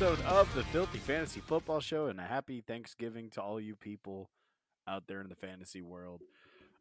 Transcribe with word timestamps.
Episode 0.00 0.24
of 0.26 0.54
the 0.54 0.62
Filthy 0.62 0.98
Fantasy 0.98 1.40
Football 1.40 1.80
Show, 1.80 2.06
and 2.06 2.20
a 2.20 2.22
happy 2.22 2.60
Thanksgiving 2.60 3.30
to 3.30 3.42
all 3.42 3.60
you 3.60 3.74
people 3.74 4.30
out 4.86 5.08
there 5.08 5.20
in 5.20 5.28
the 5.28 5.34
fantasy 5.34 5.82
world. 5.82 6.22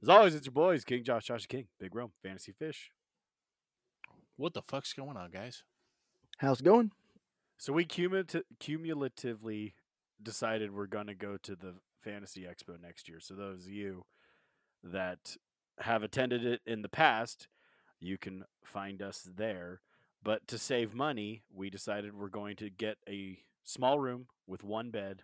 As 0.03 0.09
always, 0.09 0.35
it's 0.35 0.45
your 0.45 0.53
boys, 0.53 0.85
King 0.85 1.03
Josh, 1.03 1.25
Josh 1.25 1.48
King, 1.48 1.66
Big 1.80 1.95
Rome, 1.95 2.11
Fantasy 2.22 2.52
Fish. 2.52 2.91
What 4.35 4.53
the 4.53 4.61
fuck's 4.61 4.94
going 4.94 5.17
on, 5.17 5.31
guys? 5.31 5.63
How's 6.38 6.59
it 6.59 6.66
going? 6.66 6.91
So 7.58 7.73
we 7.73 7.85
cumulati- 7.85 8.44
cumulatively 8.59 9.73
decided 10.22 10.72
we're 10.72 10.86
going 10.86 11.08
to 11.08 11.16
go 11.16 11.38
to 11.38 11.55
the 11.55 11.73
Fantasy 12.03 12.41
Expo 12.41 12.80
next 12.80 13.09
year. 13.09 13.20
So 13.20 13.34
those 13.34 13.66
of 13.66 13.72
you 13.72 14.05
that 14.84 15.36
have 15.80 16.03
attended 16.03 16.45
it 16.45 16.61
in 16.67 16.84
the 16.84 16.89
past, 16.89 17.47
you 17.99 18.20
can 18.20 18.44
find 18.63 19.02
us 19.02 19.27
there. 19.36 19.81
But 20.27 20.45
to 20.49 20.58
save 20.58 20.94
money, 20.94 21.44
we 21.55 21.70
decided 21.70 22.13
we're 22.13 22.27
going 22.27 22.58
to 22.58 22.70
get 22.70 22.98
a 23.08 23.40
small 23.63 23.98
room 23.98 24.27
with 24.45 24.62
one 24.62 24.91
bed, 24.91 25.22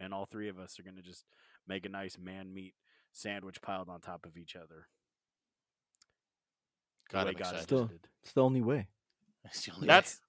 and 0.00 0.12
all 0.12 0.26
three 0.26 0.48
of 0.48 0.58
us 0.58 0.80
are 0.80 0.82
going 0.82 0.96
to 0.96 1.00
just 1.02 1.24
make 1.68 1.86
a 1.86 1.88
nice 1.88 2.18
man 2.18 2.52
meat 2.52 2.74
sandwich 3.12 3.62
piled 3.62 3.88
on 3.88 4.00
top 4.00 4.26
of 4.26 4.36
each 4.36 4.56
other. 4.56 4.88
The 7.08 7.12
God, 7.12 7.20
I'm 7.28 7.34
God 7.34 7.40
excited. 7.40 7.62
Still- 7.62 7.90
It's 8.24 8.32
the 8.32 8.42
only 8.42 8.62
way. 8.62 8.88
That's 9.44 9.64
the 9.64 9.74
only 9.74 9.86
That's 9.86 10.20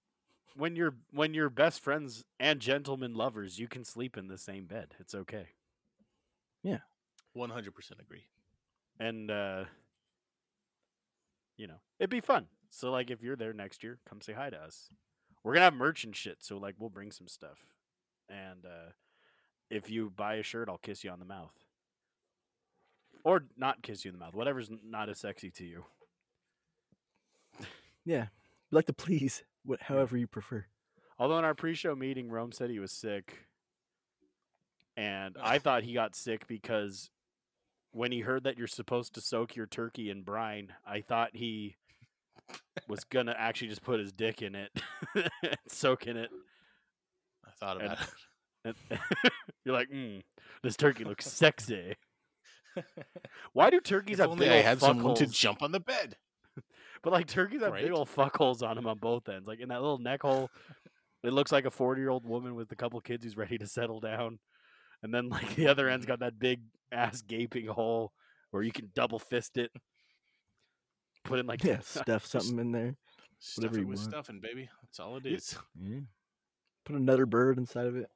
when 0.55 0.75
you're 0.75 0.94
when 1.09 1.33
you're 1.33 1.50
best 1.50 1.80
friends 1.80 2.23
and 2.39 2.59
gentlemen 2.59 3.16
lovers, 3.16 3.58
you 3.58 3.67
can 3.67 3.83
sleep 3.83 4.16
in 4.16 4.27
the 4.27 4.38
same 4.38 4.67
bed. 4.67 4.94
It's 5.00 5.16
okay. 5.16 5.48
Yeah, 6.61 6.81
one 7.33 7.50
hundred 7.50 7.73
percent 7.73 8.00
agree. 8.00 8.27
And 9.00 9.31
uh 9.31 9.64
you 11.58 11.66
know, 11.66 11.81
it'd 12.00 12.11
be 12.11 12.22
fun. 12.22 12.45
So 12.75 12.89
like 12.89 13.11
if 13.11 13.21
you're 13.21 13.35
there 13.35 13.53
next 13.53 13.83
year, 13.83 13.99
come 14.09 14.19
say 14.19 14.33
hi 14.33 14.49
to 14.49 14.57
us. 14.57 14.89
We're 15.43 15.53
gonna 15.53 15.66
have 15.66 15.75
merch 15.75 16.03
and 16.03 16.16
shit, 16.16 16.38
so 16.39 16.57
like 16.57 16.75
we'll 16.80 16.89
bring 16.89 17.11
some 17.11 17.27
stuff. 17.27 17.65
And 18.27 18.65
uh 18.65 18.91
if 19.69 19.89
you 19.91 20.11
buy 20.15 20.35
a 20.35 20.43
shirt, 20.43 20.69
I'll 20.69 20.80
kiss 20.80 21.03
you 21.03 21.11
on 21.11 21.19
the 21.19 21.25
mouth. 21.25 21.53
Or 23.23 23.45
not 23.55 23.83
kiss 23.83 24.03
you 24.03 24.09
in 24.09 24.17
the 24.17 24.25
mouth. 24.25 24.33
Whatever's 24.33 24.71
not 24.83 25.07
as 25.07 25.19
sexy 25.19 25.52
to 25.52 25.63
you. 25.63 25.85
Yeah. 28.03 28.27
We 28.69 28.75
like 28.75 28.87
to 28.87 28.93
please, 28.93 29.43
what, 29.63 29.83
however 29.83 30.17
you 30.17 30.27
prefer. 30.27 30.65
Although 31.17 31.39
in 31.39 31.45
our 31.45 31.53
pre-show 31.53 31.95
meeting, 31.95 32.30
Rome 32.30 32.52
said 32.52 32.69
he 32.69 32.80
was 32.80 32.91
sick, 32.91 33.47
and 34.97 35.37
I 35.41 35.58
thought 35.59 35.83
he 35.83 35.93
got 35.93 36.15
sick 36.15 36.45
because 36.47 37.11
when 37.91 38.11
he 38.11 38.21
heard 38.21 38.43
that 38.43 38.58
you're 38.58 38.67
supposed 38.67 39.13
to 39.13 39.21
soak 39.21 39.55
your 39.55 39.67
turkey 39.67 40.09
in 40.09 40.23
brine, 40.23 40.73
I 40.85 40.99
thought 41.02 41.30
he 41.33 41.77
was 42.88 43.03
gonna 43.03 43.36
actually 43.38 43.69
just 43.69 43.83
put 43.83 43.99
his 43.99 44.11
dick 44.11 44.41
in 44.41 44.55
it, 44.55 44.72
and 45.16 45.58
soak 45.67 46.08
in 46.08 46.17
it. 46.17 46.30
I 47.45 47.52
thought 47.59 47.81
about 47.81 47.97
And 48.66 48.75
you're 49.66 49.75
like, 49.75 49.89
mm, 49.89 50.22
this 50.61 50.77
turkey 50.77 51.03
looks 51.03 51.25
sexy. 51.25 51.95
Why 53.53 53.69
do 53.69 53.80
turkeys 53.80 54.16
If 54.16 54.19
have 54.19 54.31
only 54.31 54.45
big 54.47 54.52
I 54.52 54.61
had 54.61 54.80
someone 54.80 55.16
to 55.16 55.27
jump 55.27 55.61
on 55.61 55.71
the 55.71 55.80
bed. 55.80 56.17
But 57.03 57.11
like 57.11 57.27
turkeys 57.27 57.61
have 57.61 57.73
big 57.73 57.83
Right. 57.83 57.91
old 57.91 58.09
fuck 58.09 58.38
holes 58.38 58.64
on 58.64 58.75
them 58.75 58.87
on 58.87 58.98
both 58.98 59.27
ends. 59.27 59.48
Like 59.48 59.60
in 59.60 59.70
that 59.70 59.81
little 59.81 59.98
neck 59.98 60.21
hole, 60.21 60.49
it 61.23 61.33
looks 61.33 61.52
like 61.52 61.65
a 61.65 61.71
forty 61.71 62.02
year 62.02 62.10
old 62.10 62.25
woman 62.25 62.55
with 62.55 62.71
a 62.71 62.75
couple 62.75 62.99
kids 63.02 63.23
who's 63.25 63.37
ready 63.37 63.58
to 63.58 63.67
settle 63.67 63.99
down. 63.99 64.39
And 65.04 65.14
then 65.14 65.27
like 65.30 65.55
the 65.55 65.67
other 65.67 65.89
end's 65.89 66.05
got 66.05 66.20
that 66.20 66.39
big 66.39 66.61
ass 66.92 67.21
gaping 67.21 67.67
hole 67.67 68.14
where 68.52 68.64
you 68.64 68.71
can 68.71 68.89
double 68.95 69.20
fist 69.20 69.58
it. 69.58 69.71
Put 71.23 71.39
in 71.39 71.48
like 71.48 71.64
Yeah, 71.64 71.80
stuff 71.82 72.26
something 72.26 72.60
in 72.60 72.72
there. 72.72 72.95
Stuff 73.39 73.64
Whatever 73.64 73.80
you 73.80 73.88
with 73.88 74.00
want. 74.00 74.10
stuffing, 74.10 74.39
baby. 74.39 74.70
That's 74.82 75.00
all 75.00 75.17
it 75.17 75.26
is. 75.26 75.58
Yeah. 75.82 76.00
Put 76.86 76.98
another 76.98 77.26
bird 77.26 77.58
inside 77.58 77.88
of 77.88 77.95
it. 77.95 78.10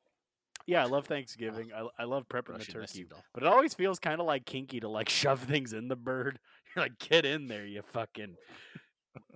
Yeah, 0.66 0.82
I 0.82 0.88
love 0.88 1.06
ah, 1.06 1.14
Thanksgiving. 1.14 1.70
I, 1.74 1.88
I 1.98 2.04
love 2.04 2.28
prepping 2.28 2.60
the 2.60 2.66
turkey. 2.66 3.06
But 3.34 3.44
it 3.44 3.48
always 3.48 3.74
feels 3.74 4.00
kind 4.00 4.20
of 4.20 4.28
like 4.28 4.46
kinky 4.46 4.82
to 4.82 4.90
like 4.90 5.08
shove 5.10 5.40
things 5.42 5.72
in 5.72 5.88
the 5.88 5.96
bird. 5.96 6.40
You're 6.76 6.84
like, 6.86 7.00
get 7.00 7.26
in 7.26 7.48
there, 7.48 7.66
you 7.66 7.82
fucking 7.94 8.36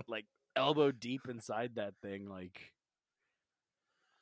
like 0.07 0.25
elbow 0.55 0.91
deep 0.91 1.21
inside 1.29 1.75
that 1.75 1.93
thing. 2.01 2.27
Like, 2.27 2.59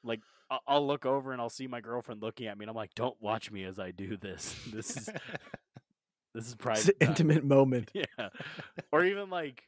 like 0.03 0.21
I'll 0.67 0.85
look 0.85 1.05
over 1.05 1.31
and 1.31 1.41
I'll 1.41 1.49
see 1.49 1.67
my 1.67 1.81
girlfriend 1.81 2.21
looking 2.21 2.47
at 2.47 2.57
me, 2.57 2.63
and 2.63 2.69
I'm 2.69 2.75
like, 2.75 2.93
don't 2.95 3.17
watch 3.19 3.51
me 3.51 3.63
as 3.63 3.79
I 3.79 3.91
do 3.91 4.15
this. 4.17 4.55
This 4.71 4.95
is 4.95 5.09
this 6.39 6.47
is 6.47 6.53
It's 6.53 6.61
private. 6.61 6.95
an 7.01 7.07
intimate 7.07 7.43
moment. 7.43 7.91
Yeah. 7.95 8.29
Or 8.91 9.03
even 9.03 9.29
like 9.29 9.63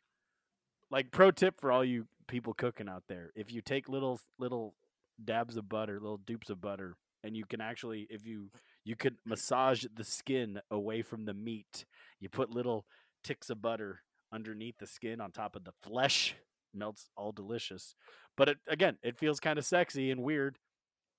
like 0.90 1.12
pro 1.12 1.32
tip 1.32 1.60
for 1.60 1.72
all 1.72 1.86
you 1.86 2.08
people 2.28 2.54
cooking 2.54 2.90
out 2.90 3.04
there. 3.08 3.32
If 3.36 3.52
you 3.52 3.62
take 3.62 3.88
little 3.90 4.20
little 4.40 4.76
dabs 5.24 5.58
of 5.58 5.70
butter, 5.70 6.00
little 6.00 6.18
dupes 6.18 6.50
of 6.50 6.60
butter, 6.62 6.96
and 7.24 7.36
you 7.36 7.46
can 7.46 7.62
actually 7.62 8.08
if 8.10 8.26
you 8.26 8.50
you 8.84 8.96
could 8.96 9.16
massage 9.26 9.86
the 9.96 10.04
skin 10.04 10.60
away 10.72 11.02
from 11.02 11.26
the 11.26 11.34
meat. 11.34 11.86
You 12.20 12.30
put 12.30 12.50
little 12.50 12.86
ticks 13.24 13.50
of 13.50 13.62
butter 13.62 14.02
underneath 14.34 14.78
the 14.80 14.88
skin 14.88 15.22
on 15.22 15.32
top 15.32 15.56
of 15.56 15.64
the 15.64 15.74
flesh. 15.84 16.36
Melts 16.74 17.10
all 17.18 17.32
delicious. 17.34 17.96
But 18.38 18.48
it, 18.50 18.58
again, 18.68 18.98
it 19.04 19.18
feels 19.20 19.40
kind 19.42 19.60
of 19.60 19.66
sexy 19.66 20.10
and 20.10 20.24
weird 20.24 20.58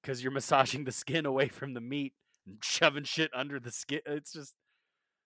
because 0.02 0.22
you're 0.22 0.32
massaging 0.32 0.84
the 0.84 0.92
skin 0.92 1.26
away 1.26 1.48
from 1.48 1.74
the 1.74 1.80
meat 1.80 2.14
and 2.46 2.56
shoving 2.62 3.04
shit 3.04 3.30
under 3.34 3.60
the 3.60 3.70
skin. 3.70 4.00
It's 4.06 4.32
just 4.32 4.54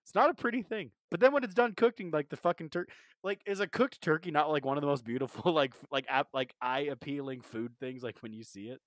it's 0.06 0.14
not 0.14 0.30
a 0.30 0.34
pretty 0.34 0.62
thing. 0.62 0.92
But 1.10 1.20
then 1.20 1.32
when 1.32 1.44
it's 1.44 1.54
done 1.54 1.74
cooking, 1.74 2.12
like 2.12 2.28
the 2.28 2.36
fucking 2.36 2.70
turkey, 2.70 2.92
like 3.24 3.40
is 3.44 3.60
a 3.60 3.66
cooked 3.66 4.00
turkey 4.00 4.30
not 4.30 4.50
like 4.50 4.64
one 4.64 4.76
of 4.76 4.80
the 4.80 4.86
most 4.86 5.04
beautiful, 5.04 5.52
like 5.52 5.74
like 5.90 6.06
app, 6.08 6.28
like 6.32 6.54
eye 6.62 6.80
appealing 6.90 7.40
food 7.42 7.74
things? 7.80 8.02
Like 8.02 8.18
when 8.22 8.32
you 8.32 8.44
see 8.44 8.68
it, 8.68 8.80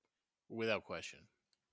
Without 0.50 0.84
question. 0.84 1.19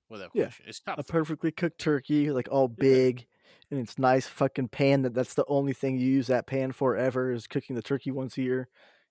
Without 0.09 0.33
Yeah, 0.35 0.45
question. 0.45 0.67
It's 0.69 0.81
top 0.81 0.99
A 0.99 1.03
perfectly 1.05 1.51
cooked 1.53 1.79
turkey, 1.79 2.31
like 2.31 2.49
all 2.51 2.69
big, 2.69 3.27
and 3.71 3.81
it's 3.81 3.99
nice 3.99 4.27
fucking 4.27 4.69
pan. 4.69 5.03
That 5.03 5.15
that's 5.15 5.35
the 5.35 5.45
only 5.49 5.73
thing 5.73 5.99
you 5.99 6.07
use 6.07 6.27
that 6.29 6.47
pan 6.47 6.73
for 6.73 6.97
ever 6.97 7.33
is 7.33 7.47
cooking 7.47 7.77
the 7.77 7.83
turkey 7.83 8.11
once 8.11 8.37
a 8.39 8.43
year. 8.43 8.69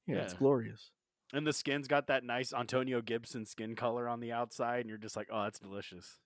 Yeah, 0.08 0.18
it's 0.18 0.34
glorious. 0.34 0.92
and 1.34 1.46
the 1.46 1.54
skin's 1.54 1.88
got 1.88 2.08
that 2.08 2.24
nice 2.24 2.54
Antonio 2.54 3.02
Gibson 3.02 3.46
skin 3.46 3.76
color 3.76 4.08
on 4.08 4.20
the 4.20 4.32
outside, 4.32 4.82
and 4.82 4.90
you're 4.90 4.98
just 4.98 5.16
like, 5.16 5.28
oh, 5.32 5.44
that's 5.44 5.60
delicious, 5.60 6.20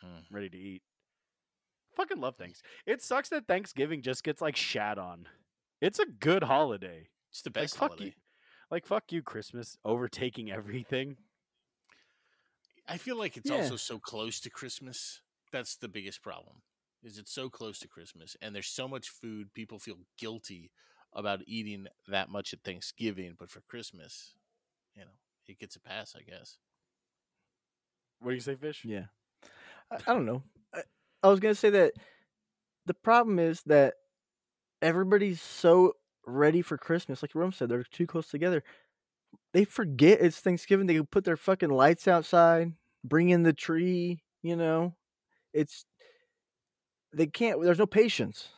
Hmm. 0.00 0.20
ready 0.30 0.48
to 0.48 0.58
eat. 0.58 0.82
Fucking 1.98 2.20
love 2.20 2.36
things. 2.36 2.62
It 2.86 3.02
sucks 3.02 3.28
that 3.30 3.48
Thanksgiving 3.48 4.02
just 4.02 4.22
gets 4.22 4.40
like 4.40 4.56
shat 4.56 4.98
on. 4.98 5.26
It's 5.80 5.98
a 5.98 6.06
good 6.06 6.44
holiday. 6.44 7.08
It's 7.30 7.42
the 7.42 7.50
Like 7.50 7.64
best 7.64 7.76
fuck 7.76 7.90
holiday. 7.90 8.04
you, 8.06 8.12
like 8.70 8.86
fuck 8.86 9.10
you, 9.10 9.20
Christmas 9.20 9.76
overtaking 9.84 10.50
everything. 10.50 11.16
I 12.86 12.98
feel 12.98 13.18
like 13.18 13.36
it's 13.36 13.50
Yeah. 13.50 13.56
also 13.56 13.76
so 13.76 13.98
close 13.98 14.40
to 14.40 14.50
Christmas. 14.50 15.22
That's 15.52 15.76
the 15.76 15.88
biggest 15.88 16.22
problem. 16.22 16.62
Is 17.02 17.18
it's 17.18 17.32
so 17.32 17.50
close 17.50 17.80
to 17.80 17.88
Christmas 17.88 18.36
and 18.40 18.54
there's 18.54 18.68
so 18.68 18.88
much 18.88 19.08
food 19.10 19.52
people 19.52 19.78
feel 19.80 19.98
guilty 20.16 20.70
about 21.12 21.40
eating 21.46 21.88
that 22.06 22.28
much 22.28 22.52
at 22.52 22.62
Thanksgiving, 22.62 23.34
but 23.38 23.50
for 23.50 23.60
Christmas, 23.62 24.34
you 24.94 25.02
know, 25.02 25.10
it 25.48 25.58
gets 25.58 25.74
a 25.76 25.80
pass, 25.80 26.14
I 26.16 26.22
guess. 26.22 26.58
What 28.20 28.30
do 28.30 28.34
you 28.34 28.40
say, 28.40 28.54
Fish? 28.56 28.84
Yeah. 28.84 29.06
I, 29.90 29.96
I 30.06 30.14
don't 30.14 30.26
know. 30.26 30.42
I, 30.74 30.82
I 31.22 31.28
was 31.28 31.40
gonna 31.40 31.54
say 31.54 31.70
that 31.70 31.94
the 32.86 32.94
problem 32.94 33.38
is 33.38 33.62
that 33.66 33.94
everybody's 34.82 35.40
so 35.40 35.94
ready 36.26 36.62
for 36.62 36.78
Christmas. 36.78 37.22
Like 37.22 37.34
Rome 37.34 37.52
said, 37.52 37.68
they're 37.68 37.84
too 37.84 38.06
close 38.06 38.28
together. 38.28 38.62
They 39.52 39.64
forget 39.64 40.20
it's 40.20 40.40
Thanksgiving. 40.40 40.86
They 40.86 40.94
can 40.94 41.06
put 41.06 41.24
their 41.24 41.36
fucking 41.36 41.70
lights 41.70 42.08
outside, 42.08 42.72
bring 43.04 43.30
in 43.30 43.42
the 43.42 43.52
tree. 43.52 44.22
You 44.42 44.56
know, 44.56 44.96
it's 45.52 45.84
they 47.12 47.26
can't. 47.26 47.62
There's 47.62 47.78
no 47.78 47.86
patience. 47.86 48.48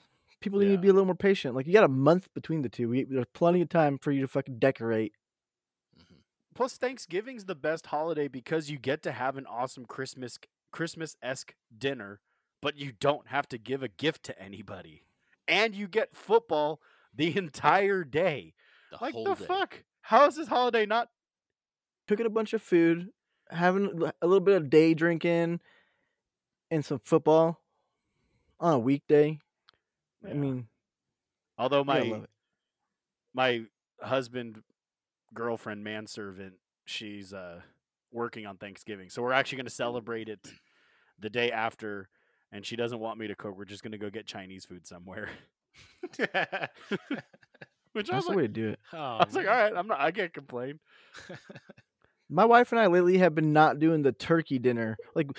People 0.40 0.58
need 0.60 0.72
to 0.72 0.78
be 0.78 0.88
a 0.88 0.92
little 0.92 1.06
more 1.06 1.14
patient. 1.14 1.54
Like 1.54 1.66
you 1.66 1.72
got 1.72 1.84
a 1.84 1.88
month 1.88 2.28
between 2.34 2.62
the 2.62 2.68
two. 2.68 2.88
We, 2.88 3.04
there's 3.04 3.26
plenty 3.34 3.60
of 3.60 3.68
time 3.68 3.98
for 3.98 4.10
you 4.10 4.22
to 4.22 4.28
fucking 4.28 4.58
decorate. 4.58 5.12
hmm 5.96 6.20
Plus, 6.54 6.76
Thanksgiving's 6.76 7.44
the 7.44 7.54
best 7.54 7.86
holiday 7.86 8.28
because 8.28 8.68
you 8.70 8.78
get 8.78 9.02
to 9.04 9.12
have 9.12 9.36
an 9.36 9.46
awesome 9.46 9.86
Christmas 9.86 10.38
Christmas 10.72 11.16
esque 11.22 11.54
dinner, 11.76 12.20
but 12.62 12.76
you 12.76 12.92
don't 12.92 13.28
have 13.28 13.48
to 13.48 13.58
give 13.58 13.82
a 13.82 13.88
gift 13.88 14.22
to 14.24 14.42
anybody, 14.42 15.02
and 15.48 15.74
you 15.74 15.88
get 15.88 16.14
football 16.16 16.80
the 17.14 17.36
entire 17.36 18.04
day. 18.04 18.54
The 18.90 18.98
like 19.00 19.14
whole 19.14 19.24
the 19.24 19.34
day. 19.34 19.44
fuck? 19.46 19.84
How 20.02 20.26
is 20.26 20.36
this 20.36 20.48
holiday 20.48 20.86
not? 20.86 21.08
Cooking 22.08 22.26
a 22.26 22.30
bunch 22.30 22.52
of 22.52 22.62
food, 22.62 23.10
having 23.50 24.02
a 24.20 24.26
little 24.26 24.40
bit 24.40 24.56
of 24.56 24.68
day 24.70 24.94
drinking, 24.94 25.60
and 26.70 26.84
some 26.84 27.00
football. 27.04 27.60
on 28.58 28.74
a 28.74 28.78
weekday. 28.78 29.38
I 30.28 30.34
mean, 30.34 30.66
although 31.56 31.84
my 31.84 32.00
love 32.00 32.24
it. 32.24 32.30
my 33.32 33.62
husband, 34.02 34.62
girlfriend, 35.32 35.82
manservant, 35.84 36.54
she's 36.84 37.32
uh 37.32 37.60
working 38.12 38.44
on 38.44 38.56
Thanksgiving, 38.56 39.08
so 39.08 39.22
we're 39.22 39.32
actually 39.32 39.56
going 39.56 39.66
to 39.66 39.70
celebrate 39.70 40.28
it 40.28 40.40
the 41.18 41.30
day 41.30 41.50
after. 41.52 42.08
And 42.52 42.66
she 42.66 42.76
doesn't 42.76 42.98
want 42.98 43.18
me 43.18 43.28
to 43.28 43.34
cook. 43.34 43.56
We're 43.56 43.64
just 43.64 43.82
going 43.82 43.92
to 43.92 43.98
go 43.98 44.10
get 44.10 44.26
Chinese 44.26 44.64
food 44.64 44.86
somewhere. 44.86 45.28
Which 47.92 48.08
I 48.08 48.14
That's 48.14 48.16
was 48.16 48.24
the 48.24 48.30
like, 48.30 48.36
way 48.36 48.42
to 48.42 48.48
do 48.48 48.68
it. 48.68 48.78
Oh, 48.92 48.98
I 48.98 49.24
was 49.24 49.34
like, 49.34 49.48
all 49.48 49.54
right, 49.54 49.72
I'm 49.76 49.88
not. 49.88 50.00
I 50.00 50.10
can't 50.10 50.32
complain. 50.32 50.78
My 52.28 52.44
wife 52.44 52.70
and 52.70 52.80
I 52.80 52.86
lately 52.86 53.18
have 53.18 53.34
been 53.34 53.52
not 53.52 53.80
doing 53.80 54.02
the 54.02 54.12
turkey 54.12 54.60
dinner. 54.60 54.96
Like, 55.16 55.30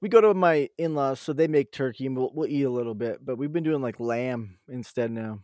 we 0.00 0.08
go 0.08 0.22
to 0.22 0.32
my 0.32 0.70
in 0.78 0.94
laws, 0.94 1.20
so 1.20 1.34
they 1.34 1.46
make 1.46 1.70
turkey 1.70 2.06
and 2.06 2.16
we'll, 2.16 2.30
we'll 2.32 2.48
eat 2.48 2.62
a 2.62 2.70
little 2.70 2.94
bit, 2.94 3.18
but 3.22 3.36
we've 3.36 3.52
been 3.52 3.64
doing 3.64 3.82
like 3.82 4.00
lamb 4.00 4.56
instead 4.66 5.10
now. 5.10 5.40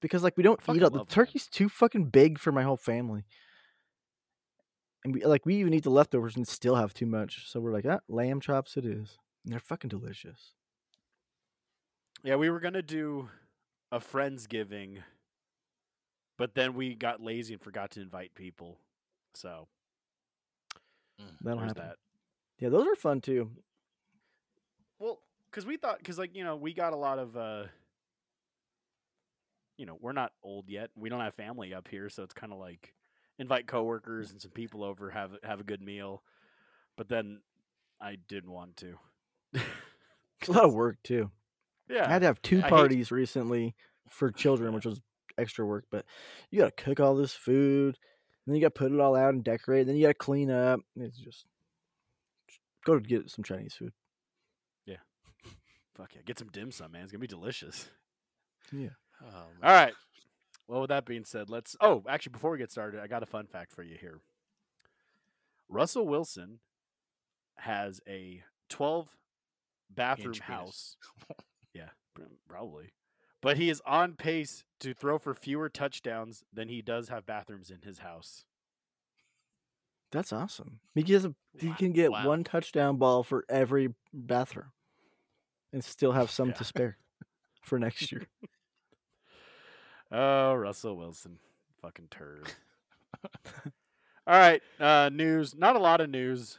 Because, 0.00 0.22
like, 0.22 0.38
we 0.38 0.42
don't 0.42 0.58
eat 0.62 0.68
all 0.68 0.74
the 0.74 0.80
love 0.80 0.94
lamb. 0.94 1.06
turkey's 1.06 1.46
too 1.46 1.68
fucking 1.68 2.06
big 2.06 2.38
for 2.38 2.52
my 2.52 2.62
whole 2.62 2.78
family. 2.78 3.24
And 5.04 5.12
we, 5.14 5.24
like, 5.24 5.44
we 5.44 5.56
even 5.56 5.74
eat 5.74 5.84
the 5.84 5.90
leftovers 5.90 6.36
and 6.36 6.48
still 6.48 6.76
have 6.76 6.94
too 6.94 7.06
much. 7.06 7.50
So 7.50 7.60
we're 7.60 7.72
like, 7.72 7.84
ah, 7.86 8.00
lamb 8.08 8.40
chops 8.40 8.78
it 8.78 8.86
is. 8.86 9.18
And 9.46 9.52
they're 9.52 9.60
fucking 9.60 9.88
delicious. 9.90 10.54
Yeah, 12.24 12.34
we 12.34 12.50
were 12.50 12.58
gonna 12.58 12.82
do 12.82 13.28
a 13.92 14.00
friendsgiving, 14.00 14.98
but 16.36 16.56
then 16.56 16.74
we 16.74 16.96
got 16.96 17.22
lazy 17.22 17.54
and 17.54 17.62
forgot 17.62 17.92
to 17.92 18.00
invite 18.00 18.34
people. 18.34 18.80
So 19.34 19.68
That'll 21.40 21.60
there's 21.60 21.70
happen. 21.70 21.84
that. 21.84 21.96
Yeah, 22.58 22.70
those 22.70 22.88
are 22.88 22.96
fun 22.96 23.20
too. 23.20 23.52
Well, 24.98 25.20
because 25.48 25.64
we 25.64 25.76
thought, 25.76 25.98
because 25.98 26.18
like 26.18 26.34
you 26.34 26.42
know, 26.42 26.56
we 26.56 26.74
got 26.74 26.92
a 26.92 26.96
lot 26.96 27.20
of, 27.20 27.36
uh 27.36 27.64
you 29.78 29.86
know, 29.86 29.96
we're 30.00 30.12
not 30.12 30.32
old 30.42 30.68
yet. 30.68 30.90
We 30.96 31.08
don't 31.08 31.20
have 31.20 31.34
family 31.34 31.72
up 31.72 31.86
here, 31.86 32.08
so 32.08 32.24
it's 32.24 32.34
kind 32.34 32.52
of 32.52 32.58
like 32.58 32.94
invite 33.38 33.68
coworkers 33.68 34.32
and 34.32 34.42
some 34.42 34.50
people 34.50 34.82
over, 34.82 35.10
have 35.10 35.36
have 35.44 35.60
a 35.60 35.64
good 35.64 35.82
meal. 35.82 36.24
But 36.96 37.08
then 37.08 37.42
I 38.00 38.16
didn't 38.26 38.50
want 38.50 38.76
to. 38.78 38.98
It's 40.46 40.54
a 40.56 40.58
lot 40.58 40.64
of 40.64 40.74
work 40.74 40.98
too. 41.02 41.30
Yeah, 41.88 42.06
I 42.06 42.08
had 42.12 42.20
to 42.20 42.26
have 42.26 42.42
two 42.42 42.58
I 42.58 42.62
hate- 42.62 42.70
parties 42.70 43.10
recently 43.12 43.74
for 44.10 44.30
children, 44.30 44.72
which 44.74 44.84
was 44.86 45.00
extra 45.38 45.64
work. 45.66 45.84
But 45.90 46.04
you 46.50 46.58
got 46.60 46.76
to 46.76 46.84
cook 46.84 47.00
all 47.00 47.14
this 47.16 47.32
food, 47.32 47.96
and 47.96 48.46
then 48.46 48.54
you 48.56 48.60
got 48.62 48.74
to 48.74 48.78
put 48.78 48.92
it 48.92 49.00
all 49.00 49.14
out 49.16 49.34
and 49.34 49.44
decorate. 49.44 49.80
And 49.82 49.88
then 49.90 49.96
you 49.96 50.02
got 50.02 50.08
to 50.08 50.14
clean 50.14 50.50
up. 50.50 50.80
It's 50.96 51.18
just 51.18 51.46
go 52.84 52.98
to 52.98 53.00
get 53.00 53.30
some 53.30 53.44
Chinese 53.44 53.74
food. 53.74 53.92
Yeah, 54.84 54.96
fuck 55.96 56.10
yeah, 56.14 56.22
get 56.24 56.38
some 56.38 56.48
dim 56.48 56.70
sum, 56.70 56.92
man. 56.92 57.02
It's 57.02 57.12
gonna 57.12 57.20
be 57.20 57.26
delicious. 57.26 57.88
Yeah. 58.72 58.90
Oh, 59.24 59.46
All 59.62 59.72
right. 59.72 59.94
Well, 60.68 60.80
with 60.80 60.88
that 60.90 61.06
being 61.06 61.24
said, 61.24 61.48
let's. 61.48 61.76
Oh, 61.80 62.02
actually, 62.08 62.32
before 62.32 62.50
we 62.50 62.58
get 62.58 62.72
started, 62.72 63.00
I 63.00 63.06
got 63.06 63.22
a 63.22 63.26
fun 63.26 63.46
fact 63.46 63.72
for 63.72 63.82
you 63.84 63.96
here. 64.00 64.20
Russell 65.68 66.06
Wilson 66.06 66.58
has 67.56 68.00
a 68.08 68.42
12 68.68 69.08
bathroom 69.94 70.28
Inch 70.28 70.40
house. 70.40 70.96
yeah, 71.74 71.90
probably. 72.48 72.92
But 73.42 73.56
he 73.58 73.70
is 73.70 73.80
on 73.86 74.14
pace 74.14 74.64
to 74.80 74.92
throw 74.94 75.18
for 75.18 75.34
fewer 75.34 75.68
touchdowns 75.68 76.42
than 76.52 76.68
he 76.68 76.82
does 76.82 77.08
have 77.08 77.26
bathrooms 77.26 77.70
in 77.70 77.82
his 77.82 77.98
house. 77.98 78.44
That's 80.12 80.32
awesome. 80.32 80.80
He 80.94 81.02
gets 81.02 81.24
a, 81.24 81.34
he 81.58 81.72
can 81.74 81.92
get 81.92 82.10
Wow. 82.10 82.26
one 82.26 82.44
touchdown 82.44 82.96
ball 82.96 83.22
for 83.22 83.44
every 83.48 83.94
bathroom, 84.12 84.72
and 85.72 85.84
still 85.84 86.12
have 86.12 86.30
some 86.30 86.48
Yeah. 86.48 86.54
to 86.54 86.64
spare 86.64 86.96
for 87.62 87.78
next 87.78 88.10
year. 88.12 88.26
Oh, 90.10 90.54
Russell 90.54 90.96
Wilson. 90.96 91.38
Fucking 91.82 92.06
turd. 92.10 92.48
All 94.26 94.38
right. 94.38 94.62
Uh, 94.78 95.10
news. 95.12 95.56
Not 95.56 95.74
a 95.74 95.80
lot 95.80 96.00
of 96.00 96.10
news. 96.10 96.58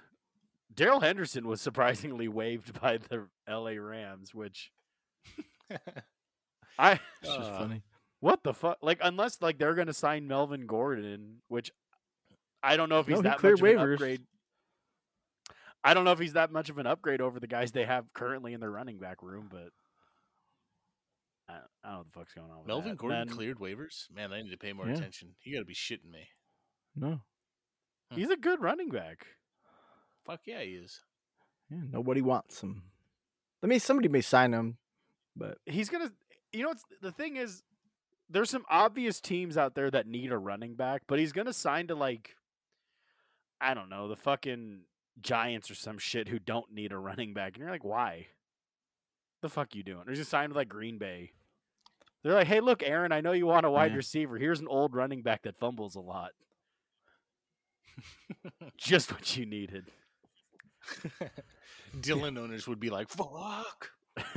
Darrell 0.77 1.01
Henderson 1.01 1.47
was 1.47 1.59
surprisingly 1.59 2.27
waived 2.29 2.79
by 2.79 2.97
the 2.97 3.27
LA 3.49 3.71
Rams, 3.71 4.33
which 4.33 4.71
I 6.79 6.93
It's 6.93 7.01
just 7.35 7.39
Uh, 7.51 7.57
funny. 7.59 7.81
what 8.19 8.43
the 8.43 8.53
fuck? 8.53 8.77
Like 8.81 8.99
unless 9.03 9.41
like 9.41 9.57
they're 9.57 9.73
gonna 9.75 9.91
sign 9.93 10.27
Melvin 10.27 10.65
Gordon, 10.67 11.41
which 11.49 11.71
I 12.63 12.77
don't 12.77 12.89
know 12.89 12.99
if 12.99 13.07
he's 13.07 13.15
No, 13.15 13.21
he 13.21 13.23
that 13.29 13.37
cleared 13.39 13.59
much 13.61 13.69
of 13.71 13.79
an 13.81 13.87
waivers. 13.87 13.93
upgrade. 13.95 14.21
I 15.83 15.93
don't 15.93 16.05
know 16.05 16.11
if 16.11 16.19
he's 16.19 16.33
that 16.33 16.51
much 16.51 16.69
of 16.69 16.77
an 16.77 16.87
upgrade 16.87 17.21
over 17.21 17.39
the 17.39 17.47
guys 17.47 17.71
they 17.71 17.85
have 17.85 18.11
currently 18.13 18.53
in 18.53 18.59
their 18.59 18.71
running 18.71 18.99
back 18.99 19.21
room, 19.21 19.47
but 19.49 19.69
I, 21.49 21.53
I 21.83 21.89
don't 21.89 21.91
know 21.93 21.97
what 21.99 22.05
the 22.07 22.19
fuck's 22.19 22.33
going 22.33 22.51
on. 22.51 22.57
With 22.59 22.67
Melvin 22.67 22.89
that. 22.91 22.97
Gordon 22.97 23.27
Then- 23.27 23.35
cleared 23.37 23.57
waivers. 23.59 24.11
Man, 24.13 24.33
I 24.33 24.41
need 24.41 24.51
to 24.51 24.57
pay 24.57 24.73
more 24.73 24.87
Yeah. 24.87 24.95
attention. 24.95 25.35
You 25.43 25.53
got 25.55 25.59
to 25.61 25.65
be 25.65 25.73
shitting 25.75 26.11
me. 26.11 26.27
No, 26.95 27.21
He's 28.09 28.29
a 28.29 28.35
good 28.37 28.61
running 28.61 28.89
back. 28.89 29.27
Fuck 30.27 30.41
yeah, 30.45 30.61
he 30.61 30.71
is. 30.71 31.01
yeah, 31.71 31.79
nobody 31.91 32.21
wants 32.21 32.61
him. 32.61 32.83
I 33.63 33.67
mean, 33.67 33.79
somebody 33.79 34.07
may 34.09 34.21
sign 34.21 34.53
him, 34.53 34.77
but 35.35 35.57
he's 35.65 35.89
gonna 35.89 36.11
you 36.53 36.61
know 36.63 36.69
what's 36.69 36.83
the 37.01 37.11
thing 37.11 37.37
is 37.37 37.63
there's 38.29 38.49
some 38.49 38.65
obvious 38.69 39.19
teams 39.21 39.57
out 39.57 39.73
there 39.75 39.89
that 39.89 40.05
need 40.07 40.31
a 40.31 40.37
running 40.37 40.75
back 40.75 41.01
but 41.07 41.17
he's 41.19 41.31
gonna 41.31 41.53
sign 41.53 41.87
to 41.87 41.95
like 41.95 42.35
i 43.61 43.73
don't 43.73 43.89
know 43.89 44.07
the 44.07 44.15
fucking 44.15 44.81
giants 45.21 45.69
or 45.71 45.75
some 45.75 45.97
shit 45.97 46.27
who 46.29 46.39
don't 46.39 46.71
need 46.73 46.91
a 46.93 46.97
running 46.97 47.33
back 47.33 47.53
and 47.53 47.57
you're 47.61 47.69
like 47.71 47.83
why 47.83 48.27
the 49.41 49.49
fuck 49.49 49.75
you 49.75 49.83
doing 49.83 50.03
or 50.05 50.09
he's 50.09 50.19
just 50.19 50.31
signed 50.31 50.49
with 50.49 50.57
like 50.57 50.69
green 50.69 50.97
bay 50.97 51.31
they're 52.23 52.33
like 52.33 52.47
hey 52.47 52.59
look 52.61 52.81
aaron 52.83 53.11
i 53.11 53.19
know 53.21 53.33
you 53.33 53.45
want 53.45 53.65
a 53.65 53.71
wide 53.71 53.91
Yeah. 53.91 53.97
receiver 53.97 54.37
here's 54.37 54.59
an 54.61 54.67
old 54.69 54.93
running 54.95 55.21
back 55.21 55.43
that 55.43 55.59
fumbles 55.59 55.95
a 55.95 56.01
lot 56.01 56.31
just 58.77 59.11
what 59.11 59.35
you 59.37 59.45
needed 59.45 59.85
Dylan 61.99 62.37
owners 62.37 62.67
would 62.67 62.79
be 62.79 62.89
like, 62.89 63.09
fuck. 63.09 63.91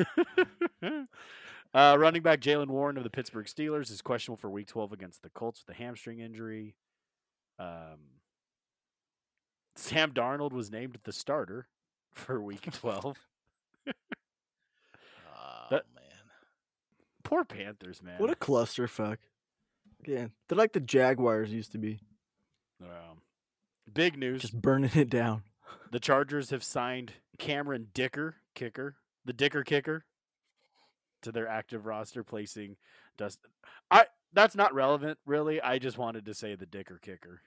uh, 0.83 1.97
running 1.99 2.23
back 2.23 2.41
Jaylen 2.41 2.69
Warren 2.69 2.97
of 2.97 3.05
the 3.05 3.11
Pittsburgh 3.11 3.47
Steelers 3.47 3.91
is 3.91 4.03
questionable 4.03 4.37
for 4.39 4.51
Week 4.51 4.67
12 4.67 4.93
against 4.93 5.23
the 5.23 5.31
Colts 5.31 5.63
with 5.67 5.75
a 5.77 5.79
hamstring 5.79 6.21
injury. 6.21 6.75
Um, 7.59 7.99
Sam 9.77 10.13
Darnold 10.13 10.53
was 10.53 10.71
named 10.71 10.99
the 11.05 11.13
starter 11.13 11.67
for 12.13 12.41
Week 12.43 12.63
12. 12.73 13.17
Oh, 13.87 13.93
That- 15.71 15.85
man. 15.95 16.05
Poor 17.23 17.45
Panthers, 17.45 18.03
man. 18.03 18.19
what 18.19 18.31
a 18.31 18.35
clusterfuck. 18.35 19.19
Yeah, 20.07 20.29
they're 20.49 20.59
like 20.59 20.73
the 20.73 20.81
Jaguars 20.81 21.53
used 21.53 21.73
to 21.73 21.79
be, 21.79 22.01
Um, 22.83 23.21
big 23.93 24.17
news: 24.19 24.41
just 24.41 24.61
burning 24.61 24.91
it 24.95 25.11
down. 25.11 25.43
The 25.91 26.01
Chargers 26.01 26.51
have 26.51 26.63
signed 26.65 27.13
Cameron 27.39 27.89
Dicker, 27.95 28.37
kicker, 28.55 28.97
the 29.25 29.33
Dicker 29.33 29.63
kicker, 29.65 30.05
to 31.23 31.33
their 31.33 31.49
active 31.49 31.87
roster, 31.87 32.25
placing 32.25 32.77
Dustin. 33.19 33.51
I 33.91 34.07
that's 34.33 34.55
not 34.55 34.73
relevant, 34.75 35.19
really. 35.27 35.61
I 35.61 35.79
just 35.79 35.99
wanted 35.99 36.25
to 36.27 36.35
say 36.35 36.55
the 36.55 36.67
Dicker 36.67 36.99
kicker 37.03 37.41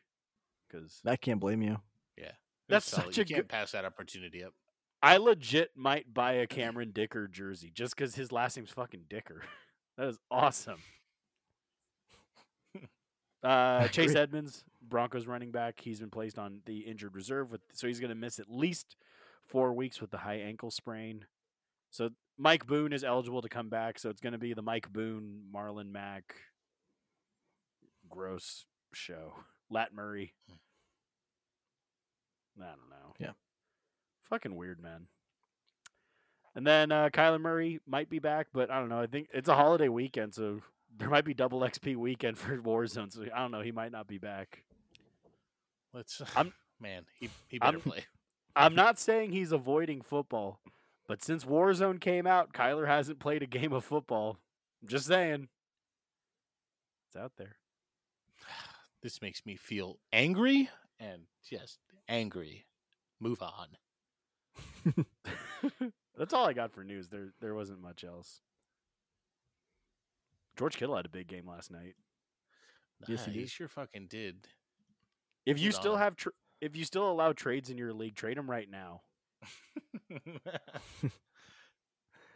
because 0.69 1.01
I 1.05 1.15
can't 1.15 1.39
blame 1.39 1.61
you. 1.61 1.77
Yeah, 2.17 2.31
That's 2.69 2.85
solid. 2.85 3.07
such 3.07 3.17
you 3.17 3.21
a 3.21 3.25
can't 3.25 3.37
good- 3.39 3.49
pass 3.49 3.71
that 3.71 3.85
opportunity 3.85 4.43
up. 4.43 4.53
I 5.01 5.17
legit 5.17 5.71
might 5.75 6.13
buy 6.13 6.33
a 6.33 6.47
Cameron 6.47 6.91
Dicker 6.93 7.27
jersey 7.27 7.71
just 7.73 7.95
because 7.95 8.15
his 8.15 8.31
last 8.31 8.55
name's 8.57 8.71
fucking 8.71 9.05
Dicker. 9.09 9.41
That 9.97 10.07
is 10.07 10.17
awesome. 10.31 10.79
Uh, 13.43 13.87
Chase. 13.89 14.15
Edmonds, 14.15 14.63
Broncos 14.87 15.27
running 15.27 15.51
back, 15.51 15.79
he's 15.79 15.99
been 15.99 16.09
placed 16.09 16.37
on 16.37 16.61
the 16.65 16.79
injured 16.79 17.15
reserve 17.15 17.51
with, 17.51 17.61
so 17.73 17.87
he's 17.87 17.99
going 17.99 18.09
to 18.09 18.15
miss 18.15 18.39
at 18.39 18.49
least 18.49 18.95
four 19.47 19.73
weeks 19.73 20.01
with 20.01 20.11
the 20.11 20.17
high 20.19 20.35
ankle 20.37 20.71
sprain. 20.71 21.25
So 21.89 22.09
Mike 22.37 22.65
Boone 22.65 22.93
is 22.93 23.03
eligible 23.03 23.41
to 23.41 23.49
come 23.49 23.69
back. 23.69 23.99
So 23.99 24.09
it's 24.09 24.21
going 24.21 24.33
to 24.33 24.39
be 24.39 24.53
the 24.53 24.61
Mike 24.61 24.91
Boone, 24.91 25.43
Marlon 25.53 25.91
Mack, 25.91 26.35
gross 28.09 28.65
show. 28.93 29.33
Lat 29.69 29.93
Murray. 29.93 30.33
I 32.61 32.65
don't 32.65 32.89
know. 32.89 33.13
Yeah. 33.17 33.31
Fucking 34.29 34.55
weird, 34.55 34.81
man. 34.81 35.07
And 36.55 36.67
then 36.67 36.91
uh, 36.91 37.09
Kyler 37.09 37.41
Murray 37.41 37.79
might 37.87 38.09
be 38.09 38.19
back, 38.19 38.47
but 38.53 38.69
I 38.69 38.79
don't 38.79 38.89
know. 38.89 38.99
I 38.99 39.07
think 39.07 39.29
it's 39.33 39.49
a 39.49 39.55
holiday 39.55 39.87
weekend, 39.87 40.35
so 40.35 40.61
there 40.95 41.09
might 41.09 41.25
be 41.25 41.33
double 41.33 41.61
XP 41.61 41.95
weekend 41.95 42.37
for 42.37 42.55
Warzone. 42.57 43.11
So 43.11 43.23
I 43.33 43.39
don't 43.39 43.51
know. 43.51 43.61
He 43.61 43.71
might 43.71 43.91
not 43.91 44.07
be 44.07 44.19
back. 44.19 44.63
Let's. 45.93 46.21
Uh, 46.21 46.25
I'm- 46.35 46.53
man, 46.79 47.05
he 47.19 47.29
he 47.47 47.59
better 47.59 47.77
I'm- 47.77 47.81
play. 47.81 48.05
I'm 48.55 48.75
not 48.75 48.99
saying 48.99 49.31
he's 49.31 49.51
avoiding 49.51 50.01
football, 50.01 50.59
but 51.07 51.23
since 51.23 51.43
Warzone 51.43 51.99
came 51.99 52.27
out, 52.27 52.53
Kyler 52.53 52.85
hasn't 52.85 53.17
played 53.19 53.41
a 53.41 53.47
game 53.47 53.73
of 53.73 53.83
football. 53.83 54.37
I'm 54.81 54.87
just 54.89 55.07
saying. 55.07 55.47
It's 57.07 57.15
out 57.15 57.33
there. 57.37 57.55
This 59.01 59.21
makes 59.21 59.45
me 59.45 59.57
feel 59.57 59.97
angry 60.13 60.69
and 60.97 61.23
just 61.43 61.77
angry. 62.07 62.65
Move 63.19 63.41
on. 63.41 63.67
That's 66.17 66.33
all 66.33 66.45
I 66.45 66.53
got 66.53 66.71
for 66.71 66.85
news. 66.85 67.09
There 67.09 67.33
there 67.41 67.53
wasn't 67.53 67.81
much 67.81 68.03
else. 68.05 68.39
George 70.57 70.77
Kittle 70.77 70.95
had 70.95 71.05
a 71.05 71.09
big 71.09 71.27
game 71.27 71.47
last 71.47 71.69
night. 71.71 71.95
Yes, 73.07 73.25
he 73.25 73.31
he 73.31 73.45
sure 73.47 73.67
fucking 73.67 74.07
did. 74.07 74.47
If 75.45 75.59
you 75.59 75.71
still 75.71 75.95
have 75.97 76.15
tr- 76.15 76.29
if 76.61 76.75
you 76.75 76.85
still 76.85 77.09
allow 77.11 77.33
trades 77.33 77.69
in 77.69 77.77
your 77.77 77.93
league, 77.93 78.15
trade 78.15 78.37
them 78.37 78.49
right 78.49 78.69
now. 78.69 79.01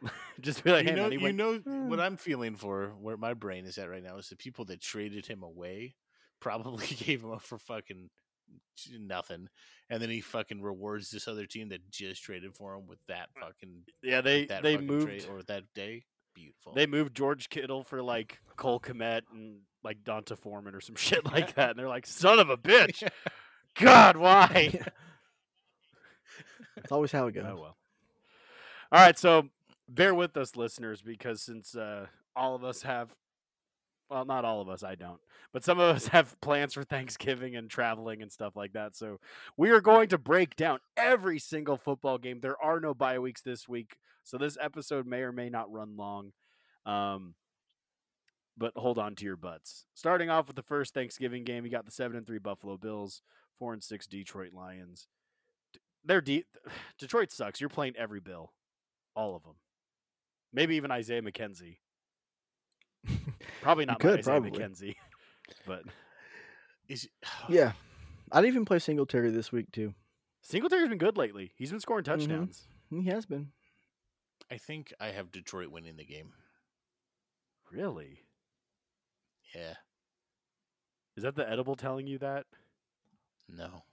Just 0.42 0.64
be 0.64 0.72
like, 0.72 0.84
you 0.86 0.92
hey 0.92 0.96
know, 0.96 1.04
man, 1.10 1.12
you 1.14 1.20
went- 1.24 1.38
know 1.38 1.54
what 1.88 2.00
Hmm. 2.00 2.06
I'm 2.06 2.18
feeling 2.18 2.56
for 2.56 2.90
where 3.00 3.18
my 3.18 3.34
brain 3.34 3.66
is 3.66 3.78
at 3.78 3.90
right 3.90 4.04
now 4.04 4.18
is 4.18 4.30
the 4.30 4.36
people 4.36 4.66
that 4.66 4.80
traded 4.82 5.26
him 5.26 5.42
away 5.44 5.96
probably 6.40 6.86
gave 6.88 7.24
him 7.24 7.32
up 7.32 7.42
for 7.42 7.58
fucking 7.58 8.10
nothing, 9.00 9.50
and 9.90 10.02
then 10.02 10.10
he 10.10 10.22
fucking 10.22 10.62
rewards 10.62 11.10
this 11.10 11.28
other 11.28 11.46
team 11.48 11.70
that 11.70 11.90
just 11.90 12.22
traded 12.24 12.56
for 12.56 12.76
him 12.76 12.86
with 12.88 13.00
that 13.08 13.30
fucking 13.40 13.84
yeah, 14.04 14.22
they 14.22 14.46
that 14.46 14.62
they 14.64 14.78
moved 14.78 15.08
trade 15.08 15.26
or 15.30 15.42
that 15.44 15.64
day. 15.74 16.04
Beautiful. 16.38 16.74
they 16.74 16.86
moved 16.86 17.16
George 17.16 17.50
Kittle 17.50 17.84
for 17.84 18.02
like 18.04 18.40
Cole 18.58 18.80
Kmet 18.80 19.22
and 19.34 19.62
like 19.84 20.04
D'Onta 20.04 20.38
Foreman 20.38 20.76
or 20.76 20.82
some 20.82 20.96
shit 20.98 21.26
like 21.26 21.56
that, 21.56 21.72
and 21.72 21.80
they're 21.80 21.88
like, 21.88 22.06
son 22.06 22.38
of 22.40 22.50
a 22.52 22.58
bitch, 22.58 23.08
God, 23.76 24.18
why? 24.18 24.80
It's 26.78 26.92
always 26.92 27.12
how 27.12 27.26
it 27.26 27.32
goes. 27.34 27.44
Oh 27.48 27.56
well. 27.56 27.78
All 28.92 29.02
right, 29.02 29.18
so 29.18 29.50
bear 29.90 30.14
with 30.14 30.38
us, 30.38 30.56
listeners, 30.56 31.02
because 31.02 31.42
since 31.42 31.76
uh, 31.76 32.06
all 32.36 32.54
of 32.54 32.64
us 32.64 32.84
have, 32.84 33.16
well, 34.10 34.26
not 34.26 34.46
all 34.46 34.62
of 34.62 34.70
us, 34.70 34.84
I 34.84 34.96
don't, 34.96 35.20
but 35.52 35.64
some 35.64 35.80
of 35.80 35.96
us 35.96 36.08
have 36.10 36.40
plans 36.42 36.74
for 36.74 36.84
Thanksgiving 36.84 37.56
and 37.56 37.70
traveling 37.70 38.22
and 38.22 38.32
stuff 38.32 38.56
like 38.56 38.74
that. 38.74 38.96
So 38.96 39.20
we 39.58 39.70
are 39.70 39.82
going 39.82 40.10
to 40.10 40.18
break 40.18 40.56
down 40.56 40.80
every 40.96 41.40
single 41.40 41.78
football 41.78 42.18
game. 42.18 42.40
There 42.40 42.62
are 42.62 42.80
no 42.80 42.94
bye 42.94 43.20
weeks 43.20 43.42
this 43.42 43.68
week, 43.68 43.98
so 44.24 44.38
this 44.38 44.58
episode 44.62 45.06
may 45.06 45.22
or 45.22 45.32
may 45.32 45.50
not 45.50 45.72
run 45.72 45.98
long. 45.98 46.32
Um, 46.86 47.36
but 48.58 48.74
hold 48.76 48.98
on 48.98 49.16
to 49.16 49.26
your 49.26 49.36
butts. 49.38 49.86
Starting 49.94 50.30
off 50.30 50.48
with 50.48 50.56
the 50.56 50.64
first 50.64 50.94
Thanksgiving 50.94 51.44
game, 51.44 51.64
you 51.64 51.72
got 51.72 51.86
the 51.86 51.92
seven 51.92 52.18
and 52.18 52.26
three 52.26 52.40
Buffalo 52.40 52.78
Bills, 52.78 53.22
four 53.60 53.74
and 53.74 53.84
six 53.84 54.08
Detroit 54.08 54.54
Lions. 54.54 55.08
They're 56.04 56.22
de- 56.22 56.46
Detroit 56.98 57.32
sucks. 57.32 57.60
You're 57.60 57.70
playing 57.70 57.96
every 57.98 58.20
Bill, 58.20 58.54
all 59.16 59.36
of 59.36 59.44
them. 59.44 59.56
Maybe 60.54 60.76
even 60.76 60.92
Isaiah 60.92 61.22
McKenzie. 61.22 61.78
Probably 63.62 63.86
not 63.86 64.02
my 64.04 64.10
could, 64.10 64.24
probably. 64.24 64.52
McKenzie, 64.52 64.96
but 65.68 65.84
is 66.88 67.08
Yeah. 67.50 67.74
I'd 68.32 68.46
even 68.46 68.66
play 68.66 68.80
Singletary 68.80 69.30
this 69.32 69.52
week 69.52 69.72
too. 69.72 69.94
Singletary's 70.42 70.90
been 70.90 70.98
good 70.98 71.18
lately. 71.18 71.52
He's 71.56 71.72
been 71.72 71.80
scoring 71.80 72.04
Mhm. 72.04 72.08
touchdowns. 72.20 72.68
He 72.90 73.04
has 73.06 73.26
been. 73.26 73.52
I 74.52 74.58
think 74.58 74.94
I 75.00 75.08
have 75.08 75.32
Detroit 75.32 75.70
winning 75.70 75.98
the 75.98 76.06
game. 76.06 76.32
Really? 77.72 78.22
Yeah. 79.56 79.74
Is 81.18 81.24
that 81.24 81.36
the 81.36 81.50
edible 81.50 81.76
telling 81.76 82.08
you 82.08 82.18
that? 82.20 82.46
No. 83.50 83.84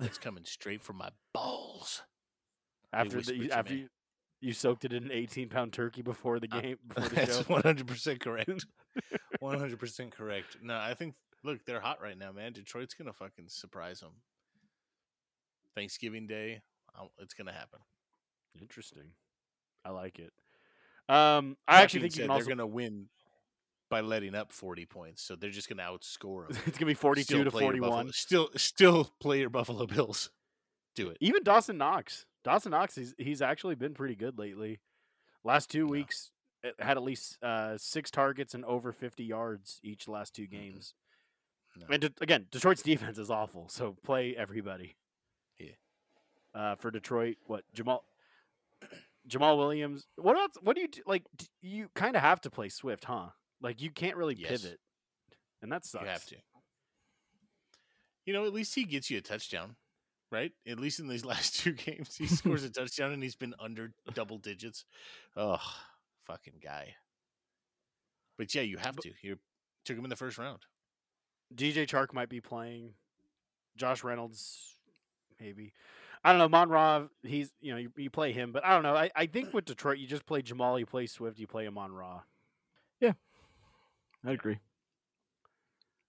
It's 0.00 0.16
coming 0.18 0.44
straight 0.44 0.82
from 0.82 0.96
my 0.96 1.10
balls. 1.34 2.02
After 2.92 3.20
the, 3.20 3.50
after 3.52 3.74
you, 3.74 3.88
you 4.42 4.52
soaked 4.52 4.84
it 4.84 4.92
in 4.92 5.04
an 5.04 5.10
18 5.12 5.48
pound 5.48 5.72
turkey 5.72 6.02
before 6.02 6.38
the 6.40 6.48
game 6.48 6.76
before 6.86 7.08
the 7.08 7.14
That's 7.14 7.36
show. 7.38 7.42
one 7.44 7.62
hundred 7.62 7.86
percent 7.86 8.20
correct. 8.20 8.66
One 9.40 9.58
hundred 9.58 9.80
percent 9.80 10.12
correct. 10.14 10.58
No, 10.62 10.76
I 10.76 10.94
think 10.94 11.14
look, 11.42 11.64
they're 11.64 11.80
hot 11.80 12.00
right 12.00 12.16
now, 12.16 12.30
man. 12.30 12.52
Detroit's 12.52 12.94
gonna 12.94 13.12
fucking 13.12 13.46
surprise 13.48 14.00
them. 14.00 14.12
Thanksgiving 15.74 16.26
Day, 16.26 16.60
it's 17.18 17.34
gonna 17.34 17.52
happen. 17.52 17.80
Interesting. 18.60 19.12
I 19.84 19.90
like 19.90 20.18
it. 20.18 20.32
Um, 21.08 21.56
I 21.66 21.76
That 21.78 21.82
actually 21.84 22.00
think 22.02 22.12
said, 22.14 22.30
also. 22.30 22.44
they're 22.44 22.54
gonna 22.54 22.66
win 22.66 23.06
by 23.90 24.00
letting 24.00 24.34
up 24.34 24.52
forty 24.52 24.86
points, 24.86 25.22
so 25.22 25.34
they're 25.34 25.50
just 25.50 25.68
gonna 25.68 25.82
outscore 25.82 26.48
them. 26.48 26.58
it's 26.66 26.78
gonna 26.78 26.86
be 26.90 26.94
42 26.94 27.44
to 27.44 27.50
41. 27.50 28.12
Still, 28.12 28.50
still 28.56 29.10
play 29.20 29.40
your 29.40 29.50
Buffalo 29.50 29.86
Bills. 29.86 30.30
Do 30.94 31.08
it. 31.08 31.16
Even 31.20 31.42
Dawson 31.42 31.78
Knox. 31.78 32.26
Dawson 32.44 32.70
Knox, 32.72 32.94
he's 32.94 33.14
he's 33.18 33.42
actually 33.42 33.74
been 33.76 33.94
pretty 33.94 34.14
good 34.16 34.38
lately. 34.38 34.80
Last 35.44 35.70
two 35.70 35.84
Yeah. 35.86 35.90
weeks 35.90 36.30
had 36.78 36.96
at 36.96 37.02
least 37.02 37.42
uh, 37.42 37.76
six 37.76 38.10
targets 38.10 38.54
and 38.54 38.64
over 38.64 38.92
50 38.92 39.24
yards 39.24 39.80
each 39.82 40.06
last 40.08 40.34
two 40.34 40.46
Mhm. 40.46 40.50
games. 40.50 40.94
No. 41.76 41.86
And 41.90 42.02
de- 42.02 42.14
again, 42.20 42.46
Detroit's 42.50 42.82
defense 42.82 43.18
is 43.18 43.30
awful, 43.30 43.68
so 43.68 43.94
play 44.04 44.36
everybody. 44.36 44.96
Yeah. 45.58 45.72
Uh, 46.54 46.76
for 46.76 46.90
Detroit, 46.90 47.38
what 47.46 47.64
Jamaal 47.74 48.02
Jamaal 49.28 49.56
Williams? 49.56 50.06
What 50.16 50.36
else? 50.36 50.56
What 50.60 50.74
do 50.76 50.82
you 50.82 50.88
do? 50.88 51.02
like? 51.06 51.24
d- 51.36 51.46
You 51.60 51.88
kind 51.94 52.14
of 52.16 52.22
have 52.22 52.40
to 52.42 52.50
play 52.50 52.68
Swift, 52.68 53.04
huh? 53.04 53.30
Like 53.60 53.80
you 53.80 53.90
can't 53.90 54.16
really 54.16 54.34
Yes. 54.34 54.62
pivot, 54.62 54.80
and 55.62 55.70
that 55.72 55.84
sucks. 55.84 56.02
You 56.04 56.08
have 56.10 56.26
to. 56.26 56.36
You 58.24 58.32
know, 58.32 58.44
at 58.46 58.52
least 58.52 58.74
he 58.74 58.84
gets 58.84 59.10
you 59.10 59.18
a 59.18 59.20
touchdown, 59.20 59.76
right? 60.32 60.52
At 60.66 60.80
least 60.80 60.98
in 60.98 61.08
these 61.08 61.24
last 61.32 61.60
two 61.60 61.72
games, 61.72 62.16
he 62.16 62.26
scores 62.28 62.64
a 62.64 62.70
touchdown 62.70 63.12
and 63.12 63.22
he's 63.22 63.36
been 63.36 63.54
under 63.60 63.92
double 64.14 64.38
digits. 64.38 64.84
Oh, 65.36 65.60
fucking 66.26 66.60
guy. 66.62 66.94
But 68.38 68.54
yeah, 68.54 68.62
you 68.62 68.78
have 68.78 68.96
to. 68.96 69.10
You 69.20 69.38
took 69.84 69.96
him 69.96 70.04
in 70.04 70.10
the 70.10 70.16
first 70.16 70.38
round. 70.38 70.60
DJ 71.54 71.86
Chark 71.86 72.12
might 72.12 72.30
be 72.30 72.40
playing. 72.40 72.94
Josh 73.76 74.02
Reynolds, 74.02 74.76
maybe. 75.40 75.72
I 76.24 76.32
don't 76.32 76.38
know. 76.38 76.56
Monra, 76.56 77.08
he's 77.22 77.50
you 77.60 77.72
know 77.72 77.78
you, 77.78 77.92
you 77.96 78.10
play 78.10 78.32
him, 78.32 78.52
but 78.52 78.64
I 78.64 78.74
don't 78.74 78.82
know. 78.82 78.94
I, 78.94 79.10
I 79.14 79.26
think 79.26 79.52
with 79.52 79.64
Detroit, 79.64 79.98
you 79.98 80.06
just 80.06 80.24
play 80.24 80.40
Jamaal, 80.40 80.78
you 80.78 80.86
play 80.86 81.06
Swift, 81.06 81.38
you 81.38 81.46
play 81.46 81.66
Amon 81.66 81.92
Ra. 81.92 82.20
Yeah, 83.00 83.12
I 84.24 84.32
agree. 84.32 84.58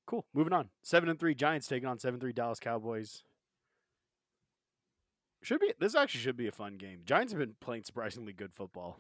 Cool. 0.06 0.26
Moving 0.34 0.54
on. 0.54 0.70
Seven 0.84 1.10
and 1.10 1.20
three 1.20 1.34
Giants 1.34 1.68
taking 1.68 1.88
on 1.88 1.98
seven 1.98 2.20
three 2.20 2.34
Dallas 2.34 2.60
Cowboys. 2.60 3.24
Should 5.44 5.60
be 5.60 5.74
this 5.78 5.94
actually 5.94 6.22
should 6.22 6.38
be 6.38 6.48
a 6.48 6.52
fun 6.52 6.78
game. 6.78 7.02
Giants 7.06 7.34
have 7.34 7.40
been 7.40 7.56
playing 7.60 7.84
surprisingly 7.84 8.32
good 8.32 8.54
football, 8.54 9.00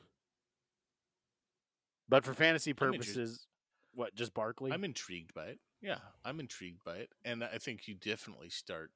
but 2.10 2.26
for 2.26 2.34
fantasy 2.34 2.74
purposes, 2.74 3.48
what 3.94 4.14
just 4.14 4.34
Barkley? 4.34 4.72
I'm 4.72 4.84
intrigued 4.84 5.34
by 5.34 5.46
it. 5.46 5.60
Yeah, 5.82 6.00
I'm 6.26 6.42
intrigued 6.42 6.84
by 6.84 6.98
it, 6.98 7.10
and 7.24 7.44
I 7.44 7.58
think 7.60 7.88
you 7.88 7.96
definitely 7.96 8.50
start. 8.50 8.92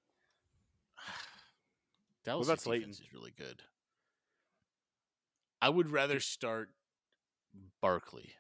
Dallas 2.26 2.48
about 2.48 2.60
Slayton? 2.60 2.90
defense 2.90 3.00
is 3.00 3.14
really 3.14 3.34
good. 3.38 3.64
I 5.62 5.70
would 5.70 5.90
rather 5.90 6.20
start 6.20 6.72
Barkley 7.82 8.34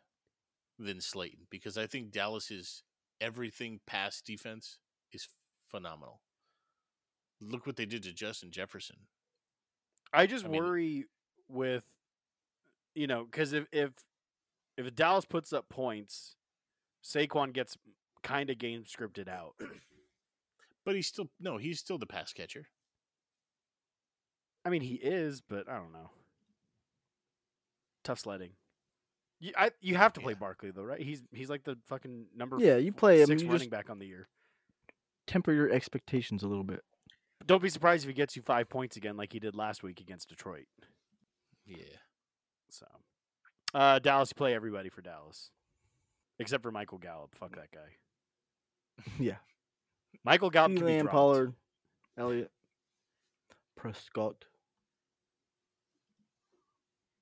than 0.78 1.00
Slayton 1.00 1.48
because 1.50 1.78
I 1.78 1.88
think 1.88 2.12
Dallas's 2.12 2.84
everything 3.22 3.80
past 3.88 4.26
defense 4.26 4.80
is 5.14 5.28
phenomenal. 5.70 6.20
Look 7.42 7.66
what 7.68 7.76
they 7.76 7.86
did 7.86 8.04
to 8.04 8.14
Justin 8.14 8.52
Jefferson. 8.52 8.98
I 10.14 10.26
just 10.26 10.46
I 10.46 10.48
mean- 10.48 10.64
worry 10.64 11.06
with, 11.48 11.84
you 12.96 13.08
know, 13.08 13.26
because 13.26 13.54
if 13.54 13.66
if 13.72 13.92
if 14.78 14.96
Dallas 14.96 15.26
puts 15.26 15.54
up 15.54 15.70
points, 15.70 16.36
Saquon 17.04 17.54
gets 17.54 17.78
kind 18.24 18.50
of 18.50 18.58
game 18.58 18.84
scripted 18.84 19.28
out. 19.28 19.56
But 20.86 20.96
he's 20.96 21.08
still 21.08 21.30
no, 21.40 21.58
he's 21.58 21.80
still 21.80 21.98
the 21.98 22.06
pass 22.08 22.34
catcher. 22.34 22.68
I 24.66 24.70
mean, 24.70 24.82
he 24.82 24.96
is, 24.96 25.42
but 25.42 25.70
I 25.70 25.76
don't 25.78 25.94
know. 25.94 26.10
Tough 28.04 28.20
sledding. 28.20 28.52
You, 29.40 29.52
I, 29.56 29.72
you 29.82 29.96
have 29.96 30.14
to 30.14 30.20
play 30.22 30.34
Yeah. 30.34 30.40
Barkley 30.40 30.72
though, 30.72 30.84
right? 30.84 31.00
He's 31.00 31.22
he's 31.32 31.50
like 31.50 31.64
the 31.64 31.78
fucking 31.88 32.26
number 32.36 32.58
Yeah, 32.60 32.78
you 32.78 32.92
play 32.92 33.22
him. 33.22 33.28
six 33.28 33.44
You 33.44 33.52
running 33.52 33.70
back 33.70 33.90
on 33.90 34.00
the 34.00 34.08
year. 34.08 34.28
temper 35.28 35.52
your 35.54 35.70
expectations 35.70 36.42
a 36.44 36.48
little 36.48 36.64
bit. 36.64 36.84
Don't 37.48 37.64
be 37.64 37.70
surprised 37.70 38.04
if 38.04 38.10
he 38.10 38.14
gets 38.14 38.36
you 38.36 38.42
five 38.42 38.70
points 38.70 38.98
again, 38.98 39.16
like 39.16 39.32
he 39.32 39.40
did 39.40 39.56
last 39.56 39.82
week 39.82 40.02
against 40.02 40.28
Detroit. 40.30 40.66
Yeah. 41.66 41.78
So, 42.70 42.86
uh, 43.74 44.00
Dallas, 44.00 44.30
you 44.32 44.36
play 44.36 44.54
everybody 44.54 44.90
for 44.90 45.02
Dallas, 45.02 45.50
except 46.40 46.62
for 46.62 46.72
Michael 46.72 46.98
Gallup. 46.98 47.34
Fuck 47.36 47.56
that 47.56 47.72
guy. 47.72 49.04
yeah. 49.20 49.38
Michael 50.26 50.50
Gallup 50.50 50.76
can 50.76 50.86
be 50.86 50.92
Lamb, 50.92 51.02
dropped. 51.04 51.14
Pollard, 51.14 51.54
Elliott, 52.18 52.52
Prescott. 53.78 54.44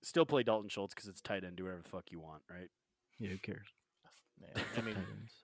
Still 0.01 0.25
play 0.25 0.43
Dalton 0.43 0.69
Schultz 0.69 0.93
because 0.93 1.07
it's 1.09 1.21
tight 1.21 1.43
end. 1.43 1.55
Do 1.55 1.63
whatever 1.65 1.81
the 1.83 1.89
fuck 1.89 2.05
you 2.11 2.19
want, 2.19 2.41
right? 2.49 2.69
Yeah, 3.19 3.29
who 3.29 3.37
cares? 3.37 3.67
Man, 4.41 4.65
I 4.77 4.81
mean, 4.85 4.97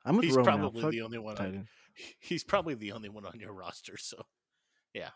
I'm 0.05 0.15
with 0.15 0.25
he's 0.25 0.35
Rome 0.35 0.45
now. 0.45 0.51
probably 0.57 0.81
Fuck 0.81 0.91
the 0.91 1.01
only 1.01 1.19
one. 1.19 1.37
On, 1.37 1.67
he's 2.19 2.43
probably 2.43 2.73
the 2.73 2.91
only 2.93 3.09
one 3.09 3.25
on 3.25 3.39
your 3.39 3.53
roster. 3.53 3.97
So, 3.97 4.23
yeah, 4.93 5.09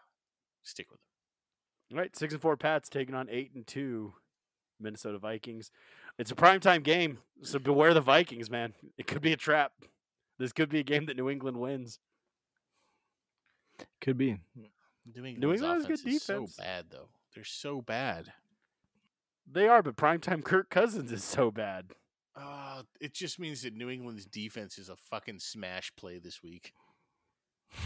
stick 0.63 0.88
with 0.91 1.00
them. 1.00 1.98
All 1.98 2.01
right, 2.01 2.15
six 2.15 2.34
and 2.34 2.41
four 2.41 2.58
Pats 2.58 2.89
taking 2.89 3.15
on 3.15 3.27
eight 3.29 3.51
and 3.55 3.65
two 3.65 4.13
Minnesota 4.79 5.17
Vikings. 5.17 5.72
It's 6.17 6.32
a 6.32 6.36
primetime 6.36 6.84
game, 6.84 7.20
so 7.41 7.60
beware 7.60 7.94
the 7.94 8.01
Vikings, 8.01 8.50
man. 8.50 8.74
It 8.98 9.08
could 9.08 9.22
be 9.22 9.34
a 9.34 9.38
trap. 9.38 9.74
This 10.38 10.53
could 10.53 10.70
be 10.70 10.79
a 10.79 10.84
game 10.84 11.05
that 11.05 11.17
New 11.17 11.29
England 11.29 11.58
wins. 11.58 12.00
Could 14.01 14.17
be. 14.17 14.39
New 14.55 15.25
England's 15.25 15.62
England 15.62 15.62
has 15.62 15.86
good 15.86 16.00
offense 16.00 16.15
is 16.15 16.24
so 16.24 16.48
bad, 16.58 16.86
though. 16.89 17.10
They're 17.34 17.44
so 17.44 17.82
bad. 17.82 18.34
They 19.51 19.67
are, 19.67 19.84
but 19.84 19.96
primetime 19.96 20.44
Kirk 20.44 20.70
Cousins 20.70 21.12
is 21.12 21.24
so 21.24 21.51
bad. 21.51 21.91
Uh, 22.36 22.84
it 23.00 23.13
just 23.13 23.39
means 23.39 23.62
that 23.62 23.74
New 23.74 23.89
England's 23.89 24.25
defense 24.25 24.77
is 24.77 24.89
a 24.89 24.96
fucking 24.96 25.39
smash 25.39 25.91
play 25.96 26.20
this 26.20 26.41
week. 26.41 26.74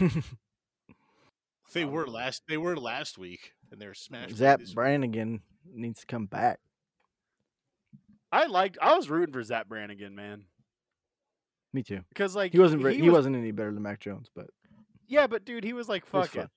They 1.72 1.84
um, 1.84 1.92
were 1.92 2.06
last. 2.06 2.42
They 2.48 2.56
were 2.56 2.76
last 2.76 3.18
week, 3.18 3.52
and 3.70 3.80
they're 3.80 3.94
smashed. 3.94 4.30
play 4.30 4.38
Zap 4.38 4.60
this 4.60 4.70
week. 4.70 4.76
Brannigan 4.76 5.40
needs 5.72 6.00
to 6.00 6.06
come 6.06 6.26
back. 6.26 6.60
I 8.32 8.46
liked. 8.46 8.78
I 8.80 8.94
was 8.94 9.10
rooting 9.10 9.32
for 9.32 9.42
Zapp 9.42 9.68
Brannigan, 9.68 10.14
man, 10.14 10.44
Me 11.72 11.82
too. 11.82 12.00
because 12.10 12.36
like 12.36 12.52
He 12.52 12.58
wasn't. 12.58 12.82
Very, 12.82 12.96
he, 12.96 13.02
was, 13.02 13.18
wasn't 13.18 13.36
any 13.36 13.50
better 13.50 13.72
than 13.72 13.82
Mac 13.82 14.00
Jones, 14.00 14.28
but 14.34 14.46
Yeah, 15.08 15.26
but 15.26 15.44
dude, 15.44 15.64
he 15.64 15.72
was 15.72 15.88
like, 15.88 16.06
"Fuck 16.06 16.36
it, 16.36 16.40
fun. 16.40 16.48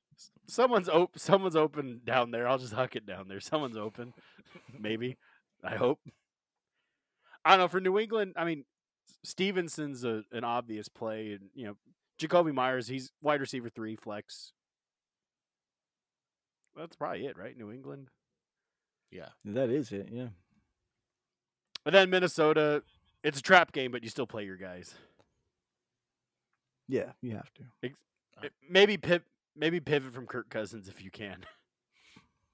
Someone's 0.48 0.90
open. 0.90 1.20
Someone's 1.20 1.56
open 1.56 2.02
down 2.04 2.32
there. 2.32 2.48
I'll 2.48 2.58
just 2.60 2.74
huck 2.74 2.96
it 2.96 3.06
down 3.06 3.28
there. 3.28 3.40
Someone's 3.40 3.78
open, 3.78 4.14
maybe. 4.80 5.18
I 5.64 5.76
hope. 5.76 6.00
I 7.46 7.52
don't 7.52 7.60
know. 7.60 7.68
For 7.68 7.82
New 7.82 7.98
England, 7.98 8.34
I 8.36 8.46
mean, 8.46 8.66
Stevenson's 9.24 10.04
a, 10.04 10.24
an 10.32 10.44
obvious 10.44 10.90
play, 10.90 11.32
and 11.32 11.50
you 11.56 11.66
know, 11.66 11.78
Jakobi 12.20 12.54
Meyers, 12.54 12.88
he's 12.88 13.12
wide 13.22 13.42
receiver 13.42 13.70
three 13.70 13.96
flex. 13.96 14.54
That's 16.76 16.96
probably 16.96 17.26
it, 17.26 17.38
right? 17.38 17.58
New 17.58 17.72
England. 17.72 18.08
Yeah, 19.12 19.28
that 19.46 19.70
is 19.70 19.92
it. 19.92 20.10
Yeah. 20.12 20.30
And 21.86 21.94
then 21.94 22.10
Minnesota, 22.10 22.82
it's 23.24 23.40
a 23.40 23.44
trap 23.44 23.72
game, 23.72 23.92
but 23.92 24.04
you 24.04 24.10
still 24.10 24.26
play 24.28 24.44
your 24.46 24.58
guys. 24.58 24.96
Yeah, 26.88 27.12
you 27.22 27.32
have 27.36 27.52
to. 27.54 27.64
Uh, 28.44 28.48
Maybe 28.70 28.98
pivot, 28.98 29.24
maybe 29.56 29.80
pivot 29.80 30.14
from 30.14 30.26
Kirk 30.26 30.50
Cousins 30.50 30.88
if 30.88 31.04
you 31.04 31.12
can. 31.12 31.46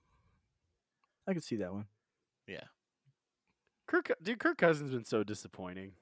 I 1.27 1.33
could 1.33 1.43
see 1.43 1.55
that 1.57 1.71
one. 1.73 1.85
yeah. 2.47 2.63
Kirk, 3.88 4.11
dude, 4.21 4.39
Kirk 4.39 4.57
Cousins 4.57 4.91
been 4.91 5.03
so 5.05 5.23
disappointing. 5.23 5.93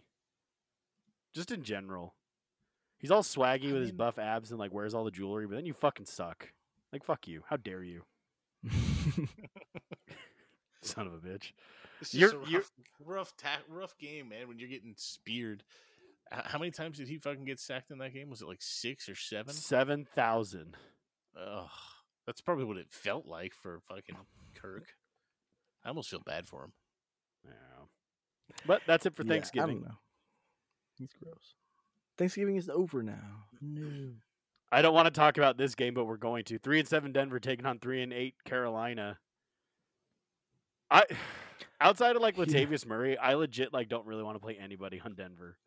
Just 1.33 1.51
in 1.51 1.63
general, 1.63 2.15
he's 2.97 3.11
all 3.11 3.23
swaggy 3.23 3.69
I 3.69 3.73
with 3.73 3.81
his 3.83 3.91
buff 3.91 4.17
abs 4.19 4.49
and 4.51 4.59
like 4.59 4.73
wears 4.73 4.93
all 4.93 5.03
the 5.05 5.11
jewelry, 5.11 5.45
but 5.47 5.55
then 5.55 5.65
you 5.65 5.73
fucking 5.73 6.05
suck. 6.05 6.51
Like 6.93 7.03
fuck 7.03 7.27
you. 7.27 7.43
How 7.49 7.57
dare 7.57 7.83
you, 7.83 8.03
son 10.81 11.07
of 11.07 11.13
a 11.13 11.17
bitch. 11.17 11.51
It's 12.01 12.13
You're- 12.13 12.31
just 12.31 12.47
a 12.47 12.49
you're- 12.51 12.63
rough, 12.63 12.71
rough, 13.05 13.37
ta- 13.37 13.61
rough 13.67 13.97
game, 13.97 14.29
man. 14.29 14.47
When 14.47 14.59
you're 14.59 14.69
getting 14.69 14.93
speared. 14.97 15.63
How 16.29 16.59
many 16.59 16.71
times 16.71 16.97
did 16.97 17.07
he 17.07 17.17
fucking 17.19 17.45
get 17.45 17.57
sacked 17.59 17.89
in 17.89 17.99
that 17.99 18.13
game? 18.13 18.29
Was 18.29 18.41
it 18.41 18.47
like 18.49 18.61
six 18.61 19.07
or 19.07 19.15
seven? 19.15 19.53
Seven 19.53 20.05
thousand. 20.13 20.75
Ugh, 21.39 21.69
that's 22.25 22.41
probably 22.41 22.65
what 22.65 22.75
it 22.77 22.91
felt 22.91 23.25
like 23.25 23.53
for 23.53 23.79
fucking 23.87 24.17
Kirk. 24.55 24.93
I 25.85 25.89
almost 25.89 26.09
feel 26.09 26.19
bad 26.25 26.45
for 26.47 26.65
him. 26.65 26.73
Yeah. 27.45 27.85
But 28.65 28.81
that's 28.85 29.05
it 29.05 29.15
for 29.15 29.23
Yeah, 29.23 29.29
I 29.31 29.33
Thanksgiving. 29.35 29.79
don't 29.79 29.85
know. 29.87 29.97
He's 30.97 31.13
gross. 31.23 31.53
Thanksgiving 32.17 32.57
is 32.57 32.69
over 32.69 33.03
now. 33.03 33.45
No. 33.61 34.11
I 34.71 34.81
don't 34.81 34.93
want 34.93 35.05
to 35.05 35.11
talk 35.11 35.37
about 35.37 35.57
this 35.57 35.75
game, 35.75 35.93
but 35.93 36.05
we're 36.05 36.17
going 36.17 36.43
to. 36.45 36.59
Three 36.59 36.79
and 36.79 36.87
seven 36.87 37.11
Denver 37.11 37.39
taking 37.39 37.65
on 37.65 37.79
three 37.79 38.01
and 38.01 38.11
eight 38.11 38.35
Carolina. 38.45 39.17
I 40.91 41.03
outside 41.81 42.15
of 42.15 42.21
like 42.21 42.37
Yeah. 42.37 42.45
Latavius 42.45 42.85
Murray, 42.85 43.17
I 43.17 43.33
legit 43.35 43.73
like 43.73 43.87
don't 43.89 44.05
really 44.05 44.23
want 44.23 44.35
to 44.35 44.39
play 44.41 44.57
anybody 44.59 45.01
on 45.03 45.13
Denver. 45.15 45.57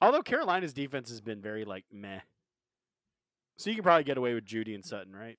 Although 0.00 0.22
Carolina's 0.22 0.72
defense 0.72 1.08
has 1.10 1.20
been 1.20 1.40
very 1.40 1.64
like 1.64 1.84
meh. 1.92 2.20
So 3.56 3.70
you 3.70 3.76
can 3.76 3.84
probably 3.84 4.04
get 4.04 4.18
away 4.18 4.34
with 4.34 4.44
Jeudy 4.44 4.74
and 4.74 4.84
Sutton, 4.84 5.14
right? 5.14 5.38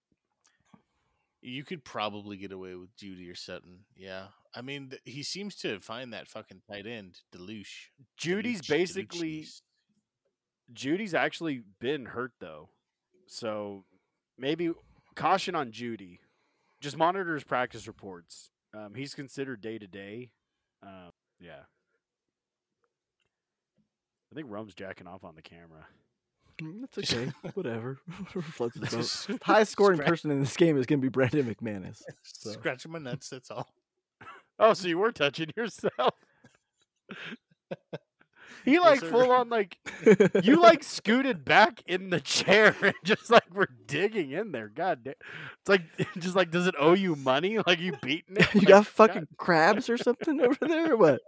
You 1.41 1.63
could 1.63 1.84
probably 1.84 2.38
get 2.38 2.51
away 2.51 2.74
with 2.75 2.96
Jeudy 2.96 3.29
or 3.29 3.36
Sutton. 3.36 3.79
Yeah. 3.96 4.27
I 4.55 4.62
mean, 4.62 4.89
th- 4.91 5.01
he 5.03 5.22
seems 5.22 5.55
to 5.58 5.79
find 5.82 6.13
that 6.13 6.27
fucking 6.29 6.62
tight 6.72 6.88
end, 6.88 7.20
Dulcich. 7.36 7.89
Jeudy's 8.17 8.62
Dulcich- 8.62 8.69
basically 8.69 9.36
Dulcich's- 9.41 9.62
Jeudy's 10.73 11.13
actually 11.13 11.62
been 11.80 12.06
hurt 12.06 12.32
though. 12.39 12.69
So 13.28 13.84
maybe 14.38 14.71
caution 15.15 15.56
on 15.56 15.71
Jeudy. 15.71 16.19
Just 16.82 16.97
monitor 16.97 17.34
his 17.34 17.43
practice 17.43 17.88
reports. 17.88 18.49
Um, 18.73 18.93
he's 18.95 19.13
considered 19.15 19.62
day 19.62 19.78
to 19.78 19.88
day. 19.88 20.32
Um, 20.84 21.12
yeah. 21.39 21.62
I 24.32 24.36
think 24.36 24.47
Rum's 24.49 24.73
jacking 24.75 25.08
off 25.08 25.23
on 25.23 25.36
the 25.36 25.41
camera. 25.41 25.88
Mm, 26.62 26.82
That's 26.82 27.13
okay. 27.13 27.32
Whatever. 27.54 27.99
Floats 28.51 28.78
his 28.78 29.28
boat. 29.30 29.39
Highest 29.43 29.71
scoring 29.71 29.97
scratch- 29.97 30.10
person 30.10 30.32
in 30.32 30.39
this 30.41 30.56
game 30.58 30.78
is 30.78 30.86
going 30.86 30.99
to 30.99 31.06
be 31.06 31.10
Brandon 31.10 31.45
McManus. 31.45 32.01
So. 32.23 32.51
Scratching 32.51 32.91
my 32.91 32.99
nuts. 32.99 33.30
That's 33.30 33.49
all. 33.49 33.67
Oh, 34.60 34.73
so 34.73 34.88
you 34.88 34.97
were 34.97 35.12
touching 35.12 35.51
yourself. 35.58 36.13
he 38.65 38.80
like 38.80 38.99
sir. 38.99 39.10
full 39.10 39.32
on 39.32 39.47
like 39.49 39.78
you 40.43 40.62
like 40.62 40.84
scooted 40.84 41.45
back 41.45 41.82
in 41.88 42.10
the 42.10 42.19
chair 42.19 42.75
and 42.82 42.93
just 43.04 43.30
like 43.30 43.43
we're 43.54 43.67
digging 43.88 44.32
in 44.32 44.51
there. 44.51 44.67
God 44.67 45.04
damn. 45.04 45.13
It's 45.62 45.69
like 45.69 45.82
just 46.17 46.36
like 46.36 46.51
does 46.51 46.67
it 46.67 46.75
owe 46.80 46.93
you 46.93 47.15
money? 47.15 47.60
Like 47.65 47.80
you 47.80 47.93
beating 48.01 48.38
it? 48.38 48.54
you 48.54 48.62
Like, 48.62 48.67
got 48.69 48.78
God- 48.80 48.88
fucking 48.88 49.28
crabs 49.38 49.89
or 49.89 49.97
something 49.97 50.41
over 50.41 50.58
there 50.67 50.93
or 50.93 50.97
what? 50.97 51.21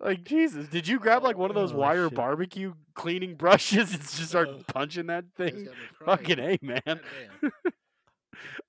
like 0.00 0.24
Jesus. 0.24 0.68
Did 0.68 0.86
you 0.86 0.98
grab 0.98 1.22
like 1.22 1.36
one 1.36 1.50
of 1.50 1.54
those 1.56 1.72
Oh, 1.72 1.78
wire 1.78 2.08
shit. 2.08 2.14
barbecue 2.16 2.74
cleaning 2.94 3.34
brushes 3.34 3.92
and 3.92 4.00
just 4.02 4.28
start 4.28 4.48
Oh. 4.50 4.62
punching 4.68 5.06
that 5.06 5.24
thing? 5.36 5.64
got 5.64 5.74
me 5.74 5.80
crying. 5.98 6.18
Fucking 6.18 6.38
A 6.38 6.58
man. 6.62 7.00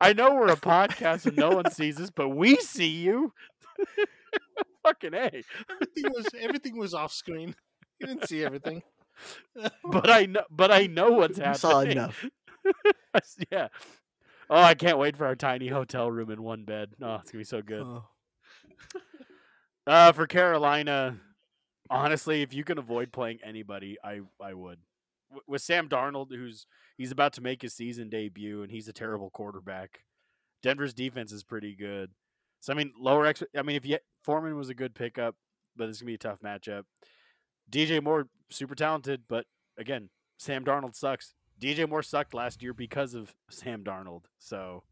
I 0.02 0.14
know 0.14 0.34
we're 0.34 0.52
a 0.52 0.56
podcast 0.56 1.28
and 1.28 1.38
no 1.38 1.52
one 1.52 1.70
sees 1.70 2.00
us, 2.00 2.10
but 2.10 2.30
we 2.30 2.56
see 2.56 2.88
you. 2.88 3.34
Fucking 4.90 5.14
A. 5.14 5.44
everything 5.70 6.12
was 6.14 6.28
everything 6.40 6.78
was 6.78 6.94
off 6.94 7.14
screen. 7.14 7.56
You 8.00 8.08
didn't 8.08 8.28
see 8.28 8.44
everything. 8.44 8.82
But 9.84 10.10
I 10.10 10.26
know 10.26 10.44
but 10.50 10.72
I 10.72 10.88
know 10.88 11.12
what's 11.12 11.38
You 11.38 11.44
happening. 11.44 11.60
saw 11.60 11.80
enough. 11.82 12.26
yeah. 13.52 13.68
Oh, 14.50 14.62
I 14.62 14.74
can't 14.74 14.98
wait 14.98 15.16
for 15.18 15.26
our 15.26 15.36
tiny 15.36 15.68
hotel 15.68 16.10
room 16.10 16.32
in 16.32 16.42
one 16.42 16.64
bed. 16.64 16.92
Oh, 17.02 17.16
it's 17.16 17.32
gonna 17.32 17.42
be 17.42 17.46
so 17.46 17.62
good. 17.62 17.84
Oh. 17.84 18.06
Uh, 19.88 20.12
for 20.12 20.28
Carolina, 20.28 21.18
honestly, 21.90 22.44
if 22.44 22.54
you 22.54 22.64
can 22.64 22.78
avoid 22.78 23.12
playing 23.12 23.40
anybody, 23.44 23.98
I 24.04 24.20
I 24.40 24.54
would. 24.54 24.78
W- 25.30 25.44
with 25.48 25.64
Sam 25.64 25.90
Darnold, 25.90 26.28
who's 26.30 26.68
he's 26.98 27.12
about 27.12 27.34
to 27.34 27.42
make 27.42 27.64
his 27.64 27.74
season 27.74 28.08
debut, 28.10 28.62
and 28.62 28.72
he's 28.72 28.88
a 28.88 28.94
terrible 28.94 29.32
quarterback. 29.32 30.02
Denver's 30.62 30.94
defense 30.94 31.32
is 31.32 31.44
pretty 31.44 31.76
good. 31.76 32.12
So 32.60 32.74
I 32.74 32.76
mean, 32.76 32.92
lower 33.00 33.26
ex. 33.26 33.44
I 33.58 33.62
mean, 33.62 33.76
if 33.76 33.86
you, 33.86 33.98
Foreman 34.24 34.56
was 34.58 34.70
a 34.70 34.74
good 34.74 34.94
pickup, 34.96 35.36
but 35.76 35.90
it's 35.90 36.00
gonna 36.00 36.08
be 36.08 36.16
a 36.16 36.18
tough 36.18 36.40
matchup. 36.42 36.84
DJ 37.72 38.02
Moore, 38.04 38.28
super 38.50 38.76
talented, 38.76 39.24
but 39.30 39.46
again, 39.78 40.10
Sam 40.38 40.66
Darnold 40.66 40.96
sucks. 40.96 41.34
DJ 41.60 41.88
Moore 41.88 42.04
sucked 42.04 42.34
last 42.34 42.62
year 42.64 42.74
because 42.74 43.14
of 43.14 43.34
Sam 43.50 43.84
Darnold. 43.84 44.24
So 44.38 44.84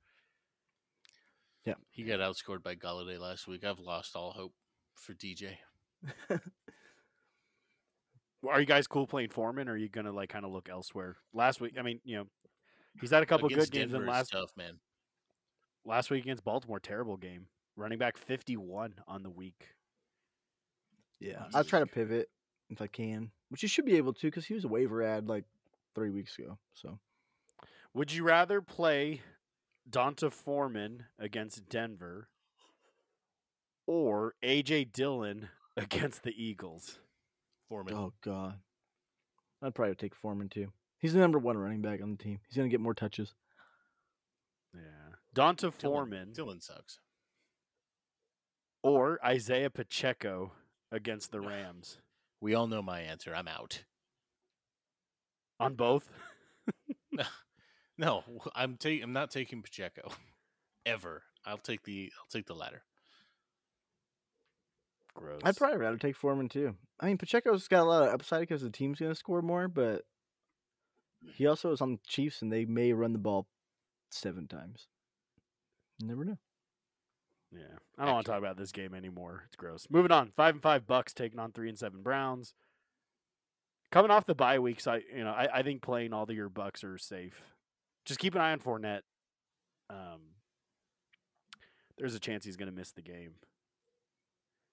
yeah, 1.66 1.74
He 1.92 2.04
got 2.04 2.20
outscored 2.20 2.64
by 2.64 2.76
Golladay 2.76 3.20
last 3.20 3.48
week. 3.48 3.66
I've 3.66 3.80
lost 3.80 4.16
all 4.16 4.32
hope 4.32 4.54
for 4.96 5.14
DJ. 5.14 5.58
are 8.48 8.60
you 8.60 8.66
guys 8.66 8.88
cool 8.88 9.08
playing 9.08 9.30
Foreman? 9.30 9.68
Or 9.68 9.74
are 9.74 9.78
you 9.78 9.90
gonna 9.90 10.12
like 10.12 10.30
kind 10.30 10.46
of 10.46 10.52
look 10.52 10.70
elsewhere? 10.70 11.18
Last 11.34 11.60
week, 11.60 11.74
I 11.78 11.82
mean, 11.82 12.00
you 12.06 12.18
know, 12.18 12.26
he's 13.02 13.12
had 13.12 13.24
a 13.24 13.26
couple 13.26 13.48
Against 13.48 13.72
good 13.72 13.78
games. 13.80 13.92
Denver 13.92 14.04
And 14.06 14.12
is 14.12 14.18
last 14.18 14.32
tough, 14.32 14.52
man. 14.56 14.80
last 15.86 16.10
week 16.10 16.24
against 16.24 16.44
Baltimore, 16.44 16.80
terrible 16.80 17.18
game. 17.18 17.48
Running 17.78 18.00
back 18.00 18.18
fifty 18.18 18.58
one 18.58 18.96
on 19.08 19.22
the 19.24 19.30
week. 19.30 19.68
Yeah, 21.20 21.44
Last 21.44 21.56
I'll 21.56 21.64
try 21.64 21.80
to 21.80 21.86
pivot 21.88 22.28
if 22.70 22.82
I 22.82 22.88
can, 22.88 23.32
which 23.50 23.62
you 23.64 23.70
should 23.70 23.86
be 23.86 23.96
able 23.98 24.14
to 24.14 24.28
because 24.28 24.46
he 24.46 24.54
was 24.56 24.66
a 24.66 24.68
waiver 24.68 25.02
ad 25.04 25.28
like 25.30 25.46
three 25.96 26.10
weeks 26.10 26.38
ago. 26.40 26.58
So 26.74 27.00
Would 27.94 28.12
you 28.12 28.24
rather 28.24 28.62
play 28.62 29.22
D'Onta 29.90 30.32
Foreman 30.32 31.06
against 31.20 31.70
Denver 31.70 32.28
or 33.86 34.34
AJ 34.44 34.92
Dillon 34.92 35.50
against 35.78 36.24
the 36.24 36.34
Eagles? 36.36 37.00
Foreman. 37.70 37.94
oh 37.94 38.14
god, 38.24 38.56
I'd 39.62 39.76
probably 39.76 39.96
take 39.96 40.16
Foreman 40.16 40.50
too. 40.50 40.72
He's 41.00 41.14
the 41.14 41.20
number 41.20 41.38
one 41.38 41.58
running 41.58 41.82
back 41.82 42.02
on 42.02 42.12
the 42.12 42.18
team. 42.18 42.40
He's 42.48 42.58
gonna 42.58 42.70
get 42.70 42.80
more 42.80 42.94
touches. 42.96 43.34
Yeah, 44.74 44.82
D'Onta 45.34 45.72
Dillon- 45.78 45.94
Foreman 45.94 46.34
Dillon 46.34 46.60
sucks. 46.62 47.00
Or 48.84 49.20
Isaiah 49.26 49.70
Pacheco 49.70 50.52
against 50.92 51.32
the 51.32 51.42
Rams 51.42 52.00
We 52.42 52.54
all 52.54 52.68
know 52.68 52.82
my 52.82 53.02
answer. 53.02 53.34
I'm 53.36 53.48
out. 53.48 53.84
on 55.60 55.76
both. 55.76 56.10
No, 57.98 58.24
I'm 58.56 58.78
taking. 58.78 59.04
I'm 59.04 59.14
not 59.14 59.32
taking 59.32 59.64
Pacheco. 59.64 60.12
Ever. 60.86 61.24
I'll 61.46 61.58
take 61.58 61.84
the. 61.84 62.12
I'll 62.20 62.28
take 62.30 62.46
the 62.46 62.54
latter. 62.54 62.84
Gross. 65.16 65.42
I'd 65.44 65.58
probably 65.58 65.80
rather 65.80 65.98
take 65.98 66.16
Foreman 66.16 66.48
too. 66.48 66.76
I 67.00 67.08
mean, 67.08 67.18
Pacheco's 67.18 67.68
got 67.68 67.82
a 67.82 67.86
lot 67.86 68.04
of 68.04 68.14
upside 68.14 68.42
because 68.42 68.62
the 68.62 68.70
team's 68.70 69.00
gonna 69.00 69.16
score 69.16 69.42
more, 69.42 69.68
but 69.68 70.04
he 71.34 71.48
also 71.48 71.72
is 71.72 71.82
on 71.82 71.94
the 71.94 72.00
Chiefs 72.06 72.44
and 72.44 72.52
they 72.52 72.66
may 72.66 72.94
run 72.94 73.14
the 73.14 73.20
ball 73.20 73.48
seven 74.12 74.48
times. 74.48 74.88
never 76.00 76.24
know. 76.24 76.38
Yeah, 77.52 77.62
I 77.98 78.06
don't 78.06 78.14
want 78.14 78.26
to 78.26 78.32
talk 78.32 78.40
about 78.40 78.58
this 78.58 78.72
game 78.72 78.94
anymore. 78.94 79.44
It's 79.48 79.56
gross. 79.56 79.88
Moving 79.90 80.12
on. 80.12 80.32
Five 80.36 80.56
and 80.56 80.62
five 80.62 80.86
Bucks 80.86 81.14
taking 81.14 81.40
on 81.40 81.52
three 81.52 81.70
and 81.70 81.78
seven 81.78 82.02
Browns. 82.02 82.54
Coming 83.92 84.12
off 84.12 84.26
the 84.26 84.36
bye 84.36 84.60
weeks, 84.60 84.86
I 84.86 85.02
you 85.16 85.24
know 85.24 85.32
I, 85.32 85.60
I 85.60 85.64
think 85.64 85.82
playing 85.82 86.14
all 86.14 86.26
the 86.26 86.34
your 86.34 86.50
Bucks 86.50 86.84
are 86.84 86.98
safe. 86.98 87.42
Just 88.06 88.20
keep 88.20 88.36
an 88.36 88.42
eye 88.42 88.52
on 88.52 88.60
Fournette. 88.60 89.02
Um, 89.90 90.34
there's 91.98 92.16
a 92.16 92.20
chance 92.20 92.44
he's 92.44 92.58
going 92.58 92.70
to 92.70 92.76
miss 92.76 92.92
the 92.92 93.02
game. 93.02 93.36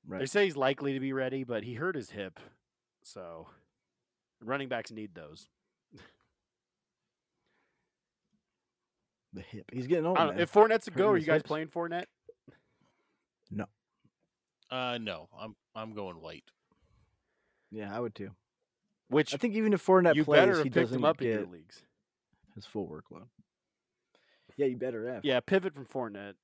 They 0.07 0.27
say 0.27 0.45
he's 0.45 0.57
likely 0.57 0.93
to 0.95 1.01
be 1.01 1.13
ready, 1.13 1.45
but 1.45 1.63
he 1.65 1.75
hurt 1.75 1.95
his 1.95 2.11
hip, 2.11 2.39
so 3.03 3.47
running 4.43 4.69
backs 4.69 4.91
need 4.91 5.15
those. 5.15 5.49
The 9.33 9.41
hip. 9.41 9.71
He's 9.73 9.87
getting 9.87 10.07
old. 10.07 10.17
I 10.17 10.21
don't 10.21 10.29
know, 10.29 10.35
man. 10.35 10.43
if 10.43 10.53
Fournette's 10.53 10.87
a 10.89 10.91
Hurting 10.91 11.05
go, 11.07 11.09
are 11.11 11.17
you 11.17 11.27
guys 11.27 11.39
hips. 11.39 11.49
playing 11.49 11.69
Fournette? 11.69 12.05
Uh, 14.71 14.99
no, 15.01 15.29
I'm 15.39 15.55
I'm 15.75 15.95
going 15.95 16.21
white. 16.21 16.45
yeah, 17.71 17.95
I 17.95 18.01
would 18.01 18.15
too. 18.15 18.31
Which 19.09 19.35
I 19.35 19.37
think 19.37 19.55
even 19.55 19.73
if 19.73 19.85
Fournette 19.85 20.17
you 20.17 20.25
plays, 20.25 20.41
better 20.41 20.57
he 20.59 20.65
picked 20.65 20.75
doesn't 20.75 20.99
him 20.99 21.05
up 21.05 21.21
in 21.21 21.29
get 21.29 21.41
your 21.41 21.49
leagues. 21.49 21.83
his 22.55 22.67
full 22.67 22.89
workload. 22.89 23.27
Yeah, 24.57 24.67
you 24.67 24.77
better 24.77 25.13
have. 25.13 25.25
Yeah, 25.25 25.41
pivot 25.41 25.75
from 25.75 25.87
Fournette. 25.87 26.35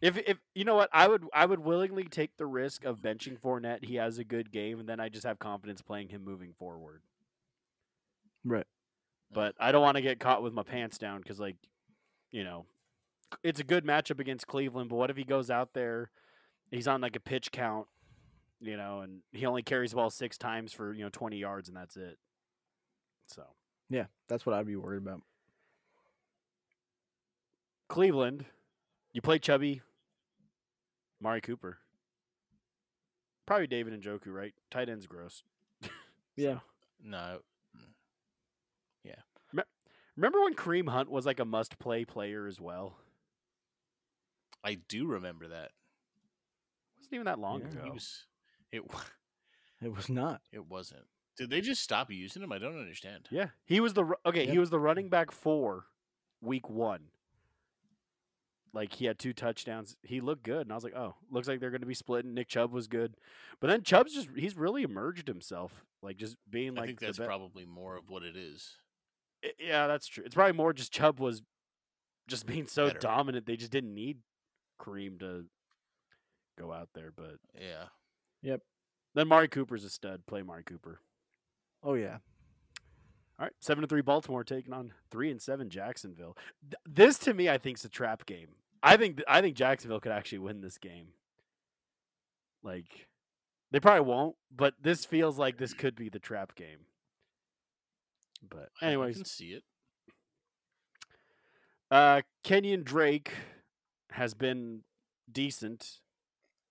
If 0.00 0.18
if 0.18 0.38
you 0.54 0.64
know 0.64 0.74
what, 0.74 0.88
I 0.92 1.06
would 1.06 1.24
I 1.32 1.46
would 1.46 1.60
willingly 1.60 2.04
take 2.04 2.36
the 2.38 2.46
risk 2.46 2.84
of 2.84 2.98
benching 2.98 3.38
Fournette. 3.38 3.84
He 3.84 3.96
has 3.96 4.18
a 4.18 4.24
good 4.24 4.50
game, 4.50 4.80
and 4.80 4.88
then 4.88 4.98
I 4.98 5.08
just 5.08 5.24
have 5.24 5.38
confidence 5.38 5.80
playing 5.82 6.08
him 6.08 6.24
moving 6.24 6.54
forward. 6.58 7.02
Right. 8.44 8.66
But 9.32 9.54
I 9.60 9.70
don't 9.70 9.82
want 9.82 9.96
to 9.96 10.02
get 10.02 10.18
caught 10.18 10.42
with 10.42 10.52
my 10.52 10.62
pants 10.62 10.98
down 10.98 11.20
because, 11.20 11.38
like, 11.40 11.56
you 12.32 12.44
know, 12.44 12.66
it's 13.42 13.60
a 13.60 13.64
good 13.64 13.84
matchup 13.84 14.20
against 14.20 14.46
Cleveland. 14.46 14.88
But 14.90 14.96
what 14.96 15.10
if 15.10 15.16
he 15.16 15.24
goes 15.24 15.50
out 15.50 15.74
there, 15.74 16.10
he's 16.70 16.88
on 16.88 17.00
like 17.00 17.16
a 17.16 17.20
pitch 17.20 17.52
count, 17.52 17.86
you 18.60 18.76
know, 18.76 19.00
and 19.00 19.20
he 19.32 19.46
only 19.46 19.62
carries 19.62 19.90
the 19.90 19.96
ball 19.96 20.10
six 20.10 20.36
times 20.38 20.72
for 20.72 20.92
you 20.92 21.02
know 21.04 21.10
twenty 21.10 21.38
yards, 21.38 21.68
and 21.68 21.76
that's 21.76 21.96
it. 21.96 22.18
So 23.26 23.44
Yeah, 23.90 24.06
that's 24.28 24.44
what 24.44 24.54
I'd 24.54 24.66
be 24.66 24.76
worried 24.76 25.02
about. 25.02 25.22
Cleveland, 27.88 28.46
you 29.12 29.20
play 29.20 29.38
Chubby, 29.38 29.82
Mari 31.20 31.40
Cooper, 31.40 31.78
probably 33.46 33.66
David 33.66 34.00
Njoku, 34.00 34.28
right? 34.28 34.54
Tight 34.70 34.88
end's 34.88 35.06
gross. 35.06 35.42
Yeah. 36.34 36.60
No, 37.04 37.40
Yeah. 39.04 39.16
Remember 40.16 40.40
when 40.40 40.54
Kareem 40.54 40.88
Hunt 40.88 41.10
was 41.10 41.26
like 41.26 41.40
a 41.40 41.44
must-play 41.44 42.06
player 42.06 42.46
as 42.46 42.58
well? 42.58 42.96
I 44.64 44.74
do 44.88 45.06
remember 45.06 45.48
that. 45.48 45.66
It 45.66 46.98
wasn't 46.98 47.14
even 47.14 47.24
that 47.26 47.38
long 47.38 47.60
Yeah. 47.62 47.66
ago. 47.68 47.80
He 47.84 47.90
was. 47.90 48.26
It 48.70 48.82
It 49.82 49.92
was 49.94 50.08
not. 50.08 50.40
it 50.52 50.66
wasn't. 50.68 51.02
Did 51.36 51.50
they 51.50 51.60
just 51.60 51.82
stop 51.82 52.10
using 52.10 52.42
him? 52.42 52.52
I 52.52 52.58
don't 52.58 52.78
understand. 52.78 53.26
Yeah, 53.30 53.48
he 53.64 53.80
was 53.80 53.94
the 53.94 54.04
ru- 54.04 54.16
okay. 54.26 54.46
He 54.46 54.58
was 54.58 54.70
the 54.70 54.78
running 54.78 55.08
back 55.08 55.30
for 55.32 55.86
week 56.40 56.68
one. 56.70 57.06
Like 58.74 58.94
he 58.94 59.04
had 59.06 59.18
two 59.18 59.32
touchdowns. 59.34 59.96
He 60.02 60.20
looked 60.20 60.44
good, 60.44 60.62
and 60.62 60.72
I 60.72 60.74
was 60.74 60.84
like, 60.84 60.94
"Oh, 60.96 61.14
looks 61.30 61.46
like 61.48 61.60
they're 61.60 61.70
going 61.70 61.80
to 61.82 61.86
be 61.86 61.94
splitting." 61.94 62.32
Nick 62.32 62.48
Chubb 62.48 62.72
was 62.72 62.86
good, 62.86 63.16
but 63.60 63.66
then 63.68 63.82
Chubb's 63.82 64.14
just—he's 64.14 64.56
really 64.56 64.82
emerged 64.82 65.28
himself, 65.28 65.84
like 66.02 66.16
just 66.16 66.36
being 66.48 66.74
like. 66.74 66.84
I 66.84 66.86
think 66.86 67.00
that's 67.00 67.18
be- 67.18 67.24
probably 67.26 67.66
more 67.66 67.96
of 67.96 68.08
what 68.08 68.22
it 68.22 68.36
is. 68.36 68.76
I- 69.44 69.52
Yeah, 69.58 69.88
that's 69.88 70.06
true. 70.06 70.24
It's 70.24 70.34
probably 70.34 70.54
more 70.56 70.72
just 70.72 70.92
Chubb 70.92 71.18
was 71.20 71.42
just 72.28 72.46
being 72.46 72.66
so 72.66 72.86
Better. 72.86 72.98
dominant. 73.00 73.44
They 73.46 73.56
just 73.56 73.72
didn't 73.72 73.94
need 73.94 74.18
Kareem 74.82 75.18
to 75.20 75.44
go 76.58 76.72
out 76.72 76.88
there. 76.94 77.12
But 77.16 77.36
Yeah. 77.58 77.84
Yep. 78.42 78.60
Then 79.14 79.28
Mari 79.28 79.48
Cooper's 79.48 79.84
a 79.84 79.90
stud. 79.90 80.26
Play 80.26 80.42
Mari 80.42 80.64
Cooper. 80.64 81.00
Oh 81.82 81.94
yeah. 81.94 82.18
All 83.38 83.46
right, 83.46 83.52
seven 83.60 83.82
to 83.82 83.88
three 83.88 84.02
Baltimore 84.02 84.44
taking 84.44 84.72
on 84.72 84.92
three 85.10 85.30
and 85.30 85.40
seven 85.40 85.68
Jacksonville. 85.70 86.36
Th- 86.62 86.76
this 86.86 87.18
to 87.20 87.34
me, 87.34 87.48
I 87.48 87.58
think, 87.58 87.78
is 87.78 87.84
a 87.84 87.88
trap 87.88 88.24
game. 88.26 88.48
I 88.82 88.96
think 88.96 89.16
th- 89.16 89.26
I 89.28 89.40
think 89.40 89.56
Jacksonville 89.56 90.00
could 90.00 90.12
actually 90.12 90.38
win 90.38 90.60
this 90.60 90.78
game. 90.78 91.08
Like, 92.62 93.08
they 93.72 93.80
probably 93.80 94.02
won't, 94.08 94.36
but 94.54 94.74
this 94.80 95.04
feels 95.04 95.38
like 95.38 95.56
this 95.58 95.72
could 95.74 95.96
be 95.96 96.08
the 96.08 96.18
trap 96.20 96.54
game. 96.54 96.86
But 98.48 98.68
I- 98.80 98.94
I 98.96 99.12
can 99.12 99.24
see 99.24 99.52
it. 99.54 99.64
uh, 101.90 102.22
Kenyan 102.44 102.84
Drake 102.84 103.32
has 104.12 104.34
been 104.34 104.82
decent 105.30 106.00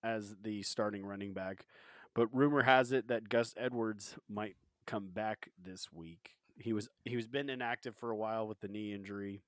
as 0.04 0.36
the 0.42 0.64
starting 0.64 1.06
running 1.06 1.34
back, 1.34 1.66
but 2.14 2.28
rumor 2.34 2.64
has 2.64 2.92
it 2.92 3.08
that 3.08 3.30
Gus 3.30 3.54
Edwards 3.58 4.16
might 4.30 4.56
come 4.86 5.08
back 5.08 5.50
this 5.64 5.92
week. 5.92 6.36
He 6.58 6.74
was 6.74 6.90
he 7.06 7.16
was 7.16 7.28
been 7.28 7.50
inactive 7.50 7.96
for 7.96 8.12
a 8.12 8.16
while 8.16 8.48
with 8.48 8.60
the 8.60 8.68
knee 8.68 8.94
injury. 8.94 9.42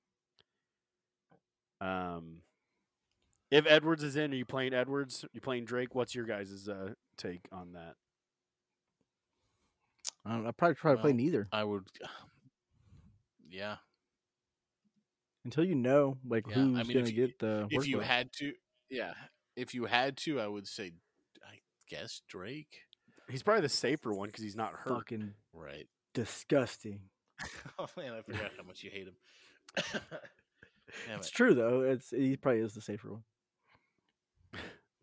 Um, 1.80 2.38
if 3.50 3.66
Edwards 3.66 4.02
is 4.02 4.16
in, 4.16 4.32
are 4.32 4.36
you 4.36 4.44
playing 4.44 4.74
Edwards? 4.74 5.24
Are 5.24 5.28
you 5.32 5.40
playing 5.40 5.64
Drake? 5.64 5.94
What's 5.94 6.14
your 6.14 6.24
guys' 6.24 6.68
uh, 6.68 6.94
take 7.16 7.46
on 7.52 7.72
that? 7.72 7.94
I 10.24 10.32
don't. 10.32 10.46
I 10.46 10.50
probably 10.52 10.76
try 10.76 10.92
to 10.92 11.00
play 11.00 11.12
neither 11.12 11.48
I 11.52 11.64
would. 11.64 11.84
Yeah. 13.50 13.76
Until 15.44 15.64
you 15.64 15.74
know 15.74 16.18
like 16.26 16.46
Yeah, 16.48 16.54
I 16.56 16.58
who's 16.60 16.88
mean, 16.88 16.96
gonna 16.98 17.10
you- 17.10 17.26
get 17.26 17.38
the. 17.38 17.66
If 17.70 17.86
you 17.86 17.98
workload. 17.98 18.02
had 18.04 18.32
to, 18.34 18.52
yeah. 18.90 19.12
If 19.56 19.74
you 19.74 19.84
had 19.86 20.16
to, 20.18 20.40
I 20.40 20.46
would 20.48 20.66
say, 20.66 20.92
I 21.44 21.58
guess 21.88 22.22
Drake. 22.28 22.78
He's 23.30 23.42
probably 23.42 23.62
the 23.62 23.68
safer 23.68 24.12
one 24.12 24.28
because 24.28 24.42
he's 24.44 24.56
not 24.56 24.72
hurt. 24.74 24.88
fucking 24.94 25.32
Right. 25.52 25.86
disgusting. 26.12 27.00
oh 27.78 27.86
man, 27.96 28.12
I 28.14 28.22
forgot 28.22 28.50
how 28.56 28.64
much 28.64 28.82
you 28.82 28.90
hate 28.90 29.06
him. 29.06 29.14
Damn 31.06 31.18
It's 31.18 31.28
it. 31.28 31.34
true 31.34 31.54
though. 31.54 31.80
It's 31.82 32.10
he 32.10 32.36
probably 32.36 32.60
is 32.60 32.74
the 32.74 32.80
safer 32.80 33.12
one. 33.12 33.22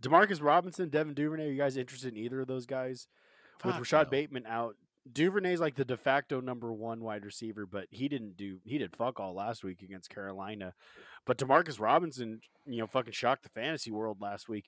Demarcus 0.01 0.41
Robinson, 0.41 0.89
Devin 0.89 1.13
Duvernay. 1.13 1.47
Are 1.47 1.51
you 1.51 1.57
guys 1.57 1.77
interested 1.77 2.13
in 2.13 2.19
either 2.19 2.41
of 2.41 2.47
those 2.47 2.65
guys? 2.65 3.07
With 3.63 3.75
Rashad 3.75 4.05
no. 4.05 4.09
Bateman 4.09 4.45
out, 4.47 4.75
Duvernay's 5.11 5.59
like 5.59 5.75
the 5.75 5.85
de 5.85 5.97
facto 5.97 6.41
number 6.41 6.71
one 6.71 7.01
wide 7.01 7.25
receiver, 7.25 7.65
but 7.65 7.87
he 7.89 8.07
didn't 8.07 8.37
do 8.37 8.59
he 8.63 8.77
did 8.77 8.95
fuck 8.95 9.19
all 9.19 9.33
last 9.33 9.63
week 9.63 9.81
against 9.81 10.09
Carolina. 10.09 10.73
But 11.25 11.37
Demarcus 11.37 11.79
Robinson, 11.79 12.41
you 12.65 12.79
know, 12.79 12.87
fucking 12.87 13.13
shocked 13.13 13.43
the 13.43 13.49
fantasy 13.49 13.91
world 13.91 14.21
last 14.21 14.47
week. 14.47 14.65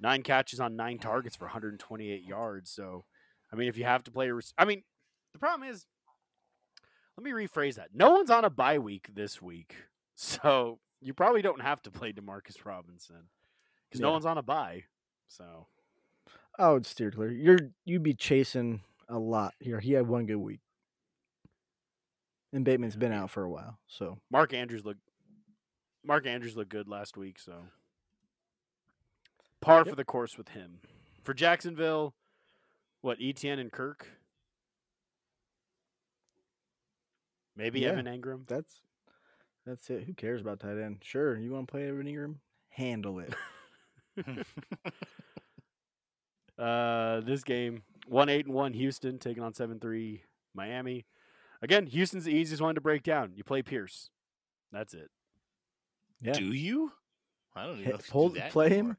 Nine 0.00 0.22
catches 0.22 0.60
on 0.60 0.76
nine 0.76 0.98
targets 0.98 1.34
for 1.34 1.46
128 1.46 2.22
yards. 2.22 2.70
So, 2.70 3.04
I 3.52 3.56
mean, 3.56 3.68
if 3.68 3.76
you 3.76 3.84
have 3.84 4.04
to 4.04 4.12
play, 4.12 4.28
a 4.28 4.40
I 4.56 4.64
mean, 4.64 4.84
the 5.32 5.40
problem 5.40 5.68
is, 5.68 5.86
let 7.16 7.24
me 7.24 7.32
rephrase 7.32 7.74
that. 7.74 7.88
No 7.92 8.10
one's 8.10 8.30
on 8.30 8.44
a 8.44 8.50
bye 8.50 8.78
week 8.78 9.08
this 9.12 9.42
week, 9.42 9.74
so 10.14 10.78
you 11.00 11.14
probably 11.14 11.42
don't 11.42 11.62
have 11.62 11.82
to 11.82 11.90
play 11.90 12.12
Demarcus 12.12 12.64
Robinson 12.64 13.28
because 13.88 14.00
no 14.00 14.12
one's 14.12 14.26
on 14.26 14.38
a 14.38 14.42
bye. 14.42 14.84
So. 15.26 15.66
I 16.60 16.72
would 16.72 16.86
steer 16.86 17.12
clear. 17.12 17.30
You're 17.30 17.70
you'd 17.84 18.02
be 18.02 18.14
chasing 18.14 18.82
a 19.08 19.18
lot 19.18 19.54
here. 19.60 19.80
He 19.80 19.92
had 19.92 20.06
one 20.06 20.26
good 20.26 20.36
week, 20.36 20.60
and 22.52 22.64
Bateman's 22.64 22.96
been 22.96 23.12
out 23.12 23.30
for 23.30 23.42
a 23.44 23.50
while. 23.50 23.78
So 23.86 24.18
Mark 24.30 24.52
Andrews 24.52 24.84
looked 24.84 25.00
Mark 26.04 26.26
Andrews 26.26 26.56
looked 26.56 26.70
good 26.70 26.88
last 26.88 27.16
week, 27.16 27.38
so 27.38 27.54
par 29.60 29.84
for 29.84 29.94
the 29.96 30.04
course 30.04 30.36
with 30.38 30.48
him. 30.50 30.80
For 31.24 31.34
Jacksonville, 31.34 32.14
what 33.00 33.18
Etienne 33.20 33.58
and 33.58 33.72
Kirk? 33.72 34.06
Maybe 37.56 37.80
Yeah. 37.80 37.88
Evan 37.88 38.06
Engram. 38.06 38.46
that's 38.46 38.80
that's 39.66 39.90
it. 39.90 40.04
Who 40.04 40.14
cares 40.14 40.40
about 40.40 40.60
tight 40.60 40.78
end? 40.78 40.98
Sure, 41.02 41.36
you 41.36 41.50
want 41.52 41.66
to 41.68 41.72
play 41.72 41.88
Evan 41.88 42.06
Engram? 42.06 42.36
Handle 42.70 43.20
it. 43.20 43.34
Uh, 46.58 47.20
this 47.20 47.44
game 47.44 47.82
one 48.08 48.28
eight 48.28 48.46
and 48.46 48.54
one 48.54 48.72
Houston 48.72 49.18
taking 49.18 49.42
on 49.42 49.54
seven 49.54 49.78
three 49.80 50.22
Miami. 50.54 51.06
Again, 51.62 51.86
Houston's 51.86 52.24
the 52.24 52.32
easiest 52.32 52.62
one 52.62 52.74
to 52.74 52.80
break 52.80 53.02
down. 53.02 53.32
You 53.34 53.44
play 53.44 53.62
Pierce. 53.62 54.10
That's 54.72 54.94
it. 54.94 55.10
Yeah. 56.20 56.32
Do 56.32 56.44
you? 56.44 56.92
I 57.56 57.66
don't 57.66 57.80
even 57.80 57.90
know 57.90 57.96
if 57.96 58.06
you 58.06 58.12
pull- 58.12 58.28
do 58.30 58.40
that 58.40 58.52
play 58.52 58.70
him. 58.70 58.96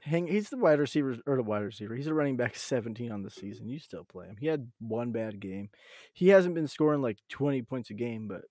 Hang. 0.00 0.26
He's 0.26 0.48
the 0.48 0.56
wide 0.56 0.78
receiver 0.78 1.16
or 1.26 1.36
the 1.36 1.42
wide 1.42 1.62
receiver. 1.62 1.94
He's 1.94 2.06
a 2.06 2.14
running 2.14 2.36
back, 2.36 2.56
seventeen 2.56 3.12
on 3.12 3.22
the 3.22 3.30
season. 3.30 3.68
You 3.68 3.78
still 3.78 4.04
play 4.04 4.26
him. 4.26 4.36
He 4.38 4.46
had 4.46 4.70
one 4.78 5.12
bad 5.12 5.40
game. 5.40 5.70
He 6.12 6.28
hasn't 6.28 6.54
been 6.54 6.68
scoring 6.68 7.02
like 7.02 7.18
twenty 7.28 7.62
points 7.62 7.90
a 7.90 7.94
game, 7.94 8.28
but 8.28 8.42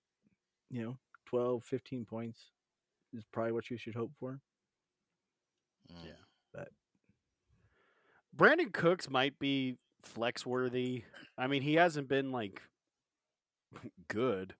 you 0.69 0.81
know, 0.81 0.97
12, 1.27 1.63
15 1.63 2.03
points 2.03 2.51
is 3.13 3.23
probably 3.31 3.53
what 3.53 3.69
you 3.69 3.77
should 3.77 3.95
hope 3.95 4.11
for. 4.19 4.41
Mm. 5.89 6.05
Yeah. 6.05 6.11
Brandin 8.37 8.71
Cooks 8.71 9.09
might 9.09 9.39
be 9.39 9.77
flex 10.07 10.45
worthy. 10.45 11.03
I 11.37 11.47
mean, 11.47 11.61
he 11.61 11.75
hasn't 11.75 12.07
been 12.07 12.31
like 12.31 12.61
good, 14.07 14.55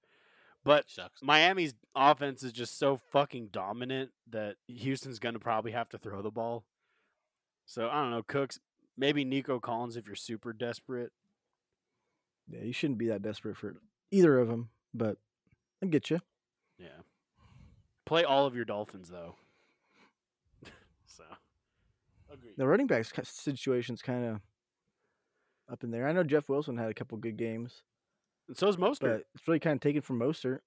But 0.64 0.90
Sucks. 0.90 1.22
Miami's 1.24 1.74
offense 1.96 2.44
is 2.44 2.52
just 2.52 2.78
so 2.78 2.98
fucking 2.98 3.50
dominant 3.52 4.12
that 4.30 4.56
Houston's 4.68 5.20
going 5.20 5.34
to 5.34 5.40
probably 5.40 5.72
have 5.72 5.90
to 5.90 5.98
throw 5.98 6.22
the 6.22 6.32
ball. 6.32 6.66
So 7.66 7.90
I 7.90 8.02
don't 8.02 8.12
know, 8.12 8.24
Cooks, 8.24 8.60
maybe 8.98 9.26
Nico 9.26 9.60
Collins 9.60 9.98
if 9.98 10.06
you're 10.08 10.16
super 10.16 10.54
desperate. 10.54 11.12
Yeah, 12.50 12.62
you 12.64 12.74
shouldn't 12.74 13.00
be 13.00 13.08
that 13.08 13.22
desperate 13.22 13.58
for 13.58 13.76
either 14.12 14.38
of 14.40 14.48
them, 14.48 14.70
but 14.94 15.18
I 15.84 15.88
get 15.88 16.10
you. 16.10 16.20
Yeah. 16.78 16.88
Play 18.06 18.24
all 18.24 18.46
of 18.46 18.56
your 18.56 18.64
Dolphins 18.66 19.10
though. 19.10 19.36
so 21.06 21.24
Agreed. 22.32 22.54
The 22.58 22.68
running 22.68 22.88
backs 22.88 23.12
ki- 23.12 23.22
situation's 23.26 24.02
kind 24.02 24.26
of 24.26 24.40
up 25.70 25.84
in 25.84 25.92
there. 25.92 26.08
I 26.08 26.12
know 26.12 26.24
Jeff 26.24 26.50
Wilson 26.50 26.78
had 26.78 26.90
a 26.90 26.94
couple 26.94 27.18
good 27.18 27.38
games, 27.38 27.84
and 28.48 28.58
so 28.58 28.68
is 28.68 28.78
Mostert. 28.78 29.00
but 29.02 29.24
it's 29.36 29.48
really 29.48 29.60
kind 29.60 29.76
of 29.76 29.82
taken 29.82 30.02
from 30.02 30.20
Mostert. 30.20 30.60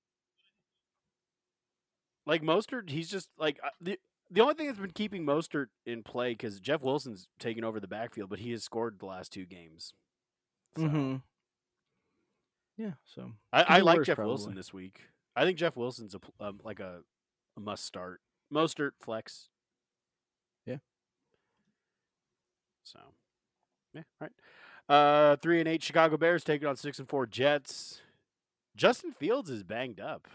like 2.26 2.42
Mostert, 2.42 2.90
he's 2.90 3.10
just 3.10 3.28
like 3.38 3.58
uh, 3.64 3.70
the 3.80 3.98
the 4.30 4.40
only 4.40 4.54
thing 4.54 4.66
that's 4.66 4.78
been 4.78 4.90
keeping 4.92 5.24
Mostert 5.26 5.66
in 5.86 6.02
play 6.02 6.32
because 6.32 6.60
Jeff 6.60 6.82
Wilson's 6.82 7.28
taken 7.38 7.64
over 7.64 7.80
the 7.80 7.88
backfield, 7.88 8.30
but 8.30 8.38
he 8.38 8.52
has 8.52 8.62
scored 8.62 8.98
the 9.00 9.06
last 9.06 9.32
two 9.32 9.44
games. 9.46 9.94
So, 10.76 10.82
Mm-hmm. 10.84 11.16
Yeah, 12.76 12.92
so 13.04 13.32
I, 13.52 13.64
I 13.68 13.80
like 13.80 14.04
Jeff 14.04 14.16
Wilson 14.16 14.54
this 14.54 14.72
week. 14.72 15.02
I 15.36 15.44
think 15.44 15.58
Jeff 15.58 15.76
Wilson's 15.76 16.14
a 16.14 16.20
um, 16.44 16.60
like 16.64 16.80
a, 16.80 17.00
a 17.56 17.60
must 17.60 17.84
start. 17.84 18.20
Mostert 18.52 18.92
flex. 19.02 19.48
Yeah. 20.64 20.78
So, 22.84 22.98
yeah, 23.92 24.02
all 24.20 24.28
right. 24.28 24.32
Uh, 24.90 25.37
three 25.37 25.61
and 25.61 25.68
eight 25.68 25.83
Chicago 25.83 26.16
Bears 26.16 26.42
taking 26.42 26.66
on 26.66 26.76
six 26.76 26.98
and 26.98 27.09
four 27.09 27.26
Jets. 27.26 28.00
Justin 28.76 29.12
Fields 29.12 29.48
is 29.50 29.62
banged 29.62 30.00
up, 30.00 30.26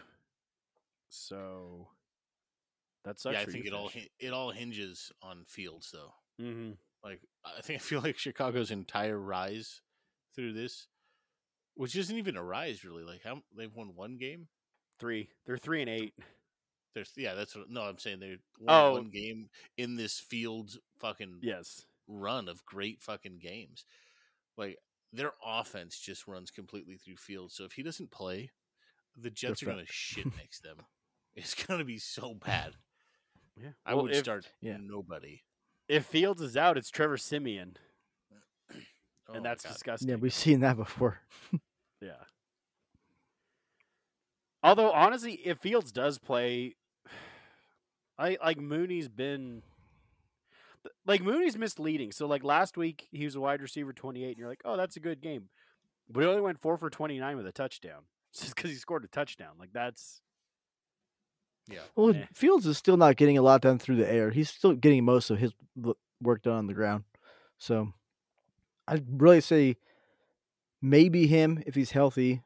so 1.08 1.88
that 3.04 3.18
sucks. 3.18 3.34
yeah, 3.34 3.40
I 3.42 3.44
think 3.44 3.66
it 3.66 3.72
all 3.72 3.90
it 4.18 4.32
all 4.32 4.50
hinges 4.50 5.12
on 5.22 5.44
Fields 5.46 5.90
though. 5.92 6.12
Mm-hmm. 6.42 6.72
Like 7.04 7.20
I 7.44 7.60
think 7.60 7.80
I 7.80 7.82
feel 7.82 8.00
like 8.00 8.18
Chicago's 8.18 8.70
entire 8.70 9.18
rise 9.18 9.80
through 10.34 10.52
this, 10.54 10.88
which 11.74 11.96
isn't 11.96 12.16
even 12.16 12.36
a 12.36 12.42
rise 12.42 12.84
really. 12.84 13.02
Like 13.02 13.22
how 13.22 13.42
they've 13.56 13.74
won 13.74 13.92
one 13.94 14.16
game. 14.16 14.48
Three. 14.98 15.28
They're 15.44 15.58
three 15.58 15.82
and 15.82 15.90
eight. 15.90 16.14
There's 16.94 17.12
yeah, 17.16 17.34
that's 17.34 17.54
what, 17.54 17.68
no. 17.68 17.82
I'm 17.82 17.98
saying 17.98 18.20
they 18.20 18.38
won 18.58 18.68
Oh. 18.68 18.92
one 18.92 19.10
game 19.10 19.50
in 19.76 19.96
this 19.96 20.18
Fields 20.18 20.78
fucking 20.98 21.40
Yes. 21.42 21.84
run 22.08 22.48
of 22.48 22.64
great 22.64 23.02
fucking 23.02 23.38
games. 23.38 23.84
Like 24.56 24.78
their 25.12 25.32
offense 25.44 25.98
just 25.98 26.26
runs 26.26 26.50
completely 26.50 26.96
through 26.96 27.16
Fields. 27.16 27.54
So 27.54 27.64
if 27.64 27.72
he 27.72 27.82
doesn't 27.82 28.10
play, 28.10 28.50
the 29.16 29.30
Jets 29.30 29.62
are 29.62 29.66
fucked. 29.66 29.76
gonna 29.76 29.86
shit 29.90 30.26
next 30.36 30.62
them. 30.62 30.78
It's 31.34 31.54
gonna 31.54 31.84
be 31.84 31.98
so 31.98 32.34
bad. 32.34 32.72
Yeah. 33.60 33.70
I 33.84 33.94
Well, 33.94 34.04
would 34.04 34.12
if, 34.12 34.18
start 34.18 34.46
Yeah. 34.60 34.76
nobody. 34.80 35.42
if 35.88 36.04
Fields 36.06 36.42
is 36.42 36.56
out, 36.56 36.76
it's 36.76 36.90
Trevor 36.90 37.16
Siemian, 37.16 37.76
Oh 39.28 39.34
and 39.34 39.42
my 39.42 39.48
that's 39.50 39.62
disgusting. 39.64 40.08
yeah, 40.08 40.16
we've 40.16 40.32
seen 40.34 40.60
that 40.60 40.76
before. 40.76 41.20
Yeah. 42.02 42.24
Although 44.62 44.90
honestly, 44.92 45.32
if 45.44 45.58
Fields 45.58 45.92
does 45.92 46.18
play, 46.18 46.76
I 48.18 48.36
like 48.42 48.58
Mooney's 48.58 49.08
been 49.08 49.62
th- 49.62 49.62
like 51.06 51.22
Mooney's 51.22 51.56
misleading. 51.58 52.12
So 52.12 52.26
like 52.26 52.44
last 52.44 52.76
week 52.76 53.08
he 53.10 53.24
was 53.24 53.34
a 53.34 53.40
wide 53.40 53.62
receiver 53.62 53.92
twenty 53.92 54.24
eight, 54.24 54.30
and 54.30 54.38
you're 54.38 54.48
like, 54.48 54.62
oh, 54.64 54.76
that's 54.76 54.96
a 54.96 55.00
good 55.00 55.20
game, 55.20 55.48
but 56.08 56.20
he 56.22 56.26
only 56.28 56.42
went 56.42 56.60
four 56.60 56.76
for 56.76 56.90
twenty 56.90 57.18
nine 57.18 57.36
with 57.36 57.46
a 57.46 57.52
touchdown. 57.52 58.02
Just 58.32 58.54
because 58.54 58.70
he 58.70 58.76
scored 58.76 59.04
a 59.04 59.08
touchdown, 59.08 59.52
like 59.58 59.72
that's 59.72 60.20
Yeah. 61.70 61.80
Well, 61.94 62.14
Eh. 62.14 62.24
Fields 62.34 62.66
is 62.66 62.76
still 62.78 62.96
not 62.96 63.16
getting 63.16 63.38
a 63.38 63.42
lot 63.42 63.62
done 63.62 63.78
through 63.78 63.96
the 63.96 64.10
air. 64.10 64.30
He's 64.30 64.50
still 64.50 64.74
getting 64.74 65.04
most 65.04 65.30
of 65.30 65.38
his 65.38 65.52
work 66.22 66.42
done 66.42 66.54
on 66.58 66.66
the 66.66 66.74
ground. 66.74 67.04
So 67.58 67.92
I'd 68.88 69.04
really 69.20 69.40
say 69.40 69.76
maybe 70.82 71.26
him 71.26 71.62
if 71.66 71.74
he's 71.74 71.90
healthy, 71.92 72.42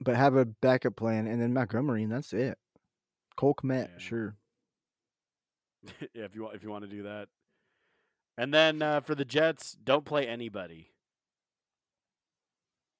but 0.00 0.16
have 0.16 0.34
a 0.36 0.44
backup 0.44 0.96
plan, 0.96 1.26
and 1.26 1.40
then 1.40 1.52
Montgomery, 1.54 2.02
and 2.02 2.12
that's 2.12 2.32
it. 2.32 2.58
Cole 3.36 3.54
Kmet, 3.54 3.88
Yeah. 3.92 3.98
sure. 3.98 4.36
yeah, 6.14 6.24
if 6.24 6.34
you 6.34 6.42
want 6.42 6.54
if 6.54 6.62
you 6.62 6.70
want 6.70 6.84
to 6.84 6.90
do 6.90 7.02
that. 7.04 7.28
And 8.38 8.54
then 8.54 8.80
uh, 8.80 9.00
for 9.00 9.14
the 9.14 9.24
Jets, 9.24 9.76
don't 9.82 10.04
play 10.04 10.26
anybody. 10.26 10.90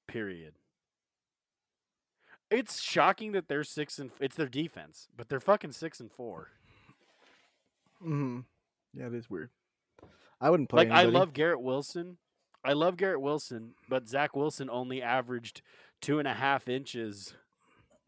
Period. 0.07 0.55
It's 2.51 2.83
shocking 2.83 3.33
that 3.33 3.49
they're 3.49 3.64
six 3.64 3.99
and 3.99 4.11
it's 4.21 4.37
their 4.37 4.49
defense, 4.49 5.09
but 5.16 5.29
they're 5.29 5.40
fucking 5.40 5.73
six 5.73 6.01
and 6.01 6.11
four. 6.11 6.49
Mm-hmm. 8.03 8.40
Yeah, 8.93 9.07
it 9.07 9.14
is 9.14 9.31
weird. 9.31 9.51
I 10.40 10.51
wouldn't 10.51 10.69
play. 10.69 10.88
like 10.88 10.90
I 10.90 11.05
love 11.05 11.33
Garrett 11.33 11.61
Wilson, 11.61 12.16
I 12.64 12.75
love 12.75 12.97
Garrett 12.97 13.21
Wilson, 13.21 13.75
but 13.88 14.09
Zach 14.09 14.37
Wilson 14.37 14.69
only 14.71 15.03
averaged 15.03 15.62
two 16.01 16.19
and 16.19 16.29
a 16.29 16.35
half 16.35 16.69
inches 16.69 17.35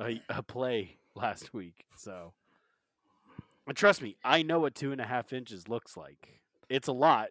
a, 0.01 0.21
a 0.29 0.43
play 0.43 0.99
last 1.15 1.55
week. 1.55 1.87
So, 1.97 2.33
and 3.67 3.77
trust 3.77 4.03
me, 4.03 4.17
I 4.25 4.43
know 4.43 4.61
what 4.61 4.75
two 4.75 4.93
and 4.93 5.01
a 5.01 5.07
half 5.07 5.33
inches 5.33 5.69
looks 5.69 5.97
like. 5.97 6.41
It's 6.69 6.89
a 6.89 6.93
lot. 6.93 7.29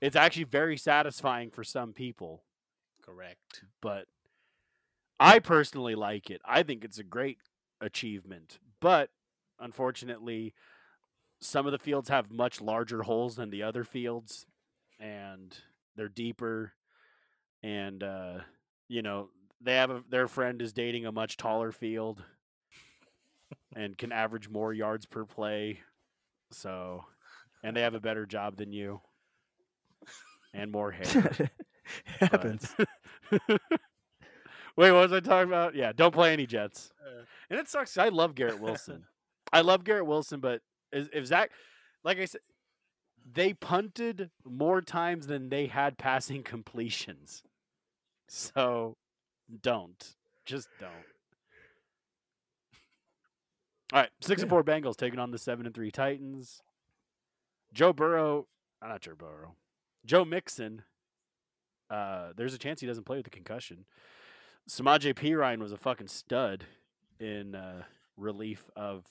It's 0.00 0.16
actually 0.16 0.44
very 0.44 0.76
satisfying 0.76 1.50
for 1.50 1.64
some 1.64 1.92
people, 1.92 2.44
Correct. 3.02 3.64
but 3.80 4.06
I 5.18 5.40
personally 5.40 5.94
like 5.94 6.30
it. 6.30 6.40
I 6.44 6.62
think 6.62 6.84
it's 6.84 6.98
a 6.98 7.04
great 7.04 7.38
achievement, 7.80 8.58
but 8.80 9.10
unfortunately, 9.58 10.54
some 11.40 11.66
of 11.66 11.72
the 11.72 11.78
fields 11.78 12.08
have 12.08 12.30
much 12.30 12.60
larger 12.60 13.02
holes 13.02 13.36
than 13.36 13.50
the 13.50 13.62
other 13.62 13.84
fields, 13.84 14.46
and 15.00 15.56
they're 15.96 16.08
deeper, 16.08 16.72
and 17.62 18.02
uh, 18.02 18.38
you 18.88 19.02
know 19.02 19.30
they 19.60 19.74
have 19.74 19.90
a, 19.90 20.04
their 20.08 20.28
friend 20.28 20.62
is 20.62 20.72
dating 20.72 21.06
a 21.06 21.12
much 21.12 21.36
taller 21.36 21.72
field, 21.72 22.22
and 23.74 23.96
can 23.96 24.12
average 24.12 24.48
more 24.48 24.72
yards 24.72 25.06
per 25.06 25.24
play, 25.24 25.80
so, 26.50 27.04
and 27.62 27.76
they 27.76 27.82
have 27.82 27.94
a 27.94 28.00
better 28.00 28.26
job 28.26 28.56
than 28.56 28.72
you, 28.72 29.00
and 30.54 30.70
more 30.72 30.90
hair. 30.92 31.50
happens. 32.20 32.74
Wait, 34.76 34.92
what 34.92 35.10
was 35.10 35.12
I 35.12 35.20
talking 35.20 35.48
about? 35.48 35.74
Yeah, 35.74 35.92
don't 35.92 36.14
play 36.14 36.32
any 36.32 36.46
Jets. 36.46 36.92
Uh. 37.04 37.22
And 37.50 37.58
it 37.58 37.68
sucks. 37.68 37.98
I 37.98 38.08
love 38.10 38.34
Garrett 38.34 38.60
Wilson. 38.60 39.04
I 39.52 39.62
love 39.62 39.82
Garrett 39.84 40.06
Wilson, 40.06 40.40
but 40.40 40.60
is- 40.92 41.08
if 41.12 41.26
Zach, 41.26 41.50
like 42.04 42.18
I 42.18 42.26
said, 42.26 42.42
they 43.30 43.54
punted 43.54 44.30
more 44.44 44.80
times 44.80 45.26
than 45.26 45.48
they 45.48 45.66
had 45.66 45.98
passing 45.98 46.42
completions. 46.44 47.42
So 48.28 48.96
don't. 49.62 50.14
Just 50.44 50.68
don't. 50.80 50.92
All 53.92 54.00
right, 54.00 54.10
six 54.20 54.42
and 54.42 54.50
four 54.50 54.62
Bengals 54.62 54.96
taking 54.96 55.18
on 55.18 55.30
the 55.30 55.38
seven 55.38 55.64
and 55.64 55.74
three 55.74 55.90
Titans. 55.90 56.62
Joe 57.72 57.92
Burrow, 57.92 58.46
uh, 58.82 58.88
not 58.88 59.00
Joe 59.00 59.14
Burrow, 59.16 59.54
Joe 60.04 60.24
Mixon. 60.24 60.82
Uh, 61.90 62.32
there's 62.36 62.52
a 62.52 62.58
chance 62.58 62.80
he 62.80 62.86
doesn't 62.86 63.04
play 63.04 63.16
with 63.16 63.24
the 63.24 63.30
concussion. 63.30 63.86
Samaj 64.66 65.06
P. 65.16 65.34
Ryan 65.34 65.60
was 65.60 65.72
a 65.72 65.78
fucking 65.78 66.08
stud 66.08 66.64
in 67.18 67.54
uh, 67.54 67.84
relief 68.18 68.70
of 68.76 69.04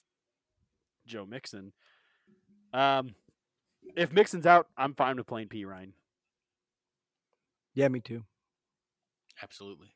Joe 1.08 1.26
Mixon. 1.26 1.74
Um, 2.72 3.16
if 3.96 4.12
Mixon's 4.12 4.46
out, 4.46 4.68
I'm 4.78 4.94
fine 4.94 5.18
with 5.18 5.26
playing 5.26 5.48
P. 5.48 5.66
Ryan. 5.66 5.94
yeah, 7.74 7.88
me 7.88 8.00
too. 8.00 8.24
Absolutely. 9.42 9.88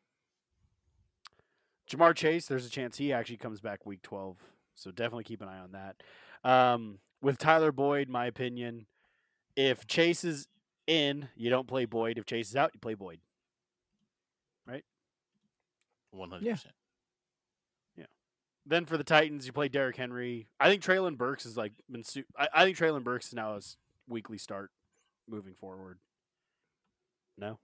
Ja'Marr 1.90 2.16
Chase, 2.16 2.48
there's 2.48 2.66
a 2.66 2.70
chance 2.70 2.98
he 2.98 3.12
actually 3.12 3.38
comes 3.38 3.60
back 3.60 3.86
week 3.86 4.02
12. 4.02 4.38
So 4.82 4.90
definitely 4.90 5.26
keep 5.26 5.42
an 5.42 5.48
eye 5.48 5.60
on 5.60 5.74
that. 5.74 6.02
Um, 6.44 6.98
with 7.22 7.38
Tyler 7.38 7.72
Boyd, 7.72 8.10
my 8.10 8.26
opinion, 8.26 8.88
if 9.56 9.86
Chase 9.86 10.24
is 10.24 10.48
in, 10.88 11.30
you 11.36 11.52
don't 11.52 11.68
play 11.68 11.86
Boyd. 11.86 12.18
If 12.18 12.26
Chase 12.26 12.50
is 12.50 12.56
out, 12.56 12.72
you 12.74 12.80
play 12.80 12.96
Boyd. 12.96 13.20
Right? 14.66 14.84
One 16.10 16.32
hundred 16.32 16.50
percent. 16.50 16.74
Yeah. 17.96 18.06
Then 18.66 18.86
for 18.86 18.98
the 18.98 19.04
Titans, 19.04 19.46
you 19.46 19.52
play 19.52 19.68
Derrick 19.68 19.98
Henry. 19.98 20.48
I 20.60 20.68
think 20.68 20.82
Treylon 20.82 21.16
Burks 21.16 21.46
is 21.46 21.56
like 21.56 21.74
been. 21.90 22.04
Su- 22.04 22.24
I, 22.36 22.48
I 22.52 22.64
think 22.64 22.76
Treylon 22.76 23.04
Burks 23.04 23.28
is 23.28 23.34
now 23.34 23.56
his 23.56 23.78
weekly 24.10 24.40
start 24.40 24.72
moving 25.30 25.54
forward. 25.54 26.00
No, 27.38 27.60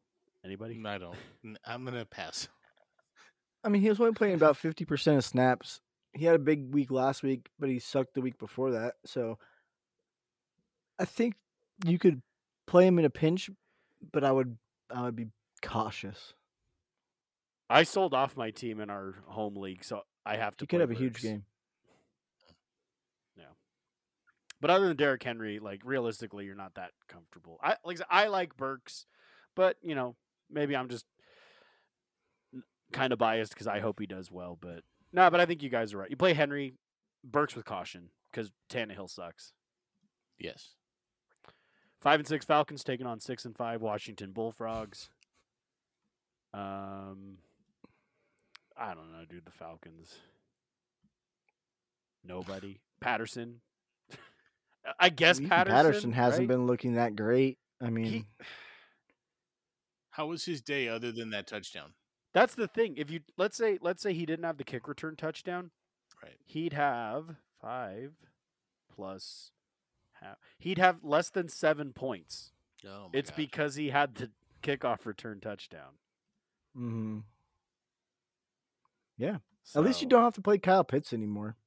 anybody? 0.46 0.80
I 0.86 0.98
don't. 1.00 1.16
N- 1.44 1.58
I'm 1.66 1.84
gonna 1.84 2.06
pass. 2.06 2.48
I 3.64 3.70
mean, 3.70 3.82
he 3.82 3.90
was 3.90 4.00
only 4.00 4.14
playing 4.14 4.36
about 4.36 4.56
fifty 4.56 4.86
percent 4.86 5.18
of 5.18 5.26
snaps. 5.26 5.82
He 6.14 6.26
had 6.26 6.36
a 6.36 6.40
big 6.40 6.74
week 6.74 6.92
last 6.92 7.24
week, 7.24 7.50
but 7.60 7.70
he 7.70 7.80
sucked 7.80 8.14
the 8.14 8.22
week 8.22 8.40
before 8.40 8.72
that. 8.72 8.96
So 9.06 9.38
I 10.98 11.06
think 11.06 11.36
you 11.86 12.00
could 12.00 12.22
play 12.66 12.88
him 12.88 12.98
in 13.00 13.06
a 13.06 13.10
pinch, 13.10 13.50
but 14.12 14.24
I 14.24 14.32
would 14.32 14.58
I 14.90 15.04
would 15.04 15.16
be 15.16 15.28
cautious. 15.62 16.34
I 17.70 17.84
sold 17.84 18.14
off 18.14 18.38
my 18.38 18.52
team 18.52 18.80
in 18.80 18.90
our 18.90 19.16
home 19.26 19.56
league, 19.56 19.84
so 19.84 20.04
I 20.26 20.38
have 20.38 20.56
to. 20.58 20.64
You 20.64 20.68
could 20.68 20.82
have 20.82 20.92
a 20.92 20.96
huge 20.96 21.14
Burks. 21.14 21.24
game. 21.24 21.46
But 24.60 24.72
other 24.72 24.88
than 24.88 24.98
Derrick 24.98 25.24
Henry, 25.24 25.60
like 25.60 25.82
realistically, 25.84 26.46
you're 26.46 26.56
not 26.56 26.76
that 26.76 26.92
comfortable. 27.08 27.60
I 27.62 27.76
like 27.84 28.00
I 28.10 28.28
like 28.28 28.58
Burks, 28.58 29.06
but 29.56 29.78
you 29.82 29.96
know 29.96 30.16
maybe 30.50 30.76
I'm 30.76 30.90
just 30.90 31.06
kind 32.92 33.14
of 33.14 33.20
biased 33.20 33.54
because 33.54 33.68
I 33.68 33.80
hope 33.80 34.00
he 34.00 34.08
does 34.08 34.32
well. 34.32 34.58
But 34.60 34.84
no, 35.14 35.30
but 35.30 35.40
I 35.40 35.46
think 35.46 35.64
you 35.64 35.70
guys 35.70 35.94
are 35.94 35.98
right. 35.98 36.10
You 36.10 36.18
play 36.18 36.34
Henry, 36.34 36.76
Burks 37.24 37.56
with 37.56 37.66
caution 37.66 38.10
because 38.32 38.52
Tannehill 38.70 39.10
sucks. 39.10 39.54
Yes. 40.40 40.76
Five 42.00 42.20
and 42.20 42.28
six 42.28 42.46
Falcons 42.46 42.84
taking 42.84 43.08
on 43.08 43.20
six 43.20 43.44
and 43.46 43.56
five 43.56 43.82
Washington 43.82 44.32
Bullfrogs. 44.32 45.10
Um, 46.54 47.38
I 48.78 48.94
don't 48.94 49.12
know, 49.12 49.26
dude. 49.28 49.46
The 49.46 49.52
Falcons. 49.52 50.16
Nobody. 52.24 52.80
Patterson. 53.00 53.62
I 55.00 55.10
guess 55.10 55.38
Even 55.40 55.50
Patterson. 55.50 56.12
hasn't 56.12 56.42
right? 56.42 56.48
been 56.48 56.68
looking 56.68 56.94
that 56.96 57.16
great. 57.16 57.58
I 57.82 57.90
mean, 57.90 58.26
How 60.12 60.26
was 60.28 60.46
his 60.46 60.62
day 60.62 60.88
other 60.88 61.12
than 61.12 61.30
that 61.30 61.46
touchdown? 61.46 61.94
That's 62.34 62.56
the 62.56 62.68
thing. 62.68 62.96
If 62.98 63.10
you 63.10 63.22
let's 63.38 63.58
say 63.58 63.78
let's 63.82 64.02
say 64.02 64.14
he 64.14 64.26
didn't 64.26 64.46
have 64.46 64.58
the 64.58 64.64
kick 64.64 64.88
return 64.88 65.16
touchdown, 65.16 65.72
Right. 66.22 66.38
he'd 66.46 66.74
have 66.74 67.36
five 67.62 68.14
plus 68.94 69.52
half. 70.22 70.38
He'd 70.60 70.78
have 70.78 71.04
less 71.04 71.30
than 71.30 71.48
seven 71.50 71.94
points. 71.94 72.52
Oh 72.88 73.10
it's 73.14 73.30
gosh. 73.32 73.38
because 73.38 73.76
he 73.76 73.90
had 73.90 74.16
the 74.16 74.32
kickoff 74.62 75.06
return 75.06 75.40
touchdown. 75.40 75.94
mhm. 76.76 77.24
Yeah. 79.18 79.38
At 79.76 79.84
least 79.84 80.02
you 80.02 80.08
don't 80.08 80.24
have 80.24 80.36
to 80.36 80.42
play 80.42 80.58
Kyle 80.58 80.84
Pitts 80.84 81.12
anymore. 81.12 81.58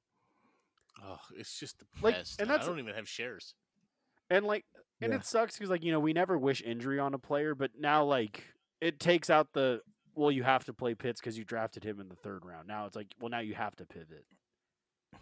Oh, 1.02 1.18
it's 1.36 1.58
just 1.58 1.78
the 1.78 1.86
Like, 2.00 2.14
best. 2.14 2.40
and 2.40 2.50
I 2.52 2.58
don't 2.58 2.78
even 2.78 2.94
have 2.94 3.08
shares. 3.08 3.54
And 4.28 4.46
like, 4.46 4.64
and 5.00 5.12
Yeah. 5.12 5.18
it 5.18 5.24
sucks 5.24 5.56
because 5.56 5.70
like 5.70 5.82
you 5.82 5.92
know 5.92 6.00
we 6.00 6.12
never 6.12 6.38
wish 6.38 6.62
injury 6.62 6.98
on 6.98 7.14
a 7.14 7.18
player, 7.18 7.54
but 7.54 7.72
now 7.78 8.04
like 8.04 8.44
it 8.80 9.00
takes 9.00 9.28
out 9.30 9.52
the 9.52 9.82
well 10.14 10.30
you 10.30 10.42
have 10.42 10.64
to 10.64 10.72
play 10.72 10.94
Pitts 10.94 11.20
because 11.20 11.38
you 11.38 11.44
drafted 11.44 11.84
him 11.84 12.00
in 12.00 12.08
the 12.08 12.16
third 12.16 12.44
round. 12.44 12.68
Now 12.68 12.86
it's 12.86 12.96
like 12.96 13.08
well 13.20 13.30
now 13.30 13.40
you 13.40 13.54
have 13.54 13.76
to 13.76 13.84
pivot. 13.84 14.24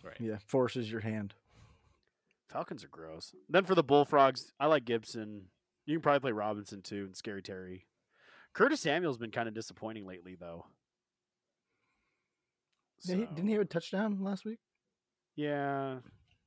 Right. 0.03 0.17
Yeah, 0.21 0.37
forces 0.47 0.91
your 0.91 1.01
hand. 1.01 1.35
Falcons 2.51 2.85
are 2.85 2.89
gross. 2.89 3.35
Then 3.49 3.65
for 3.65 3.75
the 3.75 3.83
Bullfrogs, 3.83 4.53
I 4.59 4.67
like 4.67 4.85
Gibson. 4.85 5.47
You 5.87 5.97
can 5.97 6.03
probably 6.03 6.21
play 6.21 6.33
Robinson 6.33 6.83
too 6.83 7.05
and 7.05 7.17
Scary 7.17 7.43
Terry. 7.43 7.87
Curtis 8.55 8.81
Samuel's 8.81 9.19
been 9.19 9.31
kind 9.31 9.49
of 9.49 9.55
disappointing 9.55 10.07
lately 10.07 10.37
though. 10.39 10.67
Yeah, 13.03 13.17
he, 13.17 13.27
didn't 13.27 13.47
he 13.47 13.53
have 13.53 13.63
a 13.63 13.67
touchdown 13.67 14.19
last 14.21 14.45
week? 14.45 14.59
Yeah, 15.37 15.99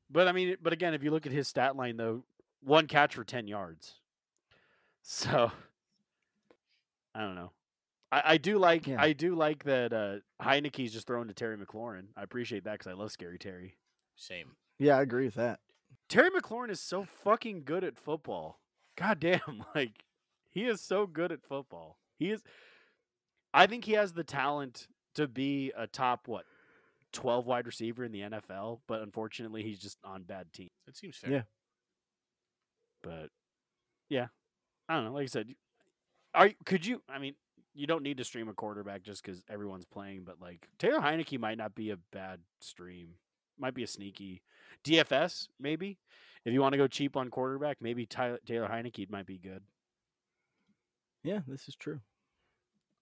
but 0.10 0.28
I 0.28 0.34
mean, 0.34 0.58
but 0.62 0.74
again, 0.74 0.94
if 0.94 1.04
you 1.04 1.12
look 1.12 1.26
at 1.26 1.32
his 1.32 1.48
stat 1.48 1.76
line 1.76 1.98
though, 1.98 2.24
one 2.62 2.88
catch 2.88 3.16
for 3.16 3.24
ten 3.24 3.48
yards. 3.48 3.96
So 5.04 5.52
I 7.16 7.22
don't 7.22 7.34
know. 7.34 7.52
I, 8.12 8.22
I 8.26 8.38
do 8.38 8.58
like 8.58 8.88
Yeah. 8.88 9.02
I 9.02 9.14
do 9.14 9.36
like 9.36 9.64
that 9.64 9.94
uh, 9.94 10.16
Heinicke's 10.44 10.94
just 10.94 11.08
thrown 11.08 11.28
to 11.28 11.34
Terry 11.34 11.58
McLaurin. 11.58 12.08
I 12.16 12.24
appreciate 12.24 12.64
that 12.66 12.74
because 12.74 12.88
I 12.88 12.94
love 12.94 13.12
Scary 13.12 13.40
Terry. 13.40 13.78
Same. 14.16 14.52
Yeah, 14.80 14.98
I 14.98 15.02
agree 15.02 15.26
with 15.26 15.36
that. 15.36 15.60
Terry 16.10 16.30
McLaurin 16.30 16.70
is 16.70 16.80
so 16.80 17.06
fucking 17.06 17.64
good 17.64 17.84
at 17.84 17.98
football. 17.98 18.60
God 18.98 19.20
damn, 19.20 19.64
like 19.76 20.04
he 20.50 20.66
is 20.66 20.82
so 20.82 21.08
good 21.08 21.32
at 21.32 21.42
football. 21.44 21.98
He 22.18 22.32
is. 22.32 22.44
I 23.54 23.68
think 23.68 23.86
he 23.86 23.94
has 23.94 24.14
the 24.14 24.24
talent 24.24 24.88
to 25.16 25.28
be 25.28 25.72
a 25.76 25.88
top 25.88 26.28
what, 26.28 26.46
twelve 27.14 27.46
wide 27.46 27.66
receiver 27.66 28.04
in 28.04 28.12
the 28.12 28.22
NFL. 28.22 28.80
But 28.88 29.02
unfortunately, 29.02 29.64
he's 29.64 29.80
just 29.80 29.98
on 30.04 30.24
bad 30.24 30.52
teams. 30.54 30.72
It 30.88 30.98
seems 30.98 31.18
fair. 31.18 31.32
Yeah. 31.32 31.42
But 33.04 33.30
yeah, 34.10 34.28
I 34.88 34.96
don't 34.96 35.06
know. 35.06 35.14
Like 35.14 35.24
I 35.24 35.28
said, 35.28 35.56
are 36.34 36.50
could 36.66 36.86
you? 36.86 37.02
I 37.10 37.20
mean, 37.20 37.36
you 37.74 37.88
don't 37.88 38.04
need 38.04 38.18
to 38.18 38.24
stream 38.24 38.50
a 38.50 38.54
quarterback 38.54 39.04
just 39.04 39.24
because 39.24 39.44
everyone's 39.50 39.86
playing. 39.86 40.24
But 40.24 40.42
like 40.42 40.68
Taylor 40.78 41.00
Heinicke 41.00 41.40
might 41.40 41.58
not 41.58 41.76
be 41.76 41.92
a 41.92 41.98
bad 42.12 42.40
stream. 42.60 43.16
Might 43.60 43.74
be 43.74 43.84
a 43.84 43.88
sneaky 43.88 44.42
DFS 44.84 45.48
maybe. 45.60 45.98
If 46.44 46.54
you 46.54 46.62
want 46.62 46.74
to 46.74 46.78
go 46.78 46.88
cheap 46.88 47.16
on 47.16 47.30
quarterback, 47.30 47.78
maybe 47.82 48.06
Tyler, 48.06 48.40
Taylor 48.46 48.68
Heinicke 48.68 49.10
might 49.10 49.28
be 49.28 49.38
good. 49.38 49.62
Yeah, 51.24 51.42
this 51.48 51.68
is 51.68 51.76
true. 51.76 52.02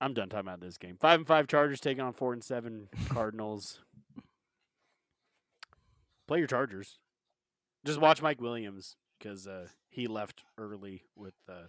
I'm 0.01 0.13
done 0.13 0.29
talking 0.29 0.47
about 0.47 0.61
this 0.61 0.77
game. 0.77 0.97
Five 0.99 1.19
and 1.19 1.27
five 1.27 1.47
Chargers 1.47 1.79
taking 1.79 2.03
on 2.03 2.13
four 2.13 2.33
and 2.33 2.43
seven 2.43 2.89
Cardinals. 3.09 3.79
Play 6.27 6.39
your 6.39 6.47
Chargers. 6.47 6.99
Just 7.85 7.99
watch 7.99 8.21
Mike 8.21 8.41
Williams 8.41 8.97
because 9.17 9.47
uh, 9.47 9.67
he 9.89 10.07
left 10.07 10.43
early 10.57 11.03
with 11.15 11.33
uh, 11.49 11.67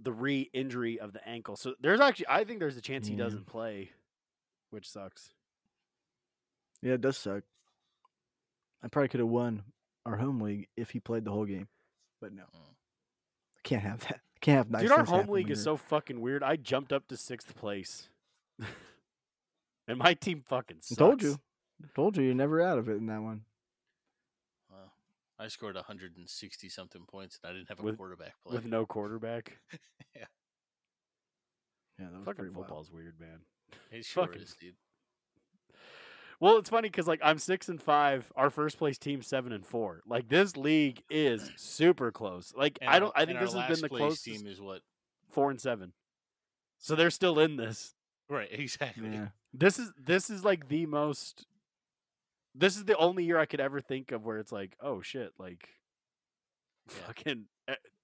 the 0.00 0.12
re-injury 0.12 0.98
of 1.00 1.12
the 1.12 1.26
ankle. 1.28 1.56
So 1.56 1.74
there's 1.80 2.00
actually, 2.00 2.26
I 2.28 2.44
think 2.44 2.60
there's 2.60 2.76
a 2.76 2.80
chance 2.80 3.06
he 3.06 3.14
Yeah. 3.14 3.24
doesn't 3.24 3.46
play, 3.46 3.90
which 4.70 4.88
sucks. 4.88 5.30
Yeah, 6.82 6.94
it 6.94 7.00
does 7.00 7.16
suck. 7.18 7.42
I 8.82 8.88
probably 8.88 9.08
could 9.08 9.20
have 9.20 9.28
won 9.28 9.62
our 10.06 10.16
home 10.16 10.40
league 10.40 10.68
if 10.76 10.90
he 10.90 11.00
played 11.00 11.24
the 11.24 11.32
whole 11.32 11.44
game, 11.46 11.68
but 12.20 12.32
no, 12.32 12.44
Mm. 12.44 12.74
I 13.56 13.60
can't 13.64 13.82
have 13.82 14.00
that. 14.08 14.20
I 14.36 14.38
can't 14.40 14.56
have 14.58 14.70
nice. 14.70 14.82
Dude, 14.82 14.92
our 14.92 15.04
home 15.04 15.26
league 15.28 15.46
when 15.46 15.52
is 15.52 15.58
you're- 15.64 15.64
so 15.64 15.76
fucking 15.76 16.20
weird. 16.20 16.42
I 16.44 16.54
jumped 16.56 16.92
up 16.92 17.08
to 17.08 17.16
sixth 17.16 17.56
place, 17.56 18.08
and 19.88 19.98
my 19.98 20.14
team 20.14 20.42
fucking 20.42 20.80
I 20.92 20.94
told 20.94 21.22
you, 21.22 21.40
told 21.96 22.16
you, 22.16 22.22
you're 22.22 22.34
never 22.34 22.62
out 22.62 22.78
of 22.78 22.88
it 22.88 22.96
in 22.98 23.06
that 23.06 23.20
one. 23.22 23.44
Wow. 25.38 25.44
I 25.44 25.48
scored 25.48 25.74
160 25.76 26.68
something 26.68 27.02
points 27.08 27.38
and 27.42 27.50
I 27.50 27.54
didn't 27.54 27.68
have 27.68 27.80
a 27.80 27.82
With- 27.82 27.96
quarterback 27.96 28.34
play. 28.44 28.54
with 28.56 28.66
no 28.66 28.84
quarterback. 28.86 29.58
Yeah, 31.98 32.06
that 32.12 32.18
was 32.18 32.24
Fucking 32.26 32.34
pretty 32.36 32.50
wild. 32.54 32.66
football's 32.66 32.92
weird, 32.92 33.18
man. 33.18 33.40
it 33.90 34.04
sure 34.04 34.26
fucking- 34.26 34.42
is, 34.42 34.54
dude. 34.60 34.74
Well, 36.40 36.58
it's 36.58 36.70
funny 36.70 36.88
because 36.88 37.08
like 37.08 37.18
I'm 37.24 37.38
six 37.38 37.68
and 37.68 37.82
five. 37.82 38.30
Our 38.36 38.50
first 38.50 38.78
place 38.78 38.96
team 38.98 39.22
seven 39.22 39.52
and 39.52 39.66
four. 39.66 40.02
Like 40.06 40.28
this 40.28 40.56
league 40.56 41.02
is 41.10 41.50
super 41.56 42.12
close. 42.12 42.54
Like 42.56 42.78
And 42.80 42.88
I 42.88 43.00
don't. 43.00 43.12
I 43.16 43.24
think 43.24 43.40
this 43.40 43.52
has 43.52 43.66
been 43.68 43.80
the 43.80 43.88
place 43.88 44.00
closest. 44.00 44.24
team 44.24 44.46
is 44.46 44.60
what? 44.60 44.82
Four 45.30 45.50
and 45.50 45.60
seven. 45.60 45.92
So 46.78 46.94
they're 46.94 47.10
still 47.10 47.40
in 47.40 47.56
this. 47.56 47.94
Right, 48.30 48.48
exactly. 48.52 49.08
Yeah, 49.10 49.28
This 49.52 49.80
is 49.80 49.90
this 50.00 50.30
is 50.30 50.44
like 50.44 50.68
the 50.68 50.86
most. 50.86 51.46
This 52.58 52.76
is 52.76 52.84
the 52.84 52.96
only 52.96 53.24
year 53.24 53.38
I 53.38 53.46
could 53.46 53.60
ever 53.60 53.80
think 53.80 54.10
of 54.12 54.24
where 54.24 54.38
it's 54.38 54.52
like, 54.52 54.76
oh 54.80 55.00
shit, 55.00 55.32
like, 55.38 55.68
Yeah. 56.88 56.94
fucking 57.06 57.44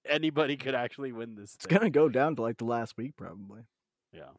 anybody 0.07 0.55
could 0.55 0.75
actually 0.75 1.11
win 1.11 1.35
this. 1.35 1.55
it's 1.55 1.65
thing. 1.65 1.77
gonna 1.77 1.89
go 1.89 2.07
down 2.09 2.35
to 2.35 2.41
like 2.41 2.57
the 2.57 2.65
last 2.65 2.95
week 2.97 3.15
probably. 3.17 3.61
Yeah. 4.11 4.29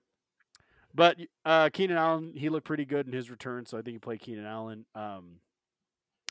But 0.94 1.18
uh, 1.44 1.68
Keenan 1.72 1.98
Allen, 1.98 2.32
he 2.34 2.48
looked 2.48 2.66
pretty 2.66 2.86
good 2.86 3.06
in 3.06 3.12
his 3.12 3.30
return, 3.30 3.66
so 3.66 3.76
I 3.76 3.82
think 3.82 3.92
you 3.94 4.00
play 4.00 4.16
Keenan 4.16 4.46
Allen. 4.46 4.86
Um, 4.94 5.40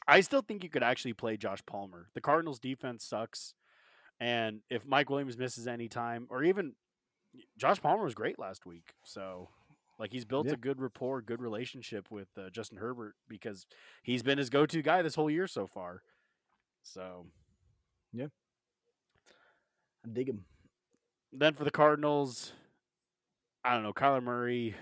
I 0.07 0.21
still 0.21 0.41
think 0.41 0.63
you 0.63 0.69
could 0.69 0.81
actually 0.83 1.13
play 1.13 1.37
Josh 1.37 1.63
Palmer. 1.67 2.07
The 2.15 2.21
Cardinals' 2.21 2.59
defense 2.59 3.05
sucks, 3.05 3.53
and 4.19 4.61
if 4.69 4.83
Mike 4.85 5.09
Williams 5.11 5.37
misses 5.37 5.67
any 5.67 5.87
time, 5.87 6.25
or 6.31 6.43
even 6.43 6.73
Josh 7.57 7.79
Palmer 7.79 8.03
was 8.03 8.15
great 8.15 8.39
last 8.39 8.65
week, 8.65 8.93
so 9.03 9.49
like 9.97 10.11
he's 10.11 10.25
built 10.25 10.47
Yeah. 10.47 10.53
a 10.53 10.57
good 10.57 10.79
rapport, 10.81 11.21
good 11.21 11.41
relationship 11.41 12.11
with 12.11 12.27
uh, 12.37 12.49
Justin 12.49 12.77
Herbert 12.77 13.15
because 13.27 13.65
he's 14.03 14.23
been 14.23 14.37
his 14.37 14.49
go-to 14.49 14.81
guy 14.81 15.01
this 15.01 15.15
whole 15.15 15.29
year 15.29 15.47
so 15.47 15.67
far. 15.67 16.01
So 16.83 17.25
yeah, 18.13 18.27
I 20.05 20.09
dig 20.11 20.29
him. 20.29 20.45
then 21.33 21.53
for 21.53 21.63
the 21.63 21.71
Cardinals, 21.71 22.53
I 23.63 23.73
don't 23.73 23.83
know, 23.83 23.93
Kyler 23.93 24.21
Murray. 24.23 24.75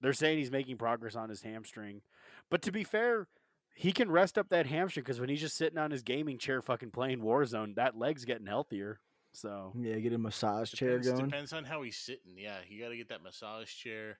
They're 0.00 0.12
saying 0.12 0.38
he's 0.38 0.50
making 0.50 0.76
progress 0.76 1.16
on 1.16 1.28
his 1.30 1.42
hamstring, 1.42 2.02
but 2.50 2.60
to 2.62 2.72
be 2.72 2.84
fair, 2.84 3.26
he 3.74 3.90
can 3.90 4.10
rest 4.10 4.36
up 4.38 4.50
that 4.50 4.66
hamstring 4.66 5.02
because 5.02 5.18
when 5.18 5.28
he's 5.30 5.40
just 5.40 5.56
sitting 5.56 5.78
on 5.78 5.90
his 5.90 6.02
gaming 6.02 6.38
chair, 6.38 6.60
fucking 6.62 6.90
playing 6.90 7.20
Warzone, 7.20 7.74
that 7.76 7.96
leg's 7.98 8.24
getting 8.24 8.46
healthier. 8.46 9.00
So 9.32 9.72
Yeah, 9.76 9.98
get 9.98 10.12
a 10.12 10.18
massage 10.18 10.70
chair 10.72 10.98
going. 11.00 11.24
depends 11.24 11.52
on 11.52 11.64
how 11.64 11.82
he's 11.82 11.96
sitting. 11.96 12.36
Yeah, 12.36 12.58
you 12.68 12.80
got 12.80 12.90
to 12.90 12.96
get 12.96 13.08
that 13.08 13.22
massage 13.22 13.72
chair. 13.74 14.18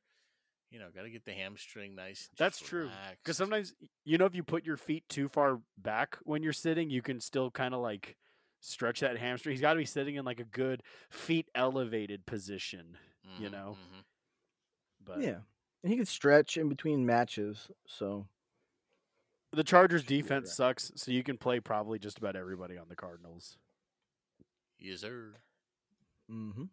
You 0.75 0.81
know, 0.81 0.87
got 0.93 1.03
to 1.03 1.11
get 1.11 1.25
the 1.25 1.33
hamstring 1.33 1.95
nice. 1.95 2.29
and 2.31 2.39
that's 2.39 2.59
true. 2.59 2.91
Because 3.23 3.37
sometimes, 3.37 3.75
you 4.05 4.19
know, 4.19 4.25
if 4.27 4.35
you 4.35 4.43
put 4.43 4.65
your 4.65 4.77
feet 4.77 5.05
too 5.09 5.29
far 5.29 5.61
back 5.79 6.19
when 6.25 6.43
you're 6.43 6.53
sitting, 6.53 6.91
you 6.91 7.01
can 7.01 7.21
still 7.21 7.49
kind 7.49 7.75
of 7.75 7.81
like 7.81 8.17
stretch 8.61 8.99
that 9.01 9.17
hamstring. 9.17 9.53
He's 9.55 9.61
got 9.61 9.75
to 9.75 9.79
be 9.79 9.85
sitting 9.85 10.17
in 10.17 10.25
like 10.25 10.41
a 10.41 10.45
good 10.45 10.83
feet 11.11 11.49
elevated 11.55 12.27
position, 12.27 12.97
you 13.39 13.49
Mhm, 13.49 13.53
know. 13.53 13.77
mhm. 13.79 14.05
But 15.07 15.21
Yeah, 15.21 15.39
and 15.85 15.93
he 15.93 15.97
could 15.97 16.09
stretch 16.09 16.57
in 16.57 16.69
between 16.69 17.07
matches. 17.07 17.71
So 17.87 18.27
the 19.53 19.63
Chargers 19.63 20.03
defense 20.03 20.49
right. 20.49 20.57
sucks, 20.57 20.91
so 20.97 21.13
you 21.13 21.23
can 21.23 21.39
play 21.39 21.61
probably 21.61 22.01
just 22.01 22.19
about 22.19 22.35
everybody 22.35 22.77
on 22.77 22.89
the 22.89 22.97
Cardinals. 22.97 23.57
Yes, 24.79 25.01
sir. 25.01 25.35
mm-hmm. 26.31 26.65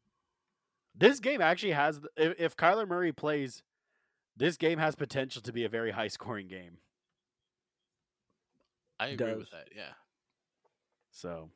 This 0.95 1.19
game 1.19 1.41
actually 1.41 1.71
has 1.71 1.99
if, 2.17 2.39
if 2.39 2.55
Kyler 2.57 2.87
Murray 2.87 3.11
plays, 3.11 3.63
this 4.35 4.57
game 4.57 4.79
has 4.79 4.95
potential 4.95 5.41
to 5.41 5.51
be 5.53 5.63
a 5.65 5.69
very 5.69 5.91
high 5.91 6.07
scoring 6.07 6.47
game. 6.47 6.77
I 8.99 9.07
agree 9.07 9.27
Does. 9.27 9.37
with 9.39 9.51
that. 9.51 9.69
Yeah. 9.75 9.93
So, 11.11 11.49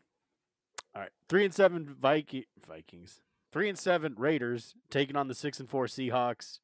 all 0.94 1.02
right, 1.02 1.12
three 1.30 1.46
and 1.46 1.54
seven 1.54 1.96
Viking 2.00 2.44
Vikings, 2.68 3.22
three 3.52 3.70
and 3.70 3.78
seven 3.78 4.16
Raiders 4.18 4.74
taking 4.90 5.16
on 5.16 5.28
the 5.28 5.36
six 5.36 5.60
and 5.60 5.70
four 5.70 5.86
Seahawks. 5.86 6.60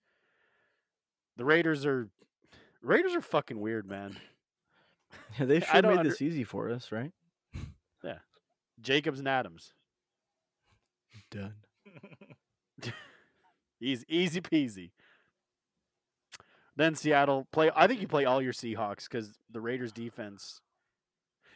The 1.38 1.46
Raiders 1.46 1.86
are 1.86 2.10
Raiders 2.82 3.14
are 3.14 3.22
fucking 3.22 3.60
weird, 3.60 3.88
man. 3.88 4.18
Yeah, 5.40 5.46
they 5.46 5.60
should 5.60 5.68
sure 5.68 5.82
don't 5.82 5.92
made 5.92 6.00
under- 6.00 6.10
this 6.10 6.22
easy 6.22 6.44
for 6.44 6.70
us, 6.70 6.92
right? 6.92 7.12
Yeah, 8.04 8.18
Jacobs 8.82 9.20
and 9.20 9.28
Adams, 9.28 9.74
Done. 11.30 11.54
easy 13.80 14.06
easy 14.10 14.42
peasy. 14.42 14.90
Then 16.82 16.96
Seattle 16.96 17.48
play. 17.52 17.70
I 17.76 17.86
think 17.86 18.02
you 18.02 18.08
play 18.08 18.26
all 18.26 18.42
your 18.42 18.54
Seahawks 18.54 19.04
because 19.04 19.38
the 19.52 19.62
Raiders 19.62 19.92
defense. 19.92 20.62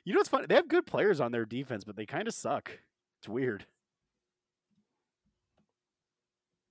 You 0.04 0.14
know 0.14 0.20
what's 0.20 0.30
funny? 0.30 0.46
They 0.46 0.54
have 0.54 0.68
good 0.68 0.86
players 0.86 1.20
on 1.20 1.32
their 1.32 1.46
defense, 1.46 1.84
but 1.84 1.96
they 1.96 2.06
kind 2.06 2.28
of 2.28 2.36
suck. 2.36 2.78
It's 3.20 3.28
weird. 3.28 3.66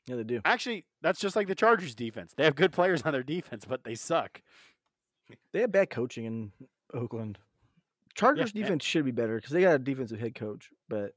Yeah, 0.06 0.14
they 0.14 0.22
do. 0.22 0.40
Actually, 0.44 0.84
that's 1.02 1.18
just 1.18 1.34
like 1.34 1.48
the 1.48 1.56
Chargers 1.56 1.96
defense. 1.96 2.32
They 2.36 2.44
have 2.44 2.54
good 2.54 2.70
players 2.70 3.02
on 3.02 3.12
their 3.12 3.24
defense, 3.24 3.64
but 3.64 3.82
they 3.82 3.96
suck. 3.96 4.40
They 5.52 5.62
have 5.62 5.72
bad 5.72 5.90
coaching 5.90 6.24
in 6.24 6.52
Oakland. 6.92 7.38
Chargers 8.14 8.52
and- 8.52 8.62
defense 8.62 8.84
should 8.84 9.04
be 9.04 9.10
better 9.10 9.34
because 9.34 9.50
they 9.50 9.62
got 9.62 9.74
a 9.74 9.78
defensive 9.80 10.20
head 10.20 10.36
coach, 10.36 10.70
but 10.88 11.16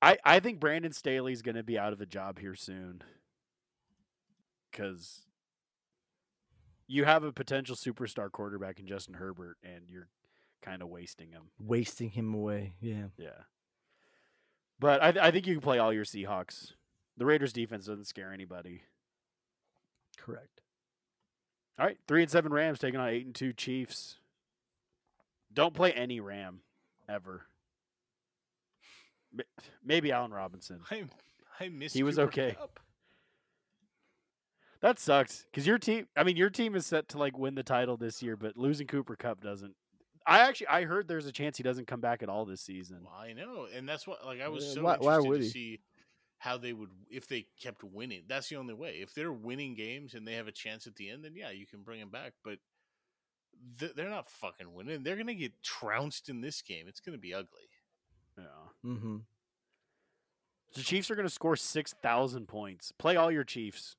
I, 0.00 0.16
I 0.24 0.40
think 0.40 0.60
Brandon 0.60 0.92
Staley's 0.92 1.42
going 1.42 1.56
to 1.56 1.62
be 1.62 1.78
out 1.78 1.92
of 1.92 2.00
a 2.00 2.06
job 2.06 2.38
here 2.38 2.54
soon. 2.54 3.02
Because 4.70 5.26
you 6.92 7.04
have 7.04 7.24
a 7.24 7.32
potential 7.32 7.74
superstar 7.74 8.30
quarterback 8.30 8.78
in 8.78 8.86
Justin 8.86 9.14
Herbert, 9.14 9.56
and 9.64 9.84
you're 9.88 10.08
kind 10.60 10.82
of 10.82 10.88
wasting 10.88 11.30
him. 11.30 11.44
wasting 11.58 12.10
him 12.10 12.34
away. 12.34 12.74
Yeah. 12.82 13.06
Yeah. 13.16 13.44
But 14.78 15.02
I, 15.02 15.28
I 15.28 15.30
think 15.30 15.46
you 15.46 15.54
can 15.54 15.62
play 15.62 15.78
all 15.78 15.92
your 15.92 16.04
Seahawks. 16.04 16.72
The 17.16 17.24
Raiders 17.24 17.54
defense 17.54 17.86
doesn't 17.86 18.06
scare 18.06 18.30
anybody. 18.30 18.82
Correct. 20.18 20.60
All 21.78 21.86
right, 21.86 21.96
three 22.06 22.20
and 22.20 22.30
seven 22.30 22.52
Rams 22.52 22.78
taking 22.78 23.00
on 23.00 23.08
eight 23.08 23.24
and 23.24 23.34
two 23.34 23.54
Chiefs. 23.54 24.18
Don't 25.52 25.72
play 25.72 25.92
any 25.92 26.20
Ram 26.20 26.60
ever. 27.08 27.46
Maybe 29.82 30.12
Allen 30.12 30.32
Robinson. 30.32 30.80
I 30.90 31.04
I 31.58 31.70
missed. 31.70 31.94
He 31.94 32.02
was 32.02 32.16
Cooper 32.16 32.28
okay. 32.28 32.56
Kupp. 32.58 32.80
That 34.82 34.98
sucks 34.98 35.44
because 35.50 35.66
your 35.66 35.78
team. 35.78 36.08
I 36.16 36.24
mean, 36.24 36.36
your 36.36 36.50
team 36.50 36.74
is 36.74 36.84
set 36.86 37.08
to 37.10 37.18
like 37.18 37.38
win 37.38 37.54
the 37.54 37.62
title 37.62 37.96
this 37.96 38.22
year, 38.22 38.36
but 38.36 38.56
losing 38.56 38.86
Cooper 38.86 39.16
Kupp 39.16 39.40
doesn't. 39.40 39.74
I 40.26 40.40
actually 40.40 40.66
I 40.68 40.84
heard 40.84 41.08
there's 41.08 41.26
a 41.26 41.32
chance 41.32 41.56
he 41.56 41.62
doesn't 41.62 41.86
come 41.86 42.00
back 42.00 42.22
at 42.22 42.28
all 42.28 42.44
this 42.44 42.60
season. 42.60 42.98
Well, 43.04 43.14
I 43.18 43.32
know, 43.32 43.66
and 43.74 43.88
that's 43.88 44.06
what 44.06 44.24
like 44.26 44.40
I 44.40 44.48
was 44.48 44.64
Yeah, 44.66 44.72
so 44.74 44.82
why- 44.82 44.96
why 44.98 45.18
would 45.18 45.38
to 45.38 45.44
he? 45.44 45.48
see 45.50 45.80
how 46.38 46.58
they 46.58 46.72
would 46.72 46.90
if 47.10 47.28
they 47.28 47.46
kept 47.60 47.84
winning. 47.84 48.22
That's 48.28 48.48
the 48.48 48.56
only 48.56 48.74
way. 48.74 48.98
If 49.00 49.14
they're 49.14 49.32
winning 49.32 49.74
games 49.74 50.14
and 50.14 50.26
they 50.26 50.34
have 50.34 50.48
a 50.48 50.52
chance 50.52 50.86
at 50.88 50.96
the 50.96 51.08
end, 51.10 51.24
then 51.24 51.34
yeah, 51.36 51.50
you 51.50 51.66
can 51.66 51.82
bring 51.82 52.00
him 52.00 52.10
back. 52.10 52.32
But 52.44 52.58
th- 53.78 53.92
they're 53.94 54.10
not 54.10 54.28
fucking 54.30 54.72
winning. 54.74 55.04
They're 55.04 55.16
gonna 55.16 55.34
get 55.34 55.62
trounced 55.62 56.28
in 56.28 56.40
this 56.40 56.60
game. 56.62 56.86
It's 56.88 57.00
gonna 57.00 57.18
be 57.18 57.34
ugly. 57.34 57.68
Yeah. 58.36 58.44
Mm-hmm. 58.84 59.16
The 60.74 60.82
Chiefs 60.82 61.10
are 61.10 61.14
going 61.14 61.28
to 61.28 61.34
score 61.34 61.54
six 61.54 61.92
thousand 62.02 62.48
points. 62.48 62.92
Play 62.92 63.14
all 63.16 63.30
your 63.30 63.44
Chiefs. 63.44 63.94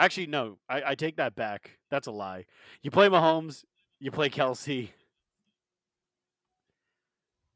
Actually, 0.00 0.28
no, 0.28 0.56
I, 0.66 0.82
I 0.86 0.94
take 0.94 1.16
that 1.16 1.36
back. 1.36 1.78
That's 1.90 2.06
a 2.06 2.10
lie. 2.10 2.46
You 2.82 2.90
play 2.90 3.08
Mahomes. 3.08 3.64
You 3.98 4.10
play 4.10 4.30
Kelce. 4.30 4.88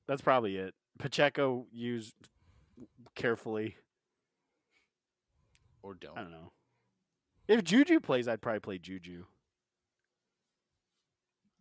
That's 0.07 0.20
probably 0.20 0.59
it. 0.59 0.74
Pacheco 0.99 1.66
used 1.72 2.14
carefully. 3.14 3.76
Or 5.82 5.95
don't. 5.95 6.18
I 6.18 6.20
don't 6.20 6.32
know. 6.32 6.53
If 7.49 7.64
Juju 7.64 8.01
plays, 8.01 8.28
I'd 8.28 8.42
probably 8.42 8.61
play 8.61 8.76
Juju. 8.76 9.24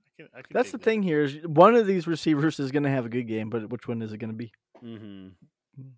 I 0.05 0.11
can, 0.17 0.29
I 0.33 0.41
can 0.41 0.49
That's 0.51 0.71
the 0.71 0.77
that. 0.77 0.83
thing 0.83 1.01
here 1.01 1.23
is 1.23 1.37
one 1.47 1.75
of 1.75 1.87
these 1.87 2.07
receivers 2.07 2.59
is 2.59 2.71
going 2.71 2.83
to 2.83 2.89
have 2.89 3.05
a 3.05 3.09
good 3.09 3.27
game, 3.27 3.49
but 3.49 3.69
which 3.69 3.87
one 3.87 4.01
is 4.01 4.11
it 4.11 4.17
going 4.17 4.31
to 4.31 4.37
be? 4.37 4.51
Mm-hmm. 4.83 5.27
Mm. 5.79 5.91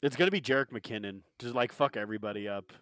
It's 0.00 0.14
gonna 0.14 0.30
be 0.30 0.40
Jerick 0.40 0.70
McKinnon. 0.70 1.22
Just 1.40 1.54
like 1.56 1.72
fuck 1.72 1.96
everybody 1.96 2.48
up. 2.48 2.72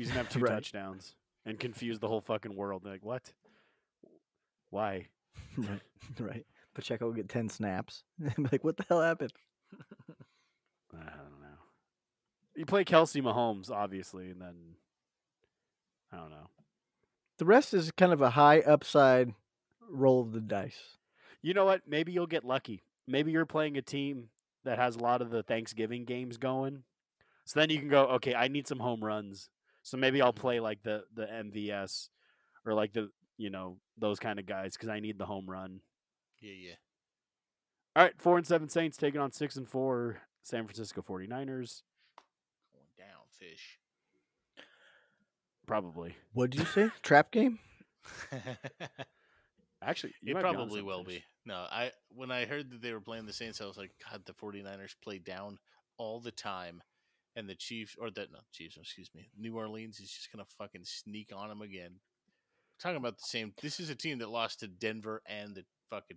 He's 0.00 0.08
gonna 0.08 0.20
have 0.20 0.28
two 0.32 0.40
Right. 0.40 0.52
touchdowns 0.52 1.14
and 1.44 1.58
confuse 1.60 1.98
the 1.98 2.08
whole 2.08 2.22
fucking 2.22 2.56
world. 2.56 2.82
They're 2.84 2.92
like, 2.94 3.04
what? 3.04 3.32
Why? 4.70 5.08
right. 5.58 5.82
Right. 6.18 6.46
Pacheco 6.74 7.04
will 7.06 7.12
get 7.12 7.28
10 7.28 7.50
snaps. 7.50 8.02
Like, 8.50 8.64
what 8.64 8.78
the 8.78 8.84
hell 8.88 9.02
happened? 9.02 9.32
I 10.94 10.96
don't 10.96 11.40
know. 11.42 11.58
You 12.56 12.64
play 12.64 12.84
Kelce 12.84 13.22
Mahomes, 13.22 13.70
obviously, 13.70 14.30
and 14.30 14.40
then 14.40 14.54
I 16.10 16.16
don't 16.16 16.30
know. 16.30 16.48
The 17.36 17.44
rest 17.44 17.74
is 17.74 17.90
kind 17.92 18.12
of 18.12 18.22
a 18.22 18.30
high 18.30 18.60
upside 18.60 19.34
roll 19.88 20.22
of 20.22 20.32
the 20.32 20.40
dice. 20.40 20.96
You 21.42 21.52
know 21.52 21.64
what? 21.66 21.82
Maybe 21.86 22.12
you'll 22.12 22.26
get 22.26 22.44
lucky. 22.44 22.82
Maybe 23.06 23.32
you're 23.32 23.46
playing 23.46 23.76
a 23.76 23.82
team 23.82 24.28
that 24.64 24.78
has 24.78 24.96
a 24.96 25.00
lot 25.00 25.20
of 25.20 25.30
the 25.30 25.42
Thanksgiving 25.42 26.04
games 26.06 26.38
going. 26.38 26.84
So 27.44 27.60
then 27.60 27.68
you 27.70 27.78
can 27.78 27.88
go, 27.88 28.06
okay, 28.06 28.34
I 28.34 28.48
need 28.48 28.66
some 28.66 28.78
home 28.78 29.04
runs. 29.04 29.50
So 29.82 29.96
maybe 29.96 30.20
I'll 30.20 30.32
mm-hmm. 30.32 30.40
play 30.40 30.60
like 30.60 30.82
the 30.82 31.04
the 31.14 31.26
MVS 31.26 32.08
or 32.64 32.74
like 32.74 32.92
the 32.92 33.10
you 33.36 33.50
know 33.50 33.78
those 33.98 34.18
kind 34.18 34.38
of 34.38 34.46
guys 34.46 34.74
because 34.74 34.88
I 34.88 35.00
need 35.00 35.18
the 35.18 35.26
home 35.26 35.48
run. 35.48 35.80
Yeah, 36.40 36.52
yeah. 36.52 36.74
All 37.96 38.04
right, 38.04 38.14
four 38.18 38.36
and 38.36 38.46
seven 38.46 38.68
Saints 38.68 38.96
taking 38.96 39.20
on 39.20 39.32
six 39.32 39.56
and 39.56 39.68
four 39.68 40.20
San 40.42 40.64
Francisco 40.64 41.02
49ers. 41.02 41.82
Going 42.72 42.86
down, 42.96 43.24
fish. 43.38 43.78
Probably. 45.66 46.16
What 46.32 46.50
did 46.50 46.60
you 46.60 46.66
say? 46.66 46.90
Trap 47.02 47.30
game? 47.30 47.58
Actually, 49.82 50.14
you 50.22 50.32
it 50.32 50.34
might 50.34 50.42
be 50.42 50.54
probably 50.54 50.82
will 50.82 51.04
be. 51.04 51.22
No, 51.46 51.66
I 51.70 51.90
when 52.10 52.30
I 52.30 52.44
heard 52.44 52.70
that 52.70 52.82
they 52.82 52.92
were 52.92 53.00
playing 53.00 53.26
the 53.26 53.32
Saints, 53.32 53.60
I 53.60 53.66
was 53.66 53.78
like, 53.78 53.92
God, 54.10 54.22
the 54.26 54.32
49ers 54.32 54.94
play 55.02 55.18
down 55.18 55.58
all 55.96 56.20
the 56.20 56.30
time. 56.30 56.82
And 57.36 57.48
the 57.48 57.54
Chiefs, 57.54 57.94
or 57.98 58.10
the, 58.10 58.22
no 58.32 58.40
Chiefs, 58.52 58.76
excuse 58.76 59.10
me, 59.14 59.28
New 59.38 59.56
Orleans 59.56 60.00
is 60.00 60.10
just 60.10 60.32
going 60.32 60.44
to 60.44 60.50
fucking 60.58 60.82
sneak 60.84 61.30
on 61.34 61.48
them 61.48 61.62
again. 61.62 62.00
talking 62.80 62.96
about 62.96 63.18
the 63.18 63.24
same. 63.26 63.52
This 63.62 63.78
is 63.78 63.88
a 63.90 63.94
team 63.94 64.18
that 64.18 64.30
lost 64.30 64.60
to 64.60 64.66
Denver 64.68 65.22
and 65.26 65.54
the 65.54 65.64
fucking. 65.90 66.16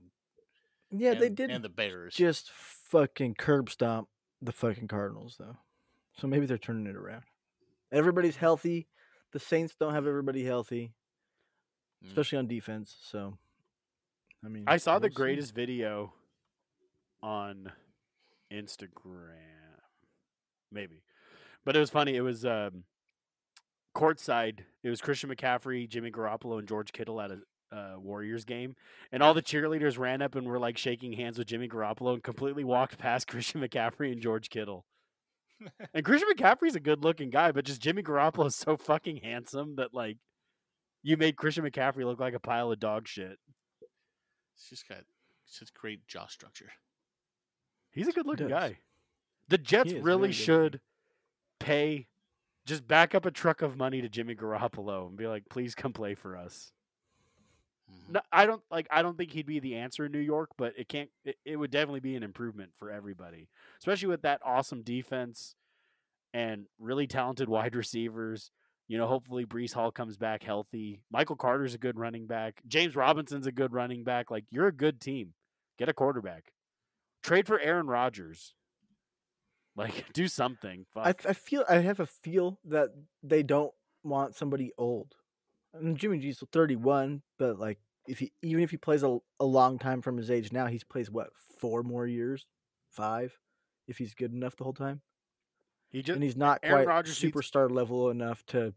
Yeah, 0.91 1.11
and, 1.11 1.21
they 1.21 1.29
did 1.29 1.49
And 1.51 1.63
the 1.63 1.69
Bears. 1.69 2.15
just 2.15 2.49
fucking 2.51 3.35
curb 3.35 3.69
stomp 3.69 4.07
the 4.41 4.51
fucking 4.51 4.87
Cardinals, 4.87 5.35
though. 5.39 5.57
So 6.17 6.27
maybe 6.27 6.45
they're 6.45 6.57
turning 6.57 6.87
it 6.87 6.95
around. 6.95 7.23
Everybody's 7.91 8.35
healthy. 8.37 8.87
The 9.31 9.39
Saints 9.39 9.75
don't 9.79 9.93
have 9.93 10.05
everybody 10.07 10.43
healthy, 10.43 10.93
Mm. 12.03 12.07
especially 12.09 12.37
on 12.39 12.47
defense. 12.47 12.95
So, 13.03 13.37
I 14.43 14.47
mean, 14.49 14.63
I 14.67 14.77
saw 14.77 14.99
the 14.99 15.03
we'll 15.07 15.11
see. 15.11 15.15
greatest 15.15 15.55
video 15.55 16.13
on 17.21 17.71
Instagram. 18.51 19.52
Maybe. 20.73 21.03
But 21.65 21.75
it 21.75 21.79
was 21.79 21.89
funny. 21.89 22.15
It 22.15 22.21
was 22.21 22.45
um, 22.45 22.83
courtside. 23.95 24.59
It 24.83 24.89
was 24.89 25.01
Christian 25.01 25.29
McCaffrey, 25.29 25.87
Jimmy 25.87 26.11
Garoppolo, 26.11 26.59
and 26.59 26.67
George 26.67 26.91
Kittle 26.91 27.21
at 27.21 27.31
a 27.31 27.39
uh, 27.73 27.95
Warriors 27.97 28.45
game. 28.45 28.75
And 29.11 29.23
all 29.23 29.33
the 29.33 29.41
cheerleaders 29.41 29.97
ran 29.97 30.21
up 30.21 30.35
and 30.35 30.47
were 30.47 30.59
like 30.59 30.77
shaking 30.77 31.13
hands 31.13 31.37
with 31.37 31.47
Jimmy 31.47 31.67
Garoppolo 31.67 32.13
and 32.13 32.23
completely 32.23 32.63
walked 32.63 32.97
past 32.97 33.27
Christian 33.29 33.61
McCaffrey 33.61 34.11
and 34.11 34.21
George 34.21 34.49
Kittle. 34.49 34.85
and 35.93 36.05
Christian 36.05 36.29
McCaffrey's 36.33 36.75
a 36.75 36.79
good 36.79 37.03
looking 37.03 37.29
guy, 37.29 37.51
but 37.51 37.65
just 37.65 37.81
Jimmy 37.81 38.03
Garoppolo 38.03 38.47
is 38.47 38.55
so 38.55 38.77
fucking 38.77 39.17
handsome 39.17 39.75
that 39.75 39.93
like 39.93 40.17
you 41.01 41.17
made 41.17 41.35
Christian 41.35 41.65
McCaffrey 41.65 42.05
look 42.05 42.19
like 42.19 42.33
a 42.33 42.39
pile 42.39 42.71
of 42.71 42.79
dog 42.79 43.07
shit. 43.07 43.37
It's 44.55 44.69
just 44.69 44.87
got 44.87 44.99
such 45.45 45.73
great 45.73 46.07
jaw 46.07 46.27
structure. 46.27 46.69
He's 47.91 48.07
a 48.07 48.11
good 48.11 48.25
looking 48.25 48.47
guy. 48.47 48.77
The 49.49 49.57
Jets 49.57 49.91
really 50.03 50.29
should 50.45 50.81
pay 51.59 52.07
just 52.65 52.87
back 52.87 53.13
up 53.13 53.25
a 53.25 53.31
truck 53.31 53.61
of 53.61 53.77
money 53.77 54.01
to 54.01 54.09
Jimmy 54.09 54.35
Garoppolo 54.35 55.07
and 55.07 55.17
be 55.17 55.27
like, 55.27 55.43
please 55.49 55.75
come 55.75 55.93
play 55.93 56.15
for 56.15 56.37
us. 56.37 56.71
Mhm. 57.91 58.13
No, 58.13 58.21
I 58.31 58.45
don't 58.45 58.63
like 58.71 58.87
I 58.89 59.01
don't 59.01 59.17
think 59.17 59.31
he'd 59.31 59.45
be 59.45 59.59
the 59.59 59.75
answer 59.75 60.05
in 60.05 60.11
New 60.11 60.19
York, 60.19 60.51
but 60.57 60.73
it 60.77 60.87
can't 60.87 61.09
it, 61.25 61.37
it 61.43 61.57
would 61.57 61.71
definitely 61.71 61.99
be 61.99 62.15
an 62.15 62.23
improvement 62.23 62.71
for 62.77 62.89
everybody. 62.89 63.49
Especially 63.79 64.07
with 64.07 64.21
that 64.21 64.41
awesome 64.45 64.81
defense 64.81 65.55
and 66.33 66.67
really 66.79 67.07
talented 67.07 67.49
wide 67.49 67.75
receivers. 67.75 68.51
You 68.87 68.97
know, 68.97 69.07
hopefully 69.07 69.45
Breece 69.45 69.73
Hall 69.73 69.91
comes 69.91 70.17
back 70.17 70.43
healthy. 70.43 71.01
Michael 71.11 71.35
Carter's 71.35 71.73
a 71.73 71.77
good 71.77 71.97
running 71.97 72.27
back. 72.27 72.61
James 72.67 72.95
Robinson's 72.95 73.47
a 73.47 73.51
good 73.51 73.73
running 73.73 74.03
back. 74.03 74.31
Like 74.31 74.45
you're 74.49 74.67
a 74.67 74.71
good 74.73 75.01
team. 75.01 75.33
Get 75.77 75.89
a 75.89 75.93
quarterback. 75.93 76.53
Trade 77.21 77.47
for 77.47 77.59
Aaron 77.59 77.87
Rodgers. 77.87 78.53
Like, 79.75 80.05
do 80.13 80.27
something. 80.27 80.85
Fuck. 80.93 81.05
I, 81.25 81.29
I 81.29 81.33
feel 81.33 81.63
I 81.69 81.75
have 81.79 81.99
a 81.99 82.05
feel 82.05 82.59
that 82.65 82.89
they 83.23 83.43
don't 83.43 83.73
want 84.03 84.35
somebody 84.35 84.71
old. 84.77 85.15
I 85.75 85.81
mean, 85.81 85.95
Jimmy 85.95 86.19
G's 86.19 86.43
31, 86.51 87.23
but 87.39 87.57
like 87.59 87.79
if 88.07 88.19
he 88.19 88.31
even 88.41 88.63
if 88.63 88.71
he 88.71 88.77
plays 88.77 89.01
a, 89.03 89.17
a 89.39 89.45
long 89.45 89.79
time 89.79 90.01
from 90.01 90.17
his 90.17 90.29
age 90.29 90.51
now, 90.51 90.67
he's 90.67 90.83
plays 90.83 91.09
what 91.09 91.29
four 91.59 91.81
more 91.83 92.05
years, 92.05 92.45
five, 92.91 93.37
if 93.87 93.97
he's 93.97 94.13
good 94.13 94.31
enough 94.33 94.55
the 94.55 94.63
whole 94.65 94.73
time, 94.73 95.01
he 95.89 96.01
just 96.03 96.15
and 96.15 96.23
he's 96.23 96.35
not 96.37 96.59
Aaron 96.61 96.85
quite 96.85 96.87
Rodgers 96.93 97.23
needs- 97.23 97.35
superstar 97.35 97.71
level 97.71 98.09
enough 98.11 98.45
to 98.47 98.73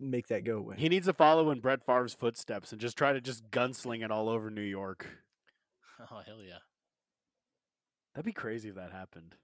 make 0.00 0.28
that 0.28 0.44
go 0.44 0.58
away. 0.58 0.76
he 0.78 0.88
needs 0.88 1.06
to 1.06 1.12
follow 1.12 1.50
in 1.50 1.60
Brett 1.60 1.84
Favre's 1.84 2.14
footsteps 2.14 2.70
and 2.72 2.80
just 2.80 2.96
try 2.98 3.12
to 3.14 3.20
just 3.20 3.50
gunsling 3.50 4.04
it 4.04 4.10
all 4.10 4.28
over 4.28 4.50
New 4.50 4.60
York. 4.62 5.06
Oh 6.10 6.20
hell 6.26 6.42
yeah! 6.46 6.58
That'd 8.14 8.26
be 8.26 8.32
crazy 8.32 8.68
if 8.68 8.74
that 8.74 8.92
happened. 8.92 9.34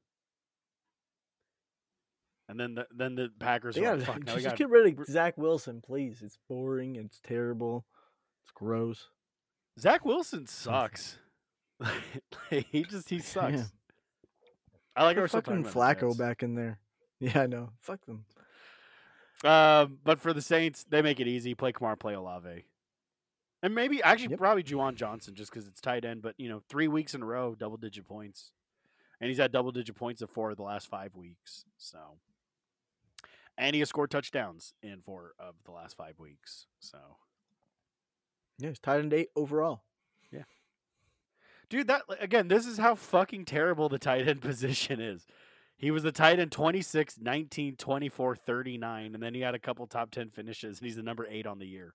And 2.52 2.60
then 2.60 2.74
the 2.74 2.86
then 2.94 3.14
the 3.14 3.30
Packers 3.38 3.74
They 3.76 3.86
are 3.86 3.96
gotta, 3.96 4.12
like, 4.12 4.24
just 4.26 4.44
got 4.44 4.56
get 4.56 4.68
rid 4.68 4.98
of 4.98 5.06
Zach 5.06 5.38
Wilson, 5.38 5.80
please. 5.80 6.20
It's 6.22 6.36
boring. 6.50 6.96
It's 6.96 7.18
terrible. 7.26 7.86
It's 8.44 8.52
gross. 8.52 9.08
Zach 9.80 10.04
Wilson 10.04 10.46
sucks. 10.46 11.18
he 12.50 12.82
just 12.84 13.08
he 13.08 13.18
sucks. 13.20 13.54
Yeah. 13.56 13.64
I 14.94 15.04
like 15.04 15.16
our 15.16 15.28
fucking 15.28 15.64
Flacco 15.64 16.16
back 16.16 16.42
in 16.42 16.54
there. 16.54 16.78
Yeah, 17.20 17.42
I 17.42 17.46
know. 17.46 17.70
Fuck 17.80 18.04
them. 18.04 18.24
Um, 19.44 19.98
but 20.04 20.20
for 20.20 20.32
the 20.32 20.42
Saints, 20.42 20.84
they 20.90 21.02
make 21.02 21.20
it 21.20 21.28
easy. 21.28 21.54
Play 21.54 21.70
Kamar, 21.70 21.94
play 21.94 22.14
Olave, 22.14 22.64
and 23.62 23.74
maybe 23.76 24.02
actually 24.02 24.30
Yep. 24.30 24.38
probably 24.40 24.64
Juwan 24.64 24.96
Johnson 24.96 25.36
just 25.36 25.52
because 25.52 25.68
it's 25.68 25.80
tight 25.80 26.04
end. 26.04 26.20
But 26.20 26.34
you 26.36 26.48
know, 26.48 26.62
three 26.68 26.88
weeks 26.88 27.14
in 27.14 27.22
a 27.22 27.24
row, 27.26 27.54
double 27.54 27.76
digit 27.76 28.06
points, 28.08 28.50
and 29.20 29.28
he's 29.28 29.38
had 29.38 29.52
double 29.52 29.70
digit 29.70 29.94
points 29.94 30.20
of 30.20 30.30
four 30.30 30.50
of 30.50 30.56
the 30.56 30.64
last 30.64 30.88
five 30.88 31.14
weeks. 31.14 31.64
So, 31.78 32.18
and 33.58 33.74
he 33.74 33.80
has 33.80 33.88
scored 33.88 34.10
touchdowns 34.10 34.74
in 34.82 35.00
four 35.02 35.32
of 35.38 35.54
the 35.64 35.72
last 35.72 35.96
five 35.96 36.18
weeks. 36.18 36.66
So, 36.80 36.98
Yeah, 38.58 38.70
it's 38.70 38.78
tied 38.80 39.00
in 39.00 39.12
eight 39.12 39.28
overall. 39.36 39.82
Yeah, 40.30 40.44
dude, 41.68 41.88
that 41.88 42.02
again, 42.20 42.48
this 42.48 42.66
is 42.66 42.78
how 42.78 42.94
fucking 42.94 43.44
terrible 43.44 43.88
the 43.88 43.98
tight 43.98 44.26
end 44.28 44.40
position 44.42 45.00
is. 45.00 45.26
He 45.76 45.90
was 45.90 46.02
the 46.04 46.12
tight 46.12 46.38
end 46.38 46.52
26, 46.52 47.18
19, 47.20 47.76
24, 47.76 48.36
39, 48.36 49.14
and 49.14 49.22
then 49.22 49.34
he 49.34 49.40
had 49.40 49.54
a 49.54 49.58
couple 49.58 49.86
top 49.86 50.10
10 50.12 50.30
finishes, 50.30 50.78
and 50.78 50.86
he's 50.86 50.94
the 50.96 51.02
number 51.02 51.26
eight 51.28 51.46
on 51.46 51.58
the 51.58 51.66
year. 51.66 51.94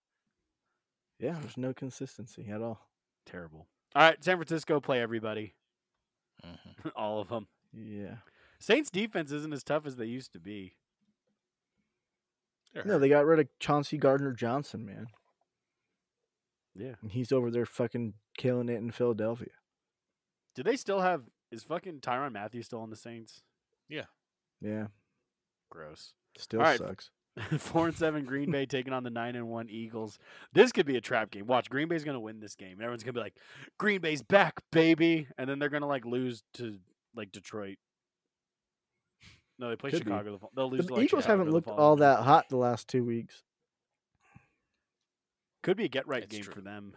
Yeah, 1.20 1.38
there's 1.39 1.58
no 1.58 1.74
consistency 1.74 2.47
at 2.51 2.62
all. 2.62 2.82
Terrible. 3.26 3.66
All 3.95 4.03
right, 4.03 4.22
San 4.24 4.36
Francisco, 4.38 4.80
play 4.82 5.01
everybody. 5.01 5.55
Mhm. 6.45 6.91
All 6.95 7.20
of 7.22 7.30
them. 7.30 7.47
Yeah. 7.74 8.18
Saints 8.60 8.89
defense 8.89 9.32
isn't 9.32 9.53
as 9.53 9.64
tough 9.64 9.86
as 9.86 9.95
they 9.95 10.05
used 10.05 10.34
to 10.34 10.39
be. 10.39 10.74
They're 12.74 12.86
No, 12.86 12.99
they 12.99 13.09
got 13.09 13.26
rid 13.26 13.39
of 13.39 13.47
Chauncey 13.59 13.97
Gardner 13.97 14.34
Johnson, 14.34 14.86
man. 14.86 15.07
Yeah. 16.76 16.93
And 17.01 17.11
he's 17.11 17.32
over 17.32 17.49
there 17.49 17.65
fucking 17.65 18.13
killing 18.38 18.70
it 18.70 18.76
in 18.78 18.91
Philadelphia. 18.91 19.49
Do 20.55 20.63
they 20.63 20.76
still 20.76 21.01
have 21.01 21.24
is 21.51 21.63
fucking 21.63 22.01
Tyrann 22.01 22.34
Mathieu 22.34 22.61
still 22.61 22.82
on 22.82 22.89
the 22.89 22.95
Saints? 22.95 23.41
Yeah. 23.89 24.05
Yeah. 24.61 24.88
Gross. 25.70 26.13
Still 26.38 26.59
All 26.59 26.65
right. 26.65 26.78
sucks. 26.78 27.09
Four 27.59 27.88
and 27.88 27.95
seven 27.95 28.26
Green 28.26 28.49
Bay 28.49 28.65
taking 28.65 28.93
on 28.93 29.03
the 29.03 29.11
nine 29.11 29.36
and 29.36 29.47
one 29.47 29.70
Eagles. 29.70 30.18
This 30.53 30.72
could 30.72 30.88
be 30.88 30.97
a 30.97 31.01
trap 31.01 31.30
game. 31.30 31.45
Watch, 31.45 31.70
Green 31.70 31.88
Bay's 31.88 32.03
gonna 32.03 32.20
win 32.20 32.39
this 32.39 32.55
game. 32.55 32.74
and 32.74 32.82
Everyone's 32.82 33.03
gonna 33.03 33.13
be 33.13 33.20
like, 33.20 33.36
Green 33.78 34.01
Bay's 34.01 34.24
back, 34.24 34.61
baby. 34.72 35.28
And 35.38 35.47
then 35.49 35.59
they're 35.59 35.70
gonna 35.70 35.88
like 35.88 36.05
lose 36.05 36.43
to 36.55 36.80
like 37.15 37.32
Detroit. 37.32 37.78
No, 39.60 39.70
they 39.70 39.76
play 39.76 39.89
Could. 39.91 40.03
Chicago. 40.03 40.34
The, 40.34 40.38
fo- 40.39 40.51
they'll 40.55 40.70
lose. 40.70 40.86
The 40.86 40.93
like, 40.93 41.03
Eagles 41.05 41.24
Chicago 41.24 41.39
haven't 41.39 41.53
looked 41.53 41.68
all 41.70 41.95
week. 41.95 42.01
that 42.01 42.20
hot 42.20 42.49
the 42.49 42.58
last 42.58 42.88
two 42.88 43.03
weeks. 43.03 43.43
Could 45.64 45.78
be 45.78 45.86
a 45.86 45.89
get 45.89 46.08
right 46.08 46.24
It's 46.24 46.32
game 46.34 46.43
true. 46.43 46.53
for 46.53 46.62
them. 46.62 46.93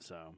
So, 0.00 0.34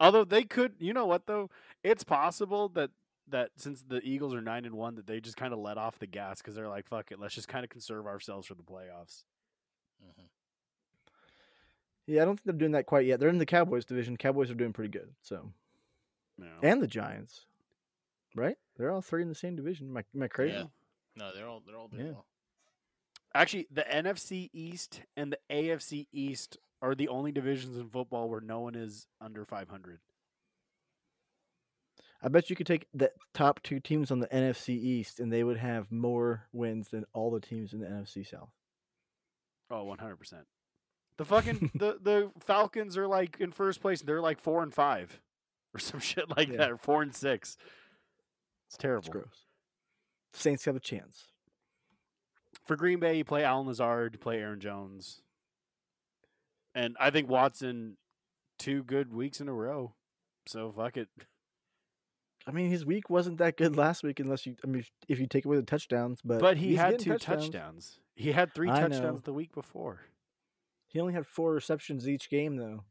although 0.00 0.24
they 0.24 0.42
could, 0.44 0.74
you 0.78 0.92
know 0.92 1.06
what 1.06 1.26
though, 1.26 1.50
it's 1.82 2.04
possible 2.04 2.68
that 2.70 2.90
that 3.28 3.50
since 3.56 3.82
the 3.82 4.00
Eagles 4.02 4.34
are 4.34 4.40
nine 4.42 4.64
and 4.66 4.74
one, 4.74 4.96
that 4.96 5.06
they 5.06 5.20
just 5.20 5.36
kind 5.36 5.52
of 5.52 5.58
let 5.58 5.78
off 5.78 5.98
the 5.98 6.06
gas 6.06 6.38
because 6.42 6.54
they're 6.54 6.68
like, 6.68 6.86
fuck 6.86 7.10
it, 7.10 7.18
let's 7.18 7.34
just 7.34 7.48
kind 7.48 7.64
of 7.64 7.70
conserve 7.70 8.06
ourselves 8.06 8.46
for 8.46 8.54
the 8.54 8.62
playoffs. 8.62 9.22
Mhm. 10.04 10.24
Yeah, 12.06 12.22
I 12.22 12.24
don't 12.26 12.36
think 12.36 12.44
they're 12.44 12.52
doing 12.52 12.72
that 12.72 12.84
quite 12.86 13.06
yet. 13.06 13.18
They're 13.18 13.30
in 13.30 13.38
the 13.38 13.46
Cowboys 13.46 13.84
division. 13.86 14.16
Cowboys 14.18 14.50
are 14.50 14.54
doing 14.54 14.74
pretty 14.74 14.90
good. 14.90 15.14
So, 15.22 15.52
You 16.36 16.46
and 16.62 16.82
the 16.82 16.86
Giants, 16.86 17.46
right? 18.34 18.58
They're 18.76 18.90
all 18.90 19.02
three 19.02 19.22
in 19.22 19.28
the 19.28 19.34
same 19.34 19.56
division. 19.56 19.88
Am 19.88 19.96
I, 19.96 20.04
am 20.14 20.22
I 20.22 20.28
crazy? 20.28 20.54
Yeah. 20.56 20.64
No, 21.16 21.32
they're 21.34 21.46
all 21.48 21.62
they're 21.66 21.76
all 21.76 21.88
doing 21.88 22.06
Yeah. 22.06 22.12
well. 22.12 22.26
Actually, 23.34 23.66
the 23.70 23.82
NFC 23.82 24.50
East 24.52 25.02
and 25.16 25.32
the 25.32 25.38
AFC 25.50 26.06
East 26.12 26.56
are 26.82 26.94
the 26.94 27.08
only 27.08 27.32
divisions 27.32 27.76
in 27.76 27.88
football 27.88 28.28
where 28.28 28.40
no 28.40 28.60
one 28.60 28.74
is 28.74 29.06
under 29.20 29.44
five 29.44 29.68
hundred. 29.68 30.00
I 32.22 32.28
bet 32.28 32.48
you 32.48 32.56
could 32.56 32.66
take 32.66 32.86
the 32.94 33.12
top 33.34 33.62
two 33.62 33.80
teams 33.80 34.10
on 34.10 34.20
the 34.20 34.28
NFC 34.28 34.70
East, 34.70 35.20
and 35.20 35.32
they 35.32 35.44
would 35.44 35.58
have 35.58 35.92
more 35.92 36.46
wins 36.52 36.88
than 36.88 37.04
all 37.12 37.30
the 37.30 37.40
teams 37.40 37.72
in 37.74 37.80
the 37.80 37.86
NFC 37.86 38.26
South. 38.26 38.48
Oh, 39.70 39.84
100 39.84 40.16
percent. 40.16 40.46
The 41.18 41.24
fucking 41.24 41.70
the 41.74 41.98
the 42.00 42.30
Falcons 42.40 42.96
are 42.96 43.06
like 43.06 43.36
in 43.40 43.52
first 43.52 43.80
place. 43.80 44.00
They're 44.02 44.20
like 44.22 44.40
four 44.40 44.62
and 44.62 44.72
five, 44.72 45.20
or 45.74 45.80
some 45.80 46.00
shit 46.00 46.34
like 46.36 46.48
Yeah. 46.48 46.58
that, 46.58 46.70
or 46.70 46.76
four 46.78 47.02
and 47.02 47.14
six. 47.14 47.56
It's 48.68 48.76
terrible. 48.76 49.00
It's 49.00 49.08
gross. 49.08 49.46
Saints 50.32 50.64
have 50.64 50.76
a 50.76 50.80
chance. 50.80 51.28
For 52.66 52.76
Green 52.76 52.98
Bay, 52.98 53.18
you 53.18 53.24
play 53.24 53.44
Allen 53.44 53.66
Lazard, 53.66 54.14
you 54.14 54.18
play 54.18 54.38
Aaron 54.38 54.60
Jones, 54.60 55.20
and 56.74 56.96
I 56.98 57.10
think 57.10 57.28
Watson 57.28 57.96
two 58.58 58.82
good 58.82 59.12
weeks 59.12 59.40
in 59.40 59.48
a 59.48 59.52
row. 59.52 59.94
So 60.46 60.72
fuck 60.72 60.96
it. 60.96 61.08
I 62.46 62.50
mean, 62.50 62.68
his 62.68 62.84
week 62.84 63.08
wasn't 63.08 63.38
that 63.38 63.56
good 63.56 63.74
last 63.76 64.02
week, 64.02 64.20
unless 64.20 64.44
you. 64.44 64.56
I 64.62 64.66
mean, 64.66 64.84
if 65.08 65.18
you 65.18 65.26
take 65.26 65.46
away 65.46 65.56
the 65.56 65.62
touchdowns, 65.62 66.20
but 66.22 66.40
But 66.40 66.58
he 66.58 66.76
had 66.76 66.98
two 66.98 67.18
touchdowns. 67.18 67.98
He 68.14 68.32
had 68.32 68.54
three 68.54 68.70
I 68.70 68.80
touchdowns 68.80 69.02
know. 69.02 69.22
the 69.24 69.32
week 69.32 69.52
before. 69.54 70.00
He 70.88 71.00
only 71.00 71.14
had 71.14 71.26
four 71.26 71.52
receptions 71.52 72.08
each 72.08 72.28
game, 72.28 72.56
though. 72.56 72.84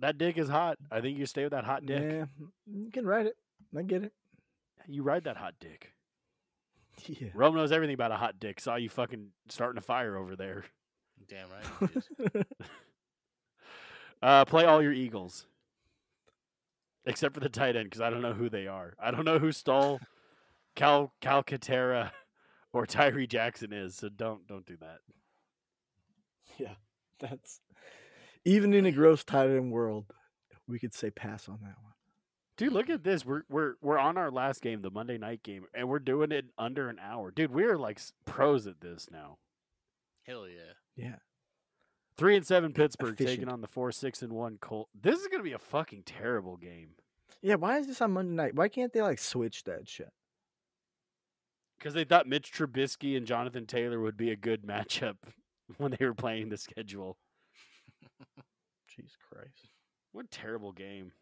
That 0.00 0.18
dick 0.18 0.38
is 0.38 0.48
hot. 0.48 0.78
I 0.90 1.00
think 1.00 1.18
you 1.18 1.26
stay 1.26 1.42
with 1.44 1.52
that 1.52 1.64
hot 1.64 1.84
dick. 1.84 2.02
Yeah, 2.02 2.24
you 2.66 2.90
can 2.92 3.06
ride 3.06 3.26
it. 3.26 3.36
I 3.76 3.82
get 3.82 4.04
it. 4.04 4.12
You 4.86 5.02
ride 5.02 5.24
that 5.24 5.36
hot 5.36 5.54
dick. 5.60 5.92
Yeah. 7.06 7.28
Rome 7.32 7.54
knows 7.54 7.70
everything 7.70 7.94
about 7.94 8.10
a 8.10 8.16
hot 8.16 8.40
dick. 8.40 8.58
Saw 8.58 8.74
you 8.74 8.88
fucking 8.88 9.28
starting 9.48 9.78
a 9.78 9.80
fire 9.80 10.16
over 10.16 10.34
there. 10.34 10.64
Damn 11.28 11.46
right. 11.48 12.46
Uh, 14.20 14.44
play 14.44 14.64
all 14.64 14.82
your 14.82 14.92
Eagles, 14.92 15.46
except 17.06 17.34
for 17.34 17.40
the 17.40 17.48
tight 17.48 17.76
end 17.76 17.84
because 17.86 18.00
I 18.00 18.10
don't 18.10 18.20
know 18.20 18.32
who 18.32 18.48
they 18.50 18.66
are. 18.66 18.94
I 19.00 19.12
don't 19.12 19.24
know 19.24 19.38
who 19.38 19.52
stole 19.52 20.00
Cal 20.74 21.12
Calcaterra 21.22 22.10
or 22.72 22.84
Tyree 22.84 23.28
Jackson 23.28 23.72
is. 23.72 23.94
So 23.94 24.08
don't 24.08 24.44
don't 24.48 24.66
do 24.66 24.76
that. 24.80 24.98
yeah, 26.58 26.74
that's 27.20 27.60
even 28.48 28.74
in 28.74 28.86
a 28.86 28.92
gross 28.92 29.24
tight 29.24 29.50
end 29.50 29.72
world, 29.72 30.06
we 30.66 30.78
could 30.78 30.94
say 30.94 31.10
pass 31.10 31.48
on 31.48 31.58
that 31.62 31.76
one. 31.82 31.92
Dude, 32.56 32.72
look 32.72 32.90
at 32.90 33.04
this. 33.04 33.24
We're 33.24 33.42
we're 33.48 33.74
we're 33.80 33.98
on 33.98 34.16
our 34.16 34.30
last 34.30 34.62
game, 34.62 34.82
the 34.82 34.90
Monday 34.90 35.18
night 35.18 35.42
game, 35.42 35.66
and 35.74 35.88
we're 35.88 36.00
doing 36.00 36.32
it 36.32 36.46
under 36.58 36.88
an 36.88 36.98
hour. 37.00 37.30
Dude, 37.30 37.52
we're 37.52 37.78
like 37.78 38.00
pros 38.24 38.66
at 38.66 38.80
this 38.80 39.08
now. 39.10 39.38
Hell 40.24 40.46
yeah. 40.48 40.72
Yeah, 40.96 41.16
Three 42.16 42.36
and 42.36 42.44
seven 42.44 42.72
Pittsburgh 42.72 43.16
taking 43.16 43.48
on 43.48 43.60
the 43.60 43.68
four 43.68 43.92
six 43.92 44.22
and 44.22 44.32
one 44.32 44.58
Colt. 44.60 44.88
This 45.00 45.20
is 45.20 45.28
gonna 45.28 45.44
be 45.44 45.52
a 45.52 45.58
fucking 45.58 46.02
terrible 46.04 46.56
game 46.56 46.90
yeah. 47.42 47.54
Why 47.54 47.78
is 47.78 47.86
this 47.86 48.00
on 48.00 48.12
Monday 48.12 48.34
night? 48.34 48.54
Why 48.54 48.68
can't 48.68 48.92
they 48.92 49.02
like 49.02 49.18
switch 49.18 49.64
that 49.64 49.88
shit? 49.88 50.10
because 51.78 51.94
they 51.94 52.04
thought 52.04 52.26
Mitch 52.26 52.52
Trubisky 52.52 53.16
and 53.16 53.24
Jonathan 53.24 53.64
Taylor 53.64 54.00
would 54.00 54.16
be 54.16 54.32
a 54.32 54.36
good 54.36 54.62
matchup 54.62 55.14
when 55.76 55.94
they 55.96 56.04
were 56.04 56.14
playing 56.14 56.48
the 56.48 56.56
schedule. 56.56 57.16
Jesus 58.88 59.16
Christ. 59.30 59.68
What 60.12 60.24
a 60.26 60.28
terrible 60.28 60.72
game. 60.72 61.12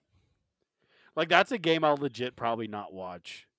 Like 1.14 1.28
that's 1.28 1.52
a 1.52 1.58
game 1.58 1.84
I'll 1.84 1.96
legit 1.96 2.36
probably 2.36 2.68
not 2.68 2.92
watch. 2.92 3.46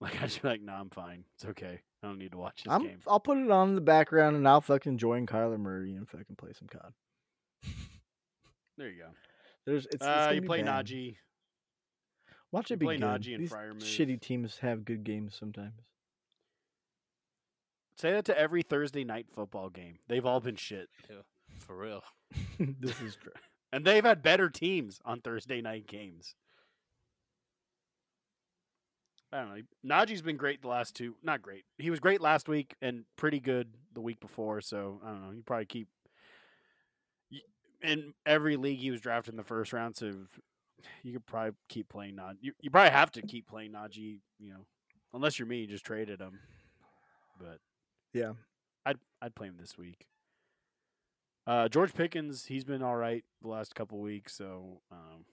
Like 0.00 0.22
I 0.22 0.26
just 0.26 0.42
be 0.42 0.46
like, 0.46 0.62
nah, 0.62 0.78
I'm 0.78 0.90
fine. 0.90 1.24
It's 1.34 1.44
okay. 1.44 1.80
I 2.04 2.06
don't 2.06 2.20
need 2.20 2.30
to 2.30 2.38
watch 2.38 2.62
this 2.62 2.72
I'm, 2.72 2.84
game. 2.84 3.00
I'll 3.08 3.18
put 3.18 3.36
it 3.36 3.50
on 3.50 3.70
in 3.70 3.74
the 3.74 3.80
background 3.80 4.36
and 4.36 4.46
I'll 4.46 4.60
fucking 4.60 4.96
join 4.96 5.26
Kyler 5.26 5.58
Murray 5.58 5.92
and 5.92 6.08
fucking 6.08 6.36
play 6.36 6.52
some 6.56 6.68
COD. 6.68 6.92
There 8.76 8.88
you 8.88 8.98
go. 8.98 9.08
There's 9.66 9.86
it's, 9.86 9.96
it's 9.96 10.04
uh, 10.04 10.26
gonna 10.26 10.34
you 10.36 10.42
play 10.42 10.62
bad. 10.62 10.86
Najee. 10.86 11.16
Watch 12.52 12.70
you 12.70 12.74
it 12.74 12.78
be 12.78 12.86
play 12.86 12.96
good. 12.98 13.06
Najee 13.06 13.34
and 13.34 13.42
These 13.42 13.52
Freiermuth. 13.52 13.82
shitty 13.82 14.20
teams 14.20 14.58
have 14.58 14.84
good 14.84 15.02
games 15.02 15.34
sometimes. 15.36 15.82
Say 17.96 18.12
that 18.12 18.24
to 18.26 18.38
every 18.38 18.62
Thursday 18.62 19.02
night 19.02 19.26
football 19.34 19.68
game. 19.68 19.98
They've 20.06 20.24
all 20.24 20.38
been 20.38 20.54
shit. 20.54 20.88
For 21.58 21.76
real. 21.76 22.02
this 22.58 23.00
is 23.00 23.16
true. 23.16 23.32
And 23.70 23.84
they've 23.84 24.02
had 24.02 24.22
better 24.22 24.48
teams 24.48 24.98
on 25.04 25.20
Thursday 25.20 25.60
night 25.60 25.86
games. 25.86 26.34
I 29.30 29.40
don't 29.40 29.50
know. 29.54 29.62
Najee's 29.86 30.22
been 30.22 30.38
great 30.38 30.62
the 30.62 30.68
last 30.68 30.94
two. 30.94 31.16
Not 31.22 31.42
great. 31.42 31.64
He 31.76 31.90
was 31.90 32.00
great 32.00 32.22
last 32.22 32.48
week 32.48 32.74
and 32.80 33.04
pretty 33.16 33.40
good 33.40 33.68
the 33.92 34.00
week 34.00 34.20
before. 34.20 34.62
So 34.62 35.02
I 35.04 35.08
don't 35.10 35.22
know. 35.22 35.32
You 35.32 35.42
probably 35.44 35.66
keep. 35.66 35.88
In 37.82 38.14
every 38.24 38.56
league, 38.56 38.78
he 38.78 38.90
was 38.90 39.02
drafted 39.02 39.34
in 39.34 39.36
the 39.36 39.44
first 39.44 39.74
round, 39.74 39.96
so 39.96 40.14
you 41.02 41.12
could 41.12 41.26
probably 41.26 41.52
keep 41.68 41.90
playing 41.90 42.16
Najee. 42.16 42.38
You, 42.40 42.52
you 42.62 42.70
probably 42.70 42.90
have 42.90 43.10
to 43.12 43.22
keep 43.22 43.46
playing 43.46 43.72
Najee. 43.72 44.20
You 44.38 44.48
know, 44.50 44.64
unless 45.12 45.38
you're 45.38 45.46
me, 45.46 45.58
you 45.58 45.66
just 45.66 45.84
traded 45.84 46.20
him. 46.20 46.38
But 47.38 47.58
Yeah. 48.14 48.32
I'd 48.86 48.98
I'd 49.20 49.34
play 49.34 49.48
him 49.48 49.56
this 49.60 49.76
week. 49.76 50.06
Uh, 51.48 51.66
George 51.66 51.94
Pickens, 51.94 52.44
he's 52.44 52.64
been 52.64 52.82
all 52.82 52.94
right 52.94 53.24
the 53.40 53.48
last 53.48 53.74
couple 53.74 53.98
weeks. 54.00 54.36
So 54.36 54.82
um, 54.92 55.24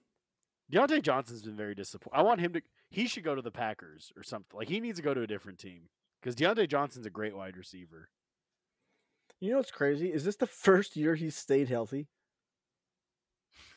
Diontae 0.72 1.02
Johnson's 1.02 1.42
been 1.42 1.58
very 1.58 1.76
disappointing. 1.76 2.18
I 2.18 2.24
want 2.24 2.40
him 2.40 2.54
to. 2.54 2.62
He 2.90 3.06
should 3.06 3.26
go 3.26 3.36
to 3.36 3.42
the 3.42 3.52
Packers 3.52 4.14
or 4.16 4.24
something. 4.24 4.58
Like 4.58 4.70
he 4.70 4.80
needs 4.80 4.98
to 4.98 5.04
go 5.04 5.14
to 5.14 5.24
a 5.24 5.28
different 5.28 5.60
team 5.60 5.90
because 6.22 6.34
Diontae 6.38 6.70
Johnson's 6.70 7.06
a 7.06 7.10
great 7.10 7.36
wide 7.36 7.58
receiver. 7.58 8.08
You 9.42 9.52
know 9.52 9.58
what's 9.58 9.72
crazy? 9.72 10.14
Is 10.14 10.24
this 10.24 10.38
the 10.38 10.48
first 10.48 10.96
year 10.96 11.16
he's 11.16 11.36
stayed 11.36 11.68
healthy? 11.68 12.08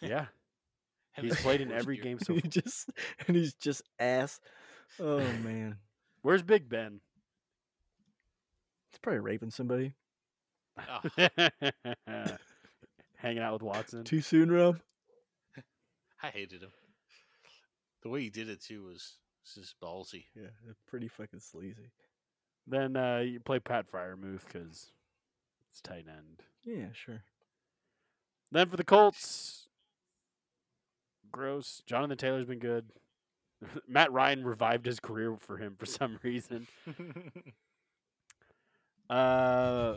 Yeah, 0.00 0.26
he's 1.20 1.40
played 1.40 1.60
in 1.60 1.72
every 1.72 1.96
game 1.96 2.20
so 2.20 2.34
he 2.36 2.42
just 2.42 2.88
and 3.26 3.36
he's 3.36 3.54
just 3.54 3.82
ass. 3.98 4.38
Oh 5.00 5.18
man, 5.18 5.78
Where's 6.22 6.44
Big 6.44 6.68
Ben? 6.68 7.00
he's 8.92 8.98
probably 9.00 9.18
raping 9.18 9.50
somebody. 9.50 9.94
Ah, 10.78 11.02
Hanging 13.16 13.42
out 13.42 13.54
with 13.54 13.62
Watson. 13.62 14.04
Too 14.04 14.20
soon, 14.20 14.50
Rob. 14.50 14.78
I 16.22 16.28
hated 16.28 16.62
him. 16.62 16.70
The 18.02 18.08
way 18.08 18.22
he 18.22 18.30
did 18.30 18.48
it 18.48 18.62
too 18.62 18.84
was, 18.84 19.16
was 19.44 19.54
just 19.54 19.80
ballsy. 19.80 20.24
Yeah, 20.36 20.50
pretty 20.86 21.08
fucking 21.08 21.40
sleazy. 21.40 21.90
Then 22.66 22.96
uh, 22.96 23.18
you 23.18 23.40
play 23.40 23.58
Pat 23.58 23.90
Freiermuth 23.90 24.44
because 24.46 24.92
it's 25.70 25.80
tight 25.82 26.06
end. 26.08 26.42
Yeah, 26.64 26.92
sure. 26.92 27.22
Then 28.52 28.68
for 28.68 28.76
the 28.76 28.84
Colts, 28.84 29.68
gross. 31.32 31.82
Jonathan 31.86 32.18
Taylor's 32.18 32.46
been 32.46 32.58
good. 32.58 32.86
Matt 33.88 34.12
Ryan 34.12 34.44
revived 34.44 34.86
his 34.86 35.00
career 35.00 35.36
for 35.38 35.56
him 35.56 35.74
for 35.78 35.86
some 35.86 36.18
reason. 36.22 36.68
Uh, 39.10 39.96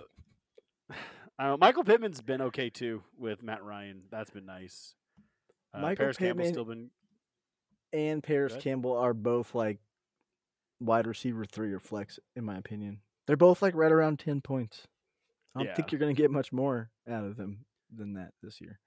I 1.39 1.43
don't 1.47 1.51
know, 1.59 1.65
Michael 1.65 1.83
Pittman's 1.83 2.21
been 2.21 2.41
okay 2.41 2.69
too 2.69 3.03
with 3.17 3.41
Matt 3.43 3.63
Ryan. 3.63 4.03
That's 4.11 4.29
been 4.29 4.45
nice. 4.45 4.93
Uh, 5.73 5.79
Michael 5.79 6.03
Paris 6.03 6.17
Campbell's 6.17 6.49
still 6.49 6.65
been 6.65 6.89
And 7.93 8.21
Paris. 8.23 8.55
Campbell 8.59 8.95
are 8.97 9.13
both 9.13 9.55
like 9.55 9.79
wide 10.79 11.07
receiver 11.07 11.45
three 11.45 11.71
or 11.73 11.79
flex, 11.79 12.19
in 12.35 12.43
my 12.43 12.57
opinion. 12.57 12.99
They're 13.27 13.37
both 13.37 13.61
like 13.61 13.75
right 13.75 13.91
around 13.91 14.19
ten 14.19 14.41
points. 14.41 14.87
I 15.55 15.59
don't 15.59 15.67
Yeah. 15.67 15.75
think 15.75 15.91
you're 15.91 15.99
gonna 15.99 16.13
get 16.13 16.31
much 16.31 16.51
more 16.51 16.91
out 17.09 17.23
of 17.25 17.37
them 17.37 17.65
than 17.93 18.13
that 18.13 18.33
this 18.41 18.61
year. 18.61 18.79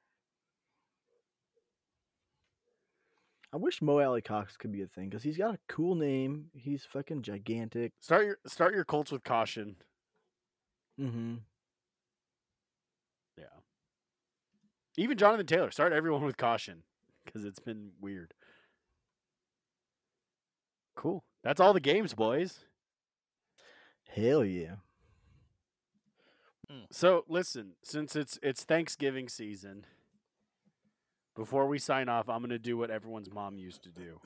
I 3.52 3.56
wish 3.56 3.80
Mo 3.80 4.00
Alie-Cox 4.00 4.56
could 4.56 4.72
be 4.72 4.82
a 4.82 4.88
thing 4.88 5.08
because 5.08 5.22
he's 5.22 5.36
got 5.38 5.54
a 5.54 5.58
cool 5.68 5.94
name. 5.94 6.46
He's 6.54 6.84
fucking 6.84 7.22
gigantic. 7.22 7.92
start 8.00 8.26
your 8.26 8.38
start 8.46 8.74
your 8.74 8.84
Colts 8.84 9.12
with 9.12 9.22
caution. 9.22 9.76
Mm-hmm. 11.00 11.34
Yeah. 13.38 13.44
Even 14.96 15.18
Jonathan 15.18 15.46
Taylor, 15.46 15.70
start 15.70 15.92
everyone 15.92 16.24
with 16.24 16.36
caution 16.36 16.82
because 17.24 17.44
it's 17.44 17.58
been 17.58 17.90
weird. 18.00 18.34
Cool. 20.94 21.24
That's 21.42 21.60
all 21.60 21.72
the 21.72 21.80
games, 21.80 22.14
boys. 22.14 22.60
Hell 24.08 24.44
yeah. 24.44 24.76
So 26.90 27.24
listen, 27.28 27.72
since 27.82 28.16
it's 28.16 28.38
it's 28.42 28.64
Thanksgiving 28.64 29.28
season, 29.28 29.86
before 31.34 31.66
we 31.66 31.78
sign 31.78 32.08
off, 32.08 32.28
I'm 32.28 32.40
gonna 32.40 32.58
do 32.58 32.76
what 32.76 32.90
everyone's 32.90 33.32
mom 33.32 33.58
used 33.58 33.82
to 33.84 33.90
do. 33.90 34.20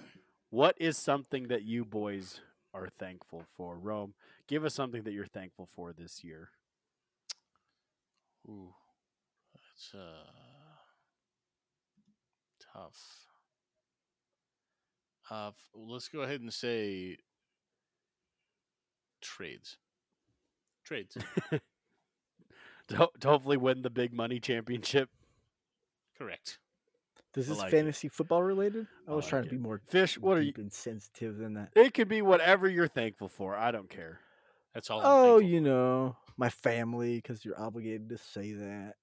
What 0.50 0.76
is 0.78 0.96
something 0.96 1.48
that 1.48 1.62
you 1.62 1.84
boys 1.84 2.40
are 2.72 2.88
thankful 2.98 3.44
for? 3.56 3.76
Rome, 3.76 4.14
give 4.46 4.64
us 4.64 4.74
something 4.74 5.02
that 5.02 5.12
you're 5.12 5.26
thankful 5.26 5.68
for 5.74 5.92
this 5.92 6.22
year. 6.22 6.50
Ooh, 8.48 8.72
that's 9.54 9.94
uh 9.94 10.47
tough. 12.79 12.99
Uh, 15.31 15.51
let's 15.74 16.09
go 16.09 16.20
ahead 16.20 16.41
and 16.41 16.53
say 16.53 17.16
trades. 19.20 19.76
Trades, 20.85 21.16
To, 22.89 23.11
to 23.20 23.29
hopefully 23.29 23.59
win 23.59 23.83
the 23.83 23.91
big 23.91 24.14
money 24.14 24.41
championship. 24.41 25.11
correct. 26.16 26.59
Does 27.35 27.47
this 27.47 27.59
like 27.59 27.70
it. 27.70 27.76
fantasy 27.76 28.09
football 28.09 28.43
related? 28.43 28.87
I 29.07 29.12
I 29.12 29.14
was 29.14 29.26
trying 29.26 29.43
like 29.43 29.51
to 29.51 29.57
be 29.57 29.61
more 29.62 29.83
Fish, 29.87 30.16
what 30.18 30.39
are 30.39 30.41
you? 30.41 30.47
deep 30.47 30.57
and 30.59 30.72
sensitive 30.72 31.37
than 31.37 31.53
that. 31.55 31.68
It 31.76 31.93
could 31.93 32.09
be 32.09 32.22
whatever 32.22 32.66
you're 32.66 32.89
thankful 32.89 33.29
for. 33.29 33.55
I 33.55 33.70
don't 33.72 33.91
care. 33.91 34.20
That's 34.72 34.89
all. 34.89 35.01
I'm 35.01 35.07
Oh, 35.07 35.39
you 35.39 35.61
for. 35.61 35.64
know, 35.66 36.16
my 36.39 36.49
family, 36.49 37.16
because 37.16 37.45
you're 37.45 37.61
obligated 37.61 38.09
to 38.09 38.16
say 38.16 38.53
that. 38.53 38.95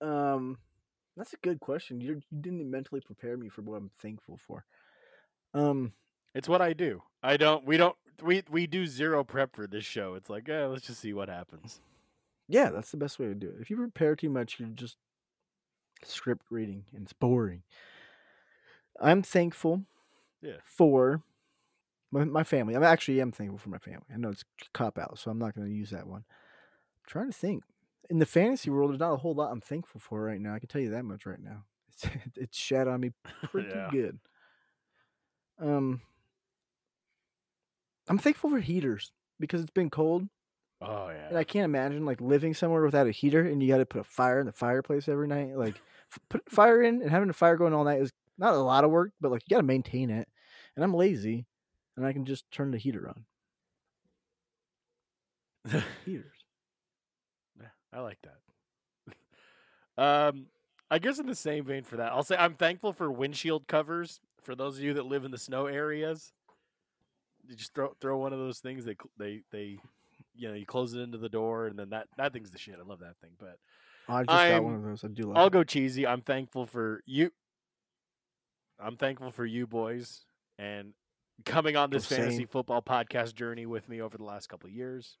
Um, 0.00 0.58
that's 1.16 1.32
a 1.32 1.36
good 1.42 1.60
question. 1.60 2.00
You're, 2.00 2.16
you 2.30 2.40
didn't 2.40 2.70
mentally 2.70 3.00
prepare 3.00 3.36
me 3.36 3.48
for 3.48 3.62
what 3.62 3.76
I'm 3.76 3.90
thankful 4.00 4.38
for. 4.46 4.64
Um, 5.54 5.92
It's 6.34 6.48
what 6.48 6.62
I 6.62 6.72
do. 6.72 7.02
I 7.22 7.36
don't. 7.36 7.64
We 7.64 7.76
don't. 7.76 7.96
We 8.22 8.42
we 8.50 8.66
do 8.66 8.86
zero 8.86 9.24
prep 9.24 9.54
for 9.54 9.66
this 9.66 9.84
show. 9.84 10.14
It's 10.14 10.30
like, 10.30 10.48
eh, 10.48 10.66
let's 10.66 10.86
just 10.86 11.00
see 11.00 11.12
what 11.12 11.28
happens. 11.28 11.80
yeah, 12.48 12.70
that's 12.70 12.90
the 12.90 12.96
best 12.96 13.18
way 13.18 13.26
to 13.26 13.34
do 13.34 13.48
it. 13.48 13.56
If 13.60 13.70
you 13.70 13.76
prepare 13.76 14.14
too 14.16 14.30
much, 14.30 14.58
you're 14.60 14.68
just 14.68 14.96
script 16.04 16.46
reading 16.50 16.84
and 16.94 17.04
it's 17.04 17.12
boring. 17.12 17.62
I'm 19.00 19.22
thankful 19.22 19.84
Yeah. 20.40 20.56
for 20.64 21.22
my, 22.10 22.24
my 22.24 22.44
family. 22.44 22.74
I'm 22.74 22.82
actually 22.82 23.20
am 23.20 23.32
thankful 23.32 23.58
for 23.58 23.70
my 23.70 23.78
family. 23.78 24.06
I 24.12 24.16
know 24.18 24.30
it's 24.30 24.44
cop 24.74 24.98
out, 24.98 25.18
so 25.18 25.30
I'm 25.30 25.38
not 25.38 25.54
going 25.54 25.66
to 25.66 25.72
use 25.74 25.90
that 25.90 26.06
one. 26.06 26.24
I'm 26.28 27.06
trying 27.06 27.30
to 27.30 27.36
think. 27.38 27.64
In 28.12 28.18
the 28.18 28.26
fantasy 28.26 28.68
world, 28.68 28.90
there's 28.90 29.00
not 29.00 29.14
a 29.14 29.16
whole 29.16 29.32
lot 29.34 29.50
I'm 29.50 29.62
thankful 29.62 29.98
for 29.98 30.22
right 30.22 30.38
now. 30.38 30.54
I 30.54 30.58
can 30.58 30.68
tell 30.68 30.82
you 30.82 30.90
that 30.90 31.06
much 31.06 31.24
right 31.24 31.40
now. 31.40 31.64
It's 31.88 32.36
it's 32.36 32.58
shat 32.58 32.86
on 32.86 33.00
me 33.00 33.12
pretty 33.50 33.70
Yeah. 33.70 33.90
good. 33.90 34.18
Um, 35.58 36.02
I'm 38.08 38.18
thankful 38.18 38.50
for 38.50 38.58
heaters 38.60 39.12
because 39.40 39.62
it's 39.62 39.70
been 39.70 39.88
cold, 39.88 40.28
Oh 40.82 41.08
yeah. 41.08 41.28
and. 41.30 41.38
I 41.38 41.44
can't 41.44 41.64
imagine 41.64 42.04
like 42.04 42.20
living 42.20 42.52
somewhere 42.52 42.82
without 42.84 43.06
a 43.06 43.12
heater, 43.12 43.46
and 43.46 43.62
you 43.62 43.68
got 43.70 43.78
to 43.78 43.86
put 43.86 44.02
a 44.02 44.04
fire 44.04 44.40
in 44.40 44.46
the 44.46 44.52
fireplace 44.52 45.08
every 45.08 45.26
night. 45.28 45.56
Like, 45.56 45.80
f- 46.12 46.20
put 46.28 46.50
fire 46.50 46.82
in 46.82 47.00
and 47.00 47.10
having 47.10 47.30
a 47.30 47.34
fire 47.34 47.56
going 47.56 47.72
all 47.72 47.84
night 47.84 48.02
is 48.02 48.12
not 48.38 48.54
a 48.54 48.58
lot 48.58 48.84
of 48.84 48.90
work, 48.90 49.12
but 49.22 49.30
like 49.30 49.42
you 49.48 49.54
got 49.56 49.60
to 49.62 49.66
maintain 49.66 50.10
it. 50.10 50.28
And 50.76 50.84
I'm 50.84 50.94
lazy, 50.94 51.46
and 51.96 52.04
I 52.06 52.12
can 52.12 52.26
just 52.26 52.50
turn 52.50 52.72
the 52.72 52.78
heater 52.78 53.08
on. 53.08 53.24
Heaters. 56.04 56.31
Yeah, 57.92 57.98
I 57.98 58.02
like 58.02 58.18
that. 59.96 59.98
um, 60.28 60.46
I 60.90 60.98
guess 60.98 61.18
in 61.18 61.26
the 61.26 61.34
same 61.34 61.64
vein 61.64 61.84
for 61.84 61.96
that, 61.96 62.12
I'll 62.12 62.22
say 62.22 62.36
I'm 62.36 62.54
thankful 62.54 62.92
for 62.92 63.10
windshield 63.10 63.66
covers 63.66 64.20
for 64.42 64.54
those 64.54 64.78
of 64.78 64.84
you 64.84 64.94
that 64.94 65.06
live 65.06 65.24
in 65.24 65.30
the 65.30 65.38
snow 65.38 65.66
areas. 65.66 66.32
You 67.48 67.56
just 67.56 67.74
throw 67.74 67.94
throw 68.00 68.18
one 68.18 68.32
of 68.32 68.38
those 68.38 68.60
things. 68.60 68.84
They 68.84 68.94
cl- 68.94 69.10
they 69.18 69.42
they, 69.50 69.78
you 70.34 70.48
know, 70.48 70.54
you 70.54 70.66
close 70.66 70.94
it 70.94 71.00
into 71.00 71.18
the 71.18 71.28
door, 71.28 71.66
and 71.66 71.78
then 71.78 71.90
that 71.90 72.08
that 72.16 72.32
thing's 72.32 72.50
the 72.50 72.58
shit. 72.58 72.76
I 72.78 72.86
love 72.86 73.00
that 73.00 73.16
thing. 73.20 73.30
But 73.38 73.58
I 74.08 74.24
just 74.24 74.48
got 74.48 74.64
one 74.64 74.74
of 74.74 74.82
those. 74.82 75.04
I 75.04 75.08
do. 75.08 75.32
I'll 75.32 75.46
it. 75.46 75.52
go 75.52 75.64
cheesy. 75.64 76.06
I'm 76.06 76.20
thankful 76.20 76.66
for 76.66 77.02
you. 77.06 77.30
I'm 78.78 78.96
thankful 78.96 79.30
for 79.30 79.46
you 79.46 79.66
boys 79.66 80.24
and 80.58 80.92
coming 81.44 81.76
on 81.76 81.90
this 81.90 82.10
Oh, 82.10 82.16
fantasy 82.16 82.44
football 82.44 82.82
podcast 82.82 83.34
journey 83.34 83.66
with 83.66 83.88
me 83.88 84.00
over 84.00 84.16
the 84.16 84.24
last 84.24 84.48
couple 84.48 84.68
of 84.68 84.74
years. 84.74 85.18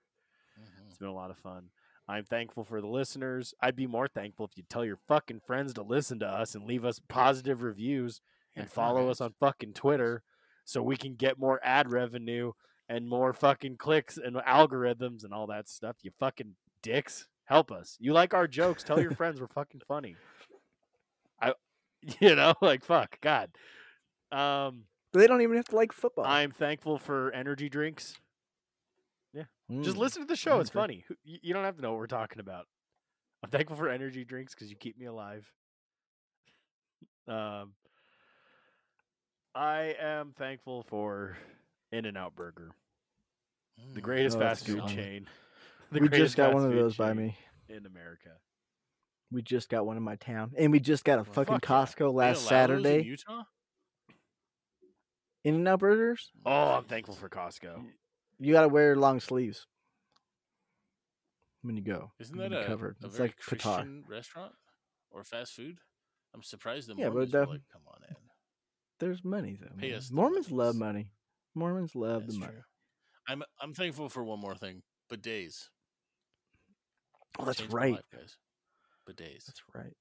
Mhm. 0.60 0.88
It's 0.88 0.98
been 0.98 1.08
a 1.08 1.14
lot 1.14 1.30
of 1.30 1.38
fun. 1.38 1.70
I'm 2.08 2.24
thankful 2.24 2.64
for 2.64 2.80
the 2.80 2.88
listeners. 2.88 3.54
I'd 3.60 3.76
be 3.76 3.86
more 3.86 4.08
thankful 4.08 4.46
if 4.46 4.56
you 4.56 4.64
tell 4.68 4.84
your 4.84 4.98
fucking 5.08 5.40
friends 5.46 5.72
to 5.74 5.82
listen 5.82 6.18
to 6.20 6.26
us 6.26 6.54
and 6.54 6.64
leave 6.64 6.84
us 6.84 7.00
positive 7.08 7.62
reviews 7.62 8.20
and 8.56 8.70
follow 8.70 9.08
us 9.08 9.20
on 9.20 9.34
fucking 9.40 9.74
Twitter 9.74 10.22
so 10.64 10.82
we 10.82 10.96
can 10.96 11.14
get 11.14 11.38
more 11.38 11.60
ad 11.62 11.90
revenue 11.90 12.52
and 12.88 13.08
more 13.08 13.32
fucking 13.32 13.76
clicks 13.76 14.18
and 14.18 14.36
algorithms 14.36 15.24
and 15.24 15.32
all 15.32 15.46
that 15.46 15.68
stuff. 15.68 15.96
You 16.02 16.10
fucking 16.18 16.54
dicks. 16.82 17.28
Help 17.44 17.72
us. 17.72 17.96
You 18.00 18.12
like 18.12 18.34
our 18.34 18.46
jokes. 18.46 18.82
Tell 18.82 19.00
your 19.00 19.10
friends 19.16 19.40
we're 19.40 19.46
fucking 19.48 19.82
funny. 19.86 20.16
I 21.40 21.54
you 22.20 22.34
know, 22.34 22.54
like 22.60 22.84
fuck, 22.84 23.20
God. 23.20 23.50
Um 24.30 24.84
They 25.12 25.26
don't 25.26 25.42
even 25.42 25.56
have 25.56 25.68
to 25.68 25.76
like 25.76 25.92
football. 25.92 26.24
I'm 26.26 26.50
thankful 26.50 26.98
for 26.98 27.30
energy 27.32 27.68
drinks. 27.68 28.16
Just 29.82 29.96
Mm. 29.96 30.00
listen 30.00 30.22
to 30.22 30.26
the 30.28 30.36
show. 30.36 30.60
It's 30.60 30.70
okay. 30.70 30.78
funny. 30.78 31.04
You 31.24 31.38
you 31.42 31.54
don't 31.54 31.64
have 31.64 31.76
to 31.76 31.82
know 31.82 31.90
what 31.92 31.98
we're 31.98 32.06
talking 32.06 32.40
about. 32.40 32.66
I'm 33.42 33.50
thankful 33.50 33.76
for 33.76 33.88
energy 33.88 34.24
drinks 34.24 34.54
because 34.54 34.70
you 34.70 34.76
keep 34.76 34.98
me 34.98 35.06
alive. 35.06 35.50
Um, 37.26 37.74
I 39.54 39.94
am 39.98 40.32
thankful 40.32 40.82
for 40.82 41.36
In 41.90 42.04
and 42.04 42.16
Out 42.16 42.34
Burger, 42.34 42.72
the 43.94 44.00
Mm, 44.00 44.02
greatest 44.02 44.36
Oh, 44.36 44.40
fast 44.40 44.66
food 44.66 44.80
good 44.82 44.88
chain. 44.88 45.28
The 45.90 46.00
we 46.00 46.08
just 46.08 46.36
got 46.36 46.54
one 46.54 46.64
of 46.64 46.72
those 46.72 46.96
by 46.96 47.12
me. 47.12 47.36
in 47.68 47.84
America. 47.84 48.30
We 49.30 49.42
just 49.42 49.68
got 49.68 49.84
one 49.84 49.96
in 49.98 50.02
my 50.02 50.16
town, 50.16 50.52
and 50.56 50.72
we 50.72 50.80
just 50.80 51.04
got 51.04 51.18
a 51.18 51.22
Well, 51.24 51.34
fucking 51.34 51.54
fuck. 51.56 51.64
Costco 51.64 51.98
they 51.98 52.04
last 52.06 52.40
allow 52.42 52.66
those 52.66 52.78
in 52.78 52.82
Saturday. 52.82 53.04
Utah. 53.04 53.42
In 55.44 55.56
and 55.56 55.68
Out 55.68 55.80
Burgers. 55.80 56.30
Oh, 56.46 56.72
I'm 56.72 56.84
thankful 56.84 57.14
for 57.14 57.28
Costco. 57.28 57.84
You 58.38 58.52
gotta 58.52 58.68
wear 58.68 58.96
long 58.96 59.20
sleeves 59.20 59.66
when 61.62 61.76
you 61.76 61.82
go. 61.82 62.10
Isn't 62.18 62.36
that 62.38 62.52
a, 62.52 62.64
covered? 62.66 62.96
a 63.02 63.06
It's 63.06 63.16
very 63.16 63.28
like 63.28 63.38
Qatar. 63.38 63.46
Christian 63.76 64.04
restaurant 64.08 64.52
or 65.10 65.22
fast 65.24 65.52
food? 65.54 65.78
I'm 66.34 66.42
surprised 66.42 66.88
the 66.88 66.94
Yeah, 66.94 67.06
but 67.06 67.12
Mormons 67.14 67.32
that- 67.32 67.48
like, 67.48 67.60
"Come 67.72 67.82
on 67.86 68.02
in." 68.08 68.16
There's 68.98 69.24
money 69.24 69.56
though. 69.60 69.74
Pay 69.78 69.90
man. 69.90 69.98
us 69.98 70.08
the 70.08 70.14
Mormons 70.14 70.50
love 70.50 70.76
money. 70.76 71.12
Mormons 71.54 71.94
love 71.94 72.22
That's 72.22 72.34
the 72.34 72.40
money. 72.40 72.52
true. 72.52 72.62
I'm 73.28 73.42
I'm 73.60 73.74
thankful 73.74 74.08
for 74.08 74.24
one 74.24 74.40
more 74.40 74.54
thing. 74.54 74.82
Bidets. 75.10 75.68
Oh, 77.38 77.44
that's 77.44 77.58
Changed 77.58 77.72
right. 77.72 77.92
life, 77.94 78.04
guys. 78.12 78.36
Bidets. 79.08 79.46
That's 79.46 79.62
right. 79.74 79.96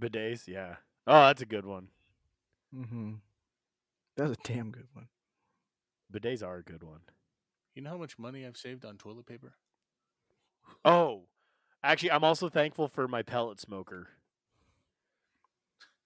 Bidets, 0.00 0.46
yeah. 0.46 0.76
Oh, 1.06 1.26
that's 1.26 1.42
a 1.42 1.46
good 1.46 1.64
one. 1.66 1.88
Mm-hmm. 2.74 3.14
That's 4.16 4.32
a 4.32 4.36
damn 4.44 4.70
good 4.70 4.88
one. 4.92 5.08
Bidets 6.12 6.42
are 6.46 6.58
a 6.58 6.62
good 6.62 6.82
one. 6.82 7.00
You 7.74 7.82
know 7.82 7.90
how 7.90 7.96
much 7.98 8.18
money 8.18 8.44
I've 8.46 8.56
saved 8.56 8.84
on 8.84 8.96
toilet 8.96 9.26
paper? 9.26 9.54
Oh, 10.84 11.24
actually, 11.82 12.10
I'm 12.10 12.24
also 12.24 12.48
thankful 12.48 12.88
for 12.88 13.06
my 13.08 13.22
pellet 13.22 13.60
smoker. 13.60 14.08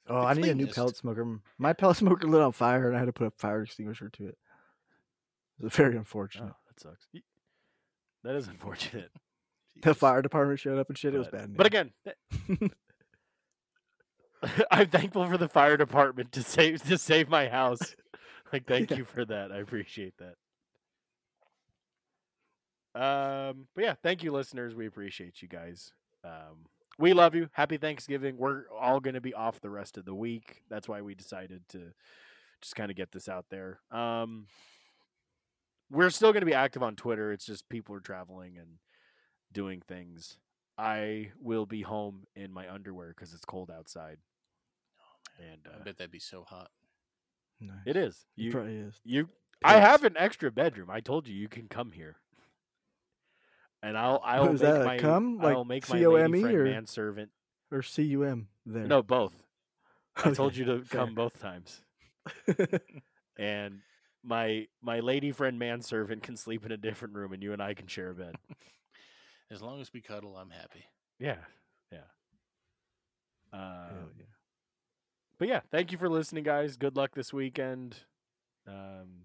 Oh, 0.08 0.20
The 0.22 0.26
I 0.26 0.34
need 0.34 0.48
a 0.48 0.54
new 0.54 0.66
pellet 0.66 0.96
smoker. 0.96 1.40
My 1.58 1.72
pellet 1.72 1.96
smoker 1.98 2.26
lit 2.28 2.42
on 2.42 2.52
fire, 2.52 2.88
and 2.88 2.96
I 2.96 2.98
had 2.98 3.06
to 3.06 3.12
put 3.12 3.26
a 3.26 3.30
fire 3.30 3.62
extinguisher 3.62 4.08
to 4.10 4.28
it. 4.28 4.38
It 5.58 5.64
was 5.64 5.72
very 5.74 5.94
Oh, 5.94 5.98
unfortunate. 5.98 6.52
that 6.68 6.80
sucks. 6.80 7.06
That 8.24 8.34
is 8.36 8.48
unfortunate. 8.48 9.10
The 9.82 9.94
fire 9.94 10.20
department 10.20 10.60
showed 10.60 10.78
up 10.78 10.90
and 10.90 10.98
shit. 10.98 11.14
It 11.14 11.18
was 11.18 11.28
but, 11.28 11.32
bad. 11.38 11.56
but 11.56 11.66
again, 11.66 11.92
eh, 12.06 12.12
I'm 14.70 14.90
thankful 14.90 15.26
for 15.26 15.38
the 15.38 15.48
fire 15.48 15.78
department 15.78 16.30
to 16.32 16.42
save 16.42 16.82
to 16.88 16.98
save 16.98 17.30
my 17.30 17.48
house. 17.48 17.96
Like, 18.52 18.66
thank 18.66 18.90
Yeah. 18.90 18.98
you 18.98 19.04
for 19.06 19.24
that. 19.24 19.50
I 19.50 19.56
appreciate 19.60 20.18
that. 20.18 20.34
Um, 22.94 23.66
but 23.74 23.84
yeah, 23.84 23.94
thank 24.02 24.22
you, 24.22 24.32
listeners. 24.32 24.74
We 24.74 24.86
appreciate 24.86 25.40
you 25.42 25.48
guys. 25.48 25.92
Um, 26.24 26.66
we 26.98 27.12
love 27.14 27.34
you. 27.34 27.48
Happy 27.52 27.78
Thanksgiving. 27.78 28.36
We're 28.36 28.64
all 28.78 29.00
going 29.00 29.14
to 29.14 29.20
be 29.20 29.34
off 29.34 29.60
the 29.60 29.70
rest 29.70 29.96
of 29.96 30.04
the 30.04 30.14
week. 30.14 30.62
That's 30.68 30.88
why 30.88 31.00
we 31.00 31.14
decided 31.14 31.62
to 31.70 31.92
just 32.60 32.76
kind 32.76 32.90
of 32.90 32.96
get 32.96 33.12
this 33.12 33.28
out 33.28 33.46
there. 33.50 33.80
Um, 33.90 34.46
we're 35.90 36.10
still 36.10 36.32
going 36.32 36.42
to 36.42 36.46
be 36.46 36.54
active 36.54 36.82
on 36.82 36.96
Twitter. 36.96 37.32
It's 37.32 37.46
just 37.46 37.68
people 37.68 37.94
are 37.94 38.00
traveling 38.00 38.56
and 38.58 38.78
doing 39.52 39.82
things. 39.86 40.36
I 40.78 41.32
will 41.40 41.66
be 41.66 41.82
home 41.82 42.24
in 42.34 42.52
my 42.52 42.70
underwear 42.72 43.08
because 43.16 43.32
it's 43.34 43.44
cold 43.44 43.70
outside. 43.70 44.18
And 45.38 45.60
I 45.70 45.80
uh, 45.80 45.84
bet 45.84 45.98
that'd 45.98 46.10
be 46.10 46.18
so 46.18 46.44
hot. 46.44 46.70
Nice. 47.60 47.76
it 47.86 47.96
is. 47.96 48.26
It 48.36 48.42
You, 48.42 48.50
probably 48.50 48.76
is. 48.76 48.94
you, 49.04 49.28
I 49.64 49.74
Pits. 49.74 49.86
have 49.86 50.04
an 50.04 50.14
extra 50.16 50.50
bedroom. 50.50 50.88
I 50.90 51.00
told 51.00 51.28
you 51.28 51.34
you 51.34 51.48
can 51.48 51.68
come 51.68 51.92
here, 51.92 52.16
and 53.82 53.96
I'll 53.98 54.20
I'll 54.24 54.52
make 54.52 54.60
that 54.60 54.82
a 54.82 54.84
my 54.84 54.98
come? 54.98 55.38
Like 55.38 55.54
I'll 55.54 55.64
make 55.64 55.88
my 55.88 55.98
C-O-M-E 55.98 56.28
lady 56.28 56.42
friend 56.42 56.56
or- 56.56 56.64
manservant. 56.64 57.30
Or 57.70 57.82
C 57.82 58.02
U 58.02 58.24
M 58.24 58.48
there. 58.66 58.86
No, 58.86 59.02
both. 59.02 59.32
I 60.16 60.32
told 60.32 60.54
you 60.54 60.66
to 60.66 60.84
fair. 60.84 61.00
come 61.00 61.14
both 61.14 61.40
times, 61.40 61.80
and 63.38 63.80
my 64.22 64.66
my 64.82 65.00
lady 65.00 65.32
friend 65.32 65.58
manservant 65.58 66.22
can 66.22 66.36
sleep 66.36 66.66
in 66.66 66.72
a 66.72 66.76
different 66.76 67.14
room, 67.14 67.32
and 67.32 67.42
you 67.42 67.54
and 67.54 67.62
I 67.62 67.72
can 67.72 67.86
share 67.86 68.10
a 68.10 68.14
bed. 68.14 68.34
As 69.50 69.62
long 69.62 69.80
as 69.80 69.90
we 69.90 70.02
cuddle, 70.02 70.36
I'm 70.36 70.50
happy. 70.50 70.84
Yeah, 71.18 71.36
yeah. 71.90 71.98
Hell 73.52 74.10
yeah. 74.18 74.24
but 75.38 75.48
yeah, 75.48 75.60
thank 75.70 75.92
you 75.92 75.98
for 75.98 76.08
listening, 76.10 76.44
guys. 76.44 76.76
Good 76.76 76.94
luck 76.96 77.14
this 77.14 77.32
weekend. 77.32 77.96
Um, 78.66 79.24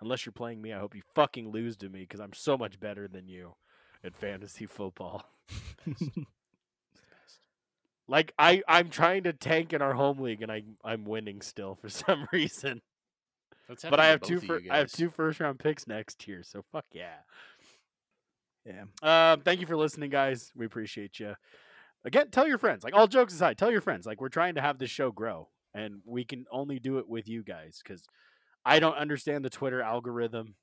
unless 0.00 0.24
you're 0.26 0.32
playing 0.32 0.60
me, 0.60 0.72
I 0.72 0.78
hope 0.78 0.94
you 0.94 1.02
fucking 1.14 1.50
lose 1.50 1.76
to 1.78 1.88
me 1.88 2.00
because 2.00 2.20
I'm 2.20 2.32
so 2.32 2.56
much 2.56 2.80
better 2.80 3.08
than 3.08 3.28
you 3.28 3.54
at 4.04 4.16
fantasy 4.16 4.66
football. 4.66 5.24
Like 8.08 8.32
I, 8.38 8.62
I'm 8.66 8.88
trying 8.88 9.24
to 9.24 9.34
tank 9.34 9.74
in 9.74 9.82
our 9.82 9.92
home 9.92 10.18
league, 10.18 10.40
and 10.40 10.50
I, 10.50 10.62
I'm 10.82 11.04
winning 11.04 11.42
still 11.42 11.74
for 11.74 11.88
some 11.90 12.26
reason. 12.32 12.80
But 13.90 14.00
I 14.00 14.06
have 14.06 14.22
two, 14.22 14.40
to 14.40 14.46
fir- 14.46 14.62
I 14.70 14.78
have 14.78 14.90
two 14.90 15.10
first 15.10 15.40
round 15.40 15.58
picks 15.58 15.86
next 15.86 16.26
year, 16.26 16.42
so 16.42 16.64
fuck 16.72 16.86
yeah. 16.92 17.18
Yeah. 18.64 18.84
Um, 19.02 19.42
thank 19.42 19.60
you 19.60 19.66
for 19.66 19.76
listening, 19.76 20.08
guys. 20.08 20.50
We 20.56 20.64
appreciate 20.64 21.20
you. 21.20 21.34
Again, 22.04 22.30
tell 22.30 22.48
your 22.48 22.56
friends. 22.56 22.82
Like 22.82 22.94
all 22.94 23.06
jokes 23.06 23.34
aside, 23.34 23.58
tell 23.58 23.70
your 23.70 23.82
friends. 23.82 24.06
Like 24.06 24.22
we're 24.22 24.30
trying 24.30 24.54
to 24.54 24.62
have 24.62 24.78
this 24.78 24.90
show 24.90 25.12
grow, 25.12 25.48
and 25.74 26.00
we 26.06 26.24
can 26.24 26.46
only 26.50 26.78
do 26.78 26.98
it 26.98 27.08
with 27.08 27.28
you 27.28 27.42
guys 27.42 27.80
because 27.82 28.06
I 28.64 28.78
don't 28.78 28.96
understand 28.96 29.44
the 29.44 29.50
Twitter 29.50 29.82
algorithm. 29.82 30.54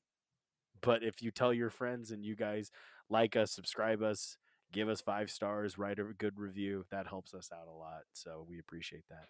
But 0.81 1.03
if 1.03 1.21
you 1.21 1.29
tell 1.29 1.53
your 1.53 1.69
friends 1.69 2.09
and 2.09 2.25
you 2.25 2.36
guys 2.36 2.71
like 3.10 3.36
us, 3.36 3.51
subscribe 3.51 4.01
us, 4.01 4.38
give 4.72 4.89
us 4.89 5.01
five 5.01 5.30
stars, 5.30 5.78
write 5.78 5.99
a 5.99 6.03
good 6.18 6.38
review, 6.38 6.86
that 6.91 7.08
helps 7.08 7.34
us 7.34 7.49
out 7.53 7.68
a 7.68 7.78
lot. 7.78 8.03
So 8.14 8.45
we 8.49 8.60
appreciate 8.60 9.06
that. 9.10 9.28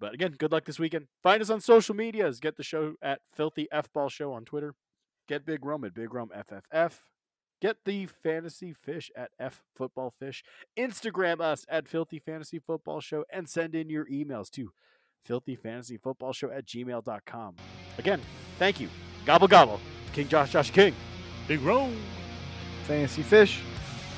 But 0.00 0.14
again, 0.14 0.34
good 0.38 0.52
luck 0.52 0.64
this 0.64 0.78
weekend. 0.78 1.06
Find 1.22 1.40
us 1.40 1.50
on 1.50 1.60
social 1.60 1.94
medias. 1.94 2.40
Get 2.40 2.56
the 2.56 2.62
show 2.62 2.94
at 3.00 3.20
Filthy 3.32 3.68
F 3.70 3.92
Ball 3.92 4.08
Show 4.08 4.32
on 4.32 4.44
Twitter. 4.44 4.74
Get 5.28 5.46
Big 5.46 5.64
Rome 5.64 5.84
at 5.84 5.94
Big 5.94 6.12
Rome 6.12 6.30
FFF. 6.36 6.92
Get 7.60 7.78
the 7.84 8.06
Fantasy 8.06 8.74
Fish 8.74 9.10
at 9.16 9.30
F 9.38 9.62
Football 9.74 10.12
Fish. 10.18 10.42
Instagram 10.78 11.40
us 11.40 11.64
at 11.68 11.88
Filthy 11.88 12.18
Fantasy 12.18 12.58
Football 12.58 13.00
Show 13.00 13.24
and 13.30 13.48
send 13.48 13.74
in 13.74 13.88
your 13.88 14.04
emails 14.06 14.50
to 14.50 14.72
Filthy 15.24 15.56
Fantasy 15.56 15.96
Football 15.96 16.32
Show 16.32 16.50
at 16.50 16.66
gmail.com. 16.66 17.56
Again, 17.96 18.20
thank 18.58 18.80
you. 18.80 18.88
Gobble 19.24 19.48
gobble. 19.48 19.80
King 20.12 20.28
Josh 20.28 20.52
Josh 20.52 20.70
King. 20.70 20.94
Big 21.48 21.60
Rome. 21.60 21.96
Fancy 22.84 23.22
fish. 23.22 23.62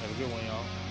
Have 0.01 0.11
a 0.11 0.14
good 0.14 0.31
one, 0.33 0.45
y'all. 0.45 0.86